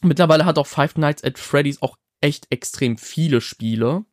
[0.00, 4.04] mittlerweile hat auch Five Nights at Freddy's auch echt extrem viele Spiele,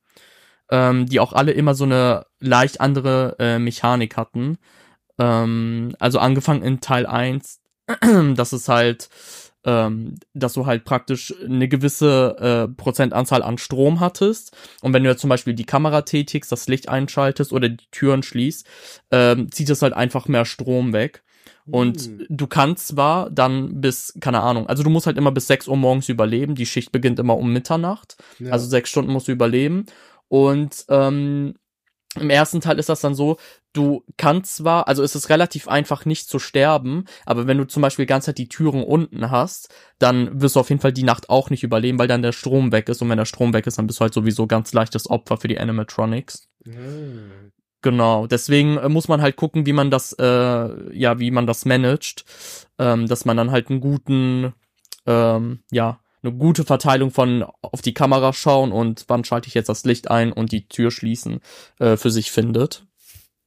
[0.69, 4.59] ähm, die auch alle immer so eine leicht andere äh, Mechanik hatten.
[5.19, 7.59] Ähm, also angefangen in Teil 1,
[8.35, 9.09] dass es halt,
[9.65, 14.55] ähm, dass du halt praktisch eine gewisse äh, Prozentanzahl an Strom hattest.
[14.81, 18.23] Und wenn du jetzt zum Beispiel die Kamera tätigst, das Licht einschaltest oder die Türen
[18.23, 18.65] schließt,
[19.11, 21.23] ähm, zieht es halt einfach mehr Strom weg.
[21.71, 22.25] Und hm.
[22.29, 25.77] du kannst zwar dann bis, keine Ahnung, also du musst halt immer bis 6 Uhr
[25.77, 26.55] morgens überleben.
[26.55, 28.15] Die Schicht beginnt immer um Mitternacht.
[28.39, 28.51] Ja.
[28.51, 29.85] Also sechs Stunden musst du überleben.
[30.29, 31.55] Und ähm,
[32.15, 33.37] im ersten Teil ist das dann so,
[33.73, 37.81] du kannst zwar, also ist es relativ einfach nicht zu sterben, aber wenn du zum
[37.81, 41.03] Beispiel die ganze Zeit die Türen unten hast, dann wirst du auf jeden Fall die
[41.03, 43.67] Nacht auch nicht überleben, weil dann der Strom weg ist und wenn der Strom weg
[43.67, 46.49] ist, dann bist du halt sowieso ganz leichtes Opfer für die Animatronics.
[46.65, 47.51] Mhm.
[47.81, 51.63] Genau, deswegen äh, muss man halt gucken, wie man das, äh, ja, wie man das
[51.65, 52.25] managt,
[52.77, 54.53] ähm, dass man dann halt einen guten,
[55.05, 59.69] ähm, ja, eine gute Verteilung von auf die Kamera schauen und wann schalte ich jetzt
[59.69, 61.39] das Licht ein und die Tür schließen
[61.79, 62.85] äh, für sich findet.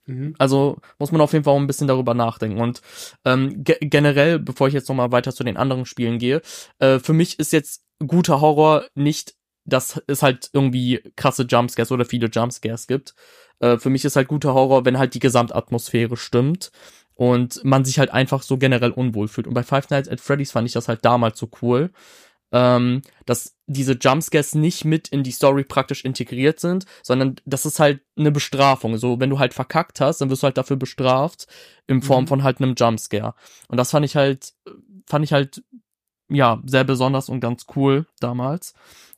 [0.06, 0.34] Mhm.
[0.38, 2.60] Also muss man auf jeden Fall auch ein bisschen darüber nachdenken.
[2.60, 2.82] Und
[3.24, 6.42] ähm, ge generell, bevor ich jetzt nochmal weiter zu den anderen Spielen gehe,
[6.78, 12.04] äh, für mich ist jetzt guter Horror nicht, dass es halt irgendwie krasse Jumpscares oder
[12.04, 13.14] viele Jumpscares gibt.
[13.60, 16.72] Äh, für mich ist halt guter Horror, wenn halt die Gesamtatmosphäre stimmt
[17.14, 19.46] und man sich halt einfach so generell unwohl fühlt.
[19.46, 21.90] Und bei Five Nights at Freddy's fand ich das halt damals so cool,
[22.52, 27.80] ähm, dass diese Jumpscares nicht mit in die Story praktisch integriert sind, sondern das ist
[27.80, 28.98] halt eine Bestrafung.
[28.98, 31.46] So, wenn du halt verkackt hast, dann wirst du halt dafür bestraft
[31.86, 32.28] in Form mhm.
[32.28, 33.34] von halt einem Jumpscare.
[33.68, 34.52] Und das fand ich halt,
[35.08, 35.62] fand ich halt,
[36.28, 38.74] ja, sehr besonders und ganz cool damals.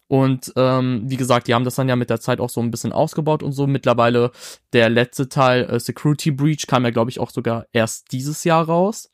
[0.06, 2.70] Und ähm, wie gesagt, die haben das dann ja mit der Zeit auch so ein
[2.70, 3.66] bisschen ausgebaut und so.
[3.66, 4.32] Mittlerweile
[4.72, 8.64] der letzte Teil, äh, Security Breach, kam ja, glaube ich, auch sogar erst dieses Jahr
[8.64, 9.13] raus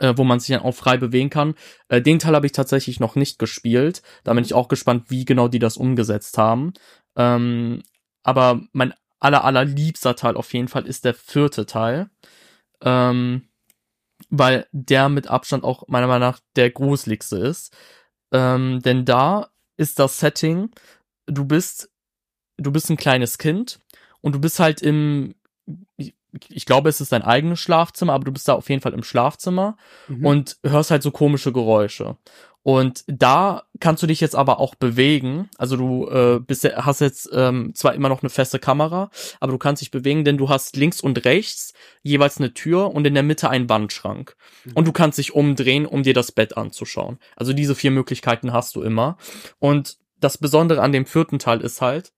[0.00, 1.54] äh, wo man sich dann auch frei bewegen kann.
[1.88, 4.02] Äh, den Teil habe ich tatsächlich noch nicht gespielt.
[4.24, 6.72] Da bin ich auch gespannt, wie genau die das umgesetzt haben.
[7.16, 7.82] Ähm,
[8.22, 12.10] aber mein aller, allerliebster Teil auf jeden Fall ist der vierte Teil.
[12.82, 13.48] Ähm,
[14.28, 17.74] weil der mit Abstand auch meiner Meinung nach der gruseligste ist.
[18.32, 20.70] Ähm, denn da ist das Setting,
[21.26, 21.90] du bist,
[22.58, 23.80] du bist ein kleines Kind
[24.20, 25.34] und du bist halt im,
[26.48, 29.02] ich glaube, es ist dein eigenes Schlafzimmer, aber du bist da auf jeden Fall im
[29.02, 29.76] Schlafzimmer
[30.08, 30.26] mhm.
[30.26, 32.16] und hörst halt so komische Geräusche.
[32.62, 35.48] Und da kannst du dich jetzt aber auch bewegen.
[35.56, 39.10] Also du äh, bist, hast jetzt ähm, zwar immer noch eine feste Kamera,
[39.40, 41.72] aber du kannst dich bewegen, denn du hast links und rechts
[42.02, 44.36] jeweils eine Tür und in der Mitte einen Wandschrank.
[44.64, 44.72] Mhm.
[44.74, 47.18] Und du kannst dich umdrehen, um dir das Bett anzuschauen.
[47.34, 49.16] Also diese vier Möglichkeiten hast du immer.
[49.58, 52.12] Und das Besondere an dem vierten Teil ist halt,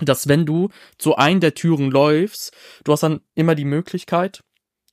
[0.00, 2.52] dass wenn du zu einem der Türen läufst,
[2.84, 4.42] du hast dann immer die Möglichkeit,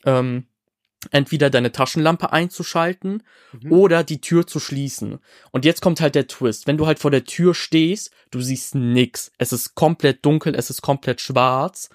[0.06, 0.48] ähm,
[1.10, 3.24] entweder deine Taschenlampe einzuschalten
[3.60, 3.72] mhm.
[3.72, 5.20] oder die Tür zu schließen.
[5.52, 6.68] Und jetzt kommt halt der Twist.
[6.68, 9.32] Wenn du halt vor der Tür stehst, du siehst nix.
[9.40, 11.90] Es ist komplett dunkel, es ist komplett schwarz.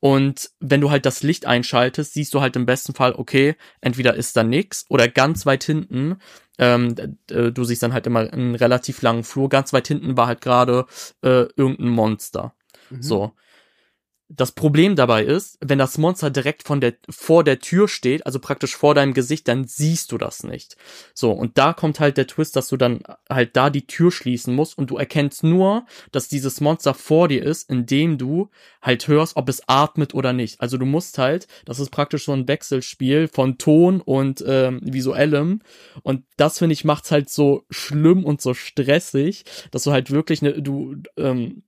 [0.00, 4.14] Und wenn du halt das Licht einschaltest, siehst du halt im besten Fall, okay, entweder
[4.14, 6.18] ist da nix oder ganz weit hinten,
[6.58, 6.94] ähm,
[7.26, 10.86] du siehst dann halt immer einen relativ langen Flur, ganz weit hinten war halt gerade
[11.22, 12.54] äh, irgendein Monster.
[12.90, 13.02] Mhm.
[13.02, 13.32] So.
[14.28, 18.40] Das Problem dabei ist, wenn das Monster direkt von der, vor der Tür steht, also
[18.40, 20.76] praktisch vor deinem Gesicht, dann siehst du das nicht.
[21.14, 24.52] So, und da kommt halt der Twist, dass du dann halt da die Tür schließen
[24.52, 28.50] musst und du erkennst nur, dass dieses Monster vor dir ist, indem du
[28.82, 30.60] halt hörst, ob es atmet oder nicht.
[30.60, 35.60] Also du musst halt, das ist praktisch so ein Wechselspiel von Ton und ähm, visuellem
[36.02, 40.42] und das finde ich macht's halt so schlimm und so stressig, dass du halt wirklich
[40.42, 41.62] ne, du ähm,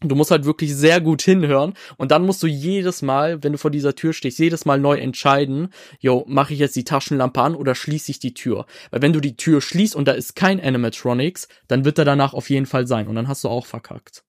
[0.00, 3.58] Du musst halt wirklich sehr gut hinhören und dann musst du jedes Mal, wenn du
[3.58, 5.68] vor dieser Tür stehst, jedes Mal neu entscheiden,
[5.98, 8.66] yo, mache ich jetzt die Taschenlampe an oder schließe ich die Tür?
[8.90, 12.34] Weil wenn du die Tür schließt und da ist kein Animatronics, dann wird er danach
[12.34, 14.24] auf jeden Fall sein und dann hast du auch verkackt.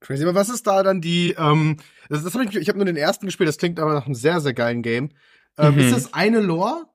[0.00, 1.76] Crazy, aber was ist da dann die, ähm,
[2.08, 4.14] das, das hab ich, ich habe nur den ersten gespielt, das klingt aber nach einem
[4.14, 5.10] sehr, sehr geilen Game.
[5.58, 5.80] Ähm, mhm.
[5.80, 6.86] Ist das eine Lore?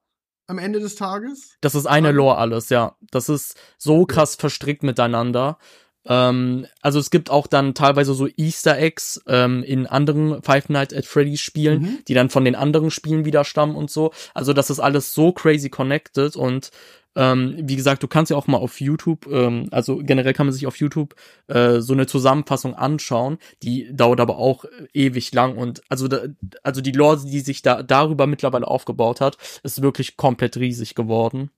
[0.47, 1.57] Am Ende des Tages.
[1.61, 2.95] Das ist eine Lore alles, ja.
[3.11, 5.57] Das ist so krass verstrickt miteinander.
[6.05, 10.93] Ähm, also es gibt auch dann teilweise so Easter Eggs ähm, in anderen Five Nights
[10.93, 11.99] at Freddy's Spielen, mhm.
[12.07, 14.11] die dann von den anderen Spielen wieder stammen und so.
[14.33, 16.71] Also das ist alles so crazy connected und
[17.15, 20.53] ähm, wie gesagt, du kannst ja auch mal auf YouTube, ähm, also generell kann man
[20.53, 21.15] sich auf YouTube
[21.47, 26.21] äh, so eine Zusammenfassung anschauen, die dauert aber auch äh, ewig lang und also da,
[26.63, 31.51] also die Lore, die sich da darüber mittlerweile aufgebaut hat, ist wirklich komplett riesig geworden.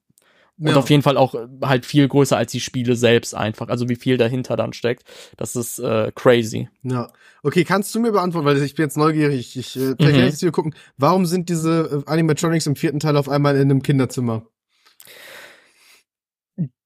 [0.57, 0.75] Und ja.
[0.77, 3.67] auf jeden Fall auch äh, halt viel größer als die Spiele selbst einfach.
[3.67, 5.03] Also wie viel dahinter dann steckt.
[5.35, 6.69] Das ist äh, crazy.
[6.83, 7.11] Ja.
[7.43, 9.57] Okay, kannst du mir beantworten, weil ich bin jetzt neugierig.
[9.57, 10.23] Ich äh, vielleicht mhm.
[10.23, 10.73] jetzt wieder gucken.
[10.97, 14.45] Warum sind diese äh, Animatronics im vierten Teil auf einmal in einem Kinderzimmer?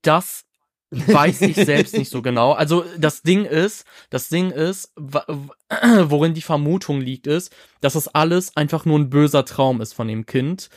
[0.01, 0.45] Das
[0.91, 2.53] weiß ich selbst nicht so genau.
[2.53, 8.55] Also das Ding ist, das Ding ist, worin die Vermutung liegt, ist, dass das alles
[8.55, 10.69] einfach nur ein böser Traum ist von dem Kind,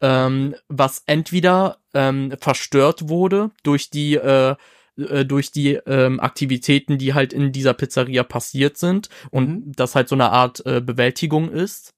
[0.00, 4.54] ähm, was entweder ähm, verstört wurde durch die äh,
[4.98, 9.72] äh, durch die ähm, Aktivitäten, die halt in dieser Pizzeria passiert sind und mhm.
[9.72, 11.94] das halt so eine Art äh, Bewältigung ist.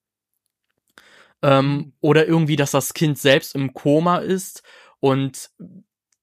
[1.42, 4.62] Ähm, oder irgendwie, dass das Kind selbst im Koma ist
[5.00, 5.50] und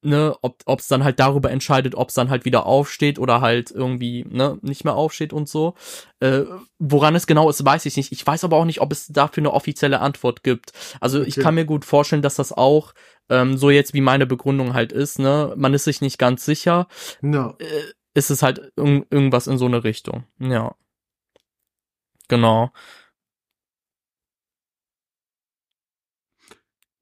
[0.01, 3.71] ne, ob es dann halt darüber entscheidet, ob es dann halt wieder aufsteht oder halt
[3.71, 5.75] irgendwie ne, nicht mehr aufsteht und so.
[6.19, 6.43] Äh,
[6.79, 8.11] woran es genau ist, weiß ich nicht.
[8.11, 10.71] Ich weiß aber auch nicht, ob es dafür eine offizielle Antwort gibt.
[10.99, 11.29] Also okay.
[11.29, 12.93] ich kann mir gut vorstellen, dass das auch
[13.29, 16.87] ähm, so jetzt wie meine Begründung halt ist, ne, man ist sich nicht ganz sicher.
[17.21, 17.55] No.
[17.59, 17.65] Äh,
[18.13, 20.23] ist es halt irg irgendwas in so eine Richtung.
[20.39, 20.75] Ja.
[22.27, 22.71] Genau.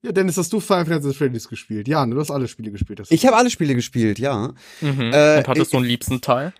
[0.05, 1.87] Ja, Dennis, hast du Five Nights at Freddy's gespielt?
[1.87, 2.99] Ja, du hast alle Spiele gespielt.
[2.99, 4.53] Hast ich habe alle Spiele gespielt, ja.
[4.79, 5.11] Mhm.
[5.11, 6.53] Äh, Und hattest du einen liebsten Teil?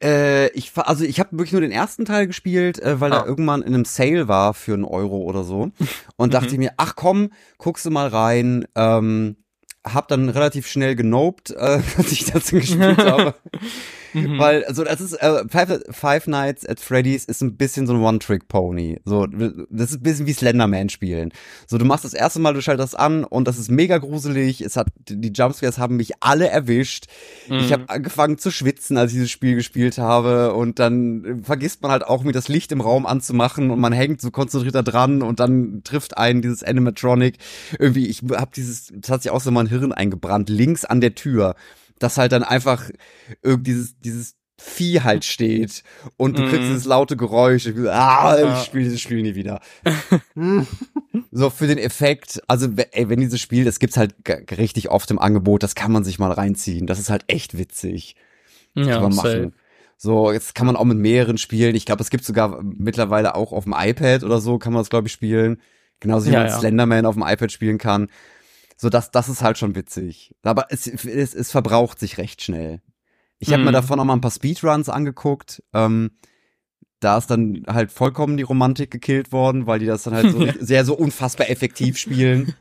[0.00, 3.22] Äh, ich also ich habe wirklich nur den ersten Teil gespielt, äh, weil ah.
[3.22, 5.72] er irgendwann in einem Sale war für einen Euro oder so.
[6.14, 6.52] Und dachte mhm.
[6.52, 8.66] ich mir, ach komm, guckst du mal rein.
[8.76, 9.34] Ähm,
[9.84, 13.34] hab dann relativ schnell genoped, äh, als ich das gespielt habe.
[14.14, 14.38] Mhm.
[14.38, 18.00] Weil, also das ist, äh, Five, Five Nights at Freddy's ist ein bisschen so ein
[18.00, 19.00] One-Trick-Pony.
[19.04, 21.32] So, das ist ein bisschen wie Slenderman spielen.
[21.66, 24.60] So, du machst das erste Mal, du schaltest das an und das ist mega gruselig.
[24.60, 27.06] Es hat, die Jumpscares haben mich alle erwischt.
[27.48, 27.58] Mhm.
[27.58, 31.90] Ich habe angefangen zu schwitzen, als ich dieses Spiel gespielt habe und dann vergisst man
[31.90, 35.22] halt auch, mir das Licht im Raum anzumachen und man hängt so konzentriert da dran
[35.22, 37.38] und dann trifft einen dieses Animatronic.
[37.78, 41.14] Irgendwie, ich hab dieses, das hat sich auch so mein Hirn eingebrannt, links an der
[41.14, 41.54] Tür
[42.02, 42.90] dass halt dann einfach
[43.44, 45.82] dieses, dieses Vieh halt steht
[46.16, 46.48] und du Mhm.
[46.48, 47.66] kriegst dieses laute Geräusch.
[47.66, 48.56] Ich, ah, Ja.
[48.58, 49.60] ich spiele dieses Spiel nie wieder.
[51.30, 54.14] so für den Effekt, also ey, wenn dieses Spiel, das gibt's halt
[54.56, 56.86] richtig oft im Angebot, das kann man sich mal reinziehen.
[56.86, 58.16] Das ist halt echt witzig.
[58.74, 59.28] kann Ja, man safe.
[59.38, 59.54] machen.
[59.96, 61.74] So, jetzt kann man auch mit mehreren spielen.
[61.76, 64.90] Ich glaube, es gibt sogar mittlerweile auch auf dem iPad oder so, kann man das,
[64.90, 65.60] glaube ich, spielen.
[66.00, 66.58] Genauso wie Ja, man ja.
[66.58, 68.08] Slenderman auf dem iPad spielen kann.
[68.82, 70.34] So, das, das ist halt schon witzig.
[70.42, 72.82] Aber es, es, es verbraucht sich recht schnell.
[73.38, 73.74] Ich habe mir Mhm.
[73.74, 75.62] davon auch mal ein paar Speedruns angeguckt.
[75.72, 76.10] Ähm,
[76.98, 80.44] da ist dann halt vollkommen die Romantik gekillt worden, weil die das dann halt so
[80.58, 82.54] sehr so unfassbar effektiv spielen.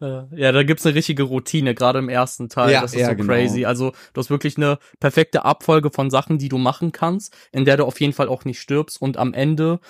[0.00, 2.72] Ja, da gibt's eine richtige Routine, gerade im ersten Teil.
[2.72, 3.32] Ja, das ist ja, so genau.
[3.32, 3.64] crazy.
[3.64, 7.76] Also, du hast wirklich eine perfekte Abfolge von Sachen, die du machen kannst, in der
[7.76, 9.80] du auf jeden Fall auch nicht stirbst und am Ende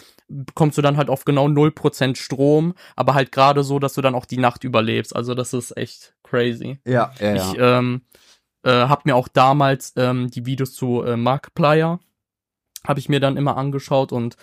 [0.55, 4.15] kommst du dann halt auf genau 0% Strom, aber halt gerade so, dass du dann
[4.15, 5.15] auch die Nacht überlebst.
[5.15, 6.79] Also, das ist echt crazy.
[6.87, 7.53] Ja, ja, ja.
[7.53, 8.03] Ich ähm,
[8.63, 12.01] äh, habe mir auch damals ähm, die Videos zu äh, Markiplier
[12.87, 14.37] habe ich mir dann immer angeschaut und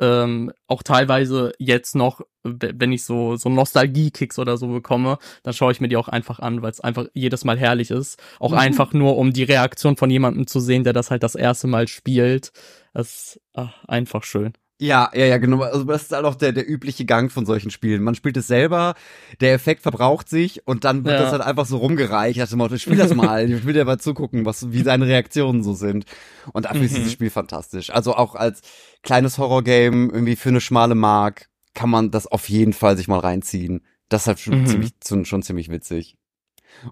[0.00, 5.72] ähm, auch teilweise jetzt noch, wenn ich so so Nostalgie-Kicks oder so bekomme, dann schaue
[5.72, 8.18] ich mir die auch einfach an, weil es einfach jedes Mal herrlich ist.
[8.38, 8.58] Auch Mhm.
[8.58, 11.86] einfach nur, um die Reaktion von jemandem zu sehen, der das halt das erste Mal
[11.88, 12.52] spielt.
[12.94, 14.52] Das ist ach, einfach schön.
[14.82, 15.60] Ja, ja, ja, genau.
[15.62, 18.02] Also das ist halt auch der, der übliche Gang von solchen Spielen.
[18.02, 18.94] Man spielt es selber,
[19.42, 21.22] der Effekt verbraucht sich und dann wird Ja.
[21.24, 22.40] das halt einfach so rumgereicht.
[22.40, 25.74] Also, Motto, spiel das mal, ich will dir mal zugucken, was, wie seine Reaktionen so
[25.74, 26.06] sind.
[26.54, 26.96] Und dafür ist Mhm.
[26.96, 27.90] dieses Spiel fantastisch.
[27.90, 28.62] Also auch als
[29.02, 33.18] kleines Horrorgame, irgendwie für eine schmale Mark, kann man das auf jeden Fall sich mal
[33.20, 33.82] reinziehen.
[34.08, 34.66] Das ist halt schon Mhm.
[34.66, 36.16] ziemlich, schon, schon ziemlich witzig.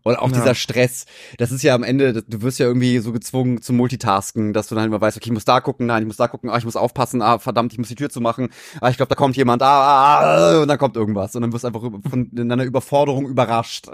[0.03, 0.35] Und auch Ja.
[0.35, 1.07] dieser Stress,
[1.39, 4.75] das ist ja am Ende, du wirst ja irgendwie so gezwungen zum Multitasken, dass du
[4.75, 6.59] dann halt immer weißt, okay, ich muss da gucken, nein, ich muss da gucken, ah,
[6.59, 8.51] ich muss aufpassen, ah, verdammt, ich muss die Tür zumachen,
[8.81, 11.35] ah, ich glaube, da kommt jemand, ah, ah, ah, und dann kommt irgendwas.
[11.35, 13.87] Und dann wirst du einfach von in einer Überforderung überrascht.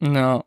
[0.00, 0.44] Ja.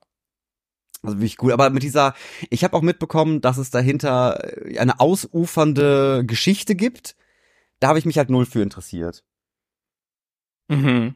[1.02, 1.52] Also wirklich gut.
[1.54, 2.14] Aber mit dieser,
[2.50, 7.16] ich habe auch mitbekommen, dass es dahinter äh, eine ausufernde Geschichte gibt.
[7.80, 9.24] Da habe ich mich halt null für interessiert.
[10.68, 11.16] Mhm.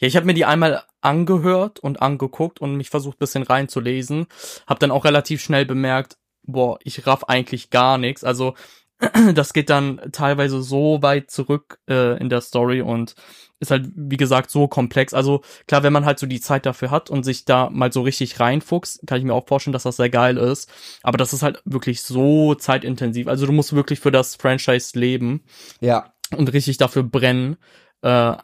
[0.00, 4.26] Ja, ich habe mir die einmal angehört und angeguckt und mich versucht bisschen reinzulesen.
[4.66, 8.24] Hab dann auch relativ schnell bemerkt, boah, ich raff eigentlich gar nichts.
[8.24, 8.54] Also
[9.34, 13.14] das geht dann teilweise so weit zurück äh, in der Story und
[13.58, 15.14] ist halt, wie gesagt, so komplex.
[15.14, 18.02] Also klar, wenn man halt so die Zeit dafür hat und sich da mal so
[18.02, 20.70] richtig reinfuchst, kann ich mir auch vorstellen, dass das sehr geil ist.
[21.02, 23.28] Aber das ist halt wirklich so zeitintensiv.
[23.28, 25.42] Also du musst wirklich für das Franchise leben
[25.80, 26.12] Ja.
[26.36, 27.56] und richtig dafür brennen.
[28.02, 28.34] Äh,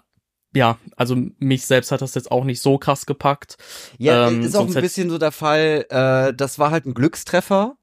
[0.54, 3.56] ja, also mich selbst hat das jetzt auch nicht so krass gepackt.
[3.98, 7.76] Ja, Ähm, ist auch ein bisschen so der Fall, äh, das war halt ein Glückstreffer,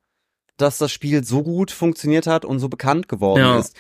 [0.57, 3.59] dass das Spiel so gut funktioniert hat und so bekannt geworden Ja.
[3.59, 3.75] ist.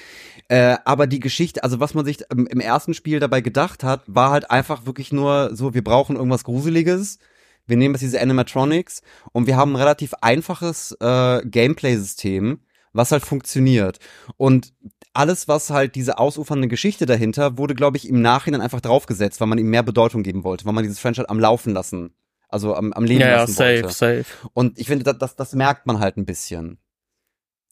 [0.47, 4.01] Äh, aber die Geschichte, also was man sich im, im ersten Spiel dabei gedacht hat,
[4.07, 7.19] war halt einfach wirklich nur so, wir brauchen irgendwas Gruseliges.
[7.67, 12.59] Wir nehmen jetzt diese Animatronics und wir haben ein relativ einfaches äh, Gameplay-System,
[12.93, 13.99] was halt funktioniert.
[14.37, 14.73] Und
[15.13, 19.47] alles, was halt diese ausufernde Geschichte dahinter, wurde, glaube ich, im Nachhinein einfach draufgesetzt, weil
[19.47, 22.13] man ihm mehr Bedeutung geben wollte, weil man dieses Franchise am Laufen lassen,
[22.47, 23.89] also am, am Leben Ja, lassen safe, wollte.
[23.89, 24.25] safe.
[24.53, 26.79] Und ich finde, das, das, das merkt man halt ein bisschen.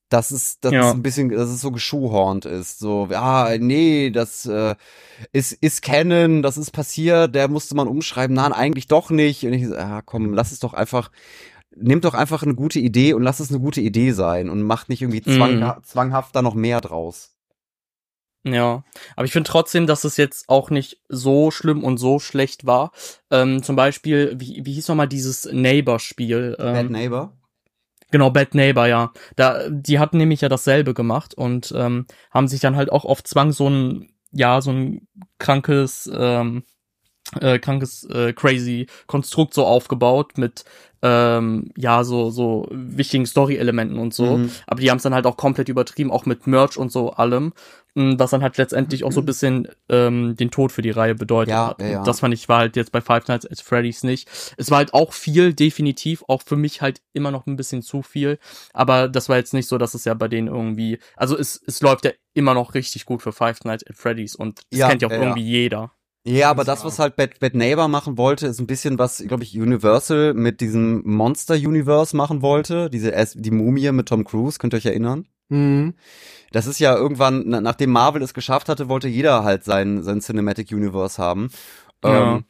[0.09, 0.89] Das ist, das Ja.
[0.89, 2.79] ist ein bisschen, dass es so geschuhhornt ist.
[2.79, 4.73] So, ja, nee, das äh,
[5.33, 9.45] ist, ist Canon, das ist passiert, der musste man umschreiben, nein, eigentlich doch nicht.
[9.45, 11.11] Und ich ja, komm, lass es doch einfach,
[11.79, 14.89] nimm doch einfach eine gute Idee und lass es eine gute Idee sein und macht
[14.89, 15.83] nicht irgendwie zwang, Mhm.
[15.83, 17.33] zwanghaft da noch mehr draus.
[18.43, 18.83] Ja,
[19.15, 22.91] aber ich finde trotzdem, dass es jetzt auch nicht so schlimm und so schlecht war.
[23.29, 26.55] Ähm, zum Beispiel, wie, wie hieß nochmal dieses Neighbor-Spiel?
[26.57, 27.33] Bad Ähm, Neighbor?
[28.09, 29.11] Genau, Bad Neighbor, ja.
[29.35, 33.21] Da, die hatten nämlich ja dasselbe gemacht und ähm, haben sich dann halt auch auf
[33.23, 35.07] Zwang so ein, ja, so ein
[35.39, 36.63] krankes, ähm,
[37.41, 40.63] äh, krankes, äh, crazy Konstrukt so aufgebaut mit,
[41.01, 44.37] ähm, ja, so, so wichtigen Story-Elementen und so.
[44.37, 44.51] Mhm.
[44.65, 47.53] Aber die haben es dann halt auch komplett übertrieben, auch mit Merch und so allem,
[47.95, 51.15] mh, was dann halt letztendlich auch so ein bisschen ähm, den Tod für die Reihe
[51.15, 51.81] bedeutet Ja, hat.
[51.81, 54.27] ja, das fand ich war halt jetzt bei Five Nights at Freddy's nicht.
[54.57, 58.01] Es war halt auch viel, definitiv, auch für mich halt immer noch ein bisschen zu
[58.01, 58.39] viel.
[58.73, 61.81] Aber das war jetzt nicht so, dass es ja bei denen irgendwie, also es, es
[61.81, 65.01] läuft ja immer noch richtig gut für Five Nights at Freddy's und das Ja, kennt
[65.01, 65.91] ja auch irgendwie jeder.
[66.27, 69.43] Ja, aber das, was halt Bad, Bad Neighbor machen wollte, ist ein bisschen was, glaube
[69.43, 72.89] ich, Universal mit diesem Monster Universe machen wollte.
[72.89, 75.25] Diese die Mumie mit Tom Cruise, könnt ihr euch erinnern?
[75.47, 75.93] Mhm.
[76.51, 80.19] Das ist ja irgendwann, na- nachdem Marvel es geschafft hatte, wollte jeder halt sein, sein
[80.19, 81.49] Cinematic Universe haben.
[82.03, 82.35] Ja.
[82.35, 82.43] Ähm,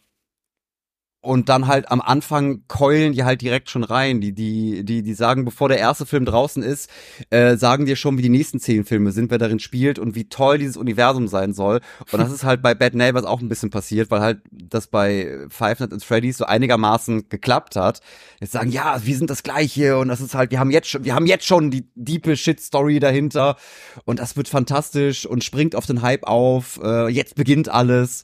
[1.28, 4.22] und dann halt am Anfang keulen die halt direkt schon rein.
[4.22, 6.90] Die, die, die, die sagen, bevor der erste Film draußen ist,
[7.32, 10.30] äh, sagen dir schon, wie die nächsten zehn Filme sind, wer darin spielt und wie
[10.30, 11.82] toll dieses Universum sein soll.
[12.14, 15.38] Und das ist halt bei Bad Neighbors auch ein bisschen passiert, weil halt das bei
[15.50, 18.00] Five Nights at Freddy's so einigermaßen geklappt hat.
[18.40, 21.04] Jetzt sagen, ja, wir sind das Gleiche und das ist halt, wir haben jetzt schon,
[21.04, 23.58] wir haben jetzt schon die diepe Shit-Story dahinter
[24.06, 26.80] und das wird fantastisch und springt auf den Hype auf.
[26.82, 28.24] Äh, jetzt beginnt alles.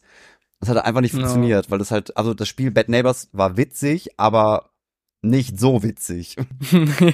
[0.64, 1.72] Das hat einfach nicht funktioniert, no.
[1.72, 4.70] weil das halt, also das Spiel Bad Neighbors war witzig, aber
[5.22, 6.38] nicht so witzig.
[6.72, 7.14] ja.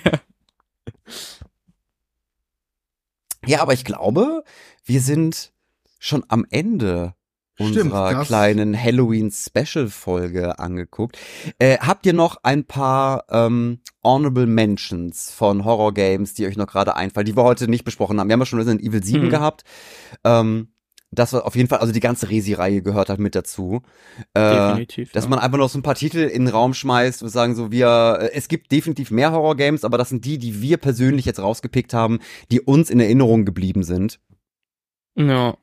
[3.47, 4.43] ja, aber ich glaube,
[4.85, 5.51] wir sind
[5.97, 7.15] schon am Ende
[7.55, 8.27] Stimmt, unserer das.
[8.27, 11.17] kleinen Halloween-Special-Folge angeguckt.
[11.57, 16.95] Äh, habt ihr noch ein paar ähm, Honorable Mentions von Horror-Games, die euch noch gerade
[16.95, 18.27] einfallen, die wir heute nicht besprochen haben?
[18.27, 19.30] Wir haben ja schon Resident Evil 7 mhm.
[19.31, 19.63] gehabt.
[20.23, 20.67] Ähm,
[21.11, 23.81] das war auf jeden Fall, also die ganze Resi-Reihe gehört halt mit dazu.
[24.34, 25.11] Äh, definitiv.
[25.11, 25.30] Dass ja.
[25.30, 28.19] man einfach noch so ein paar Titel in den Raum schmeißt und sagen so, wir,
[28.22, 31.94] äh, es gibt definitiv mehr Horror-Games, aber das sind die, die wir persönlich jetzt rausgepickt
[31.94, 32.19] haben,
[32.52, 34.19] die uns in Erinnerung geblieben sind.
[35.15, 35.57] Ja,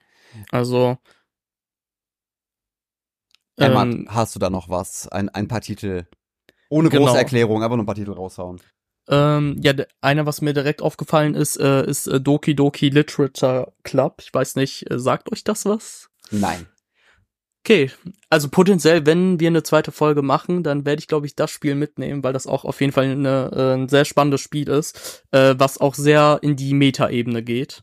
[0.51, 0.98] also.
[3.56, 5.09] Emma, ähm, hast du da noch was?
[5.09, 6.06] Ein, ein paar Titel.
[6.68, 7.14] Ohne große genau.
[7.14, 8.60] Erklärung, aber nur ein paar Titel raushauen.
[9.08, 14.20] Ähm, ja, einer, was mir direkt aufgefallen ist, äh, ist äh, Doki Doki Literature Club.
[14.20, 16.08] Ich weiß nicht, äh, sagt euch das was?
[16.30, 16.66] Nein.
[17.64, 17.90] Okay,
[18.30, 21.74] also potenziell, wenn wir eine zweite Folge machen, dann werde ich, glaube ich, das Spiel
[21.74, 25.56] mitnehmen, weil das auch auf jeden Fall eine, äh, ein sehr spannendes Spiel ist, äh,
[25.58, 27.82] was auch sehr in die Meta-Ebene geht.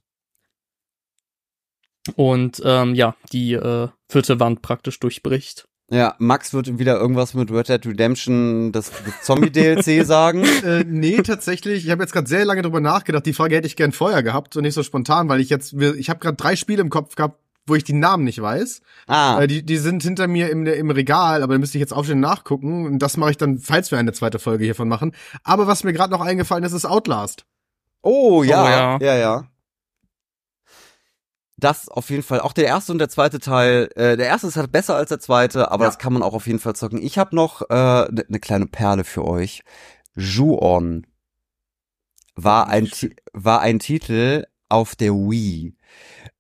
[2.16, 5.68] Und ähm, ja, die äh, vierte Wand praktisch durchbricht.
[5.94, 10.44] Ja, Max wird wieder irgendwas mit Red Dead Redemption, das, das Zombie-DLC sagen.
[10.44, 11.86] Äh, nee, tatsächlich.
[11.86, 13.28] Ich habe jetzt gerade sehr lange drüber nachgedacht.
[13.28, 16.10] Die Frage hätte ich gern vorher gehabt und nicht so spontan, weil ich jetzt, ich
[16.10, 18.82] habe gerade drei Spiele im Kopf gehabt, wo ich die Namen nicht weiß.
[19.06, 19.44] Ah.
[19.44, 22.20] Äh, die, die sind hinter mir im, im Regal, aber da müsste ich jetzt aufstehen
[22.20, 22.88] nachgucken.
[22.88, 25.14] Und das mache ich dann, falls wir eine zweite Folge hiervon machen.
[25.44, 27.46] Aber was mir gerade noch eingefallen ist, ist Outlast.
[28.02, 29.48] Oh ja, oh, ja, ja, ja
[31.58, 32.40] das auf jeden Fall.
[32.40, 33.90] Auch der erste und der zweite Teil.
[33.96, 35.90] Äh, der erste ist halt besser als der zweite, aber ja.
[35.90, 37.02] das kann man auch auf jeden Fall zocken.
[37.02, 39.64] Ich habe noch eine äh, ne kleine Perle für euch.
[40.16, 41.06] Ju-On
[42.36, 42.90] war ein
[43.34, 45.76] war ein Titel auf der Wii.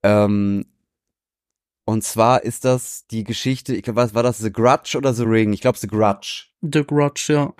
[0.01, 0.65] Ähm,
[1.85, 5.23] und zwar ist das die Geschichte, ich glaube, was war das, The Grudge oder The
[5.23, 5.53] Ring?
[5.53, 6.45] Ich glaube, The Grudge.
[6.61, 7.53] The Grudge, ja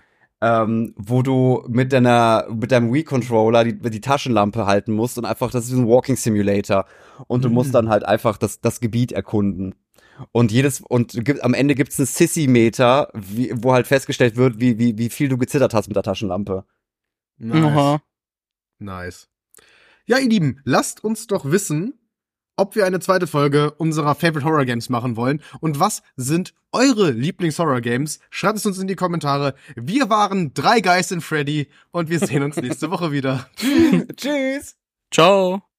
[0.44, 5.52] ähm, wo du mit deiner mit deinem Wii-Controller die, die Taschenlampe halten musst und einfach,
[5.52, 6.86] das ist ein Walking Simulator.
[7.28, 7.56] Und du mhm.
[7.56, 9.74] musst dann halt einfach das, das Gebiet erkunden.
[10.34, 15.10] Und jedes, und am Ende gibt's einen Sissy-Meter, wo halt festgestellt wird, wie, wie, wie
[15.10, 16.66] viel du gezittert hast mit der Taschenlampe.
[17.38, 17.64] Nice.
[17.64, 18.02] Aha.
[18.80, 19.30] Nice.
[20.06, 21.94] Ja, ihr Lieben, lasst uns doch wissen,
[22.56, 27.12] ob wir eine zweite Folge unserer Favorite Horror Games machen wollen und was sind eure
[27.12, 28.20] Lieblings-Horror Games?
[28.30, 29.54] Schreibt es uns in die Kommentare.
[29.76, 33.48] Wir waren drei Guys in Freddy und wir sehen uns nächste Woche wieder.
[34.16, 34.76] Tschüss.
[35.12, 35.73] Ciao.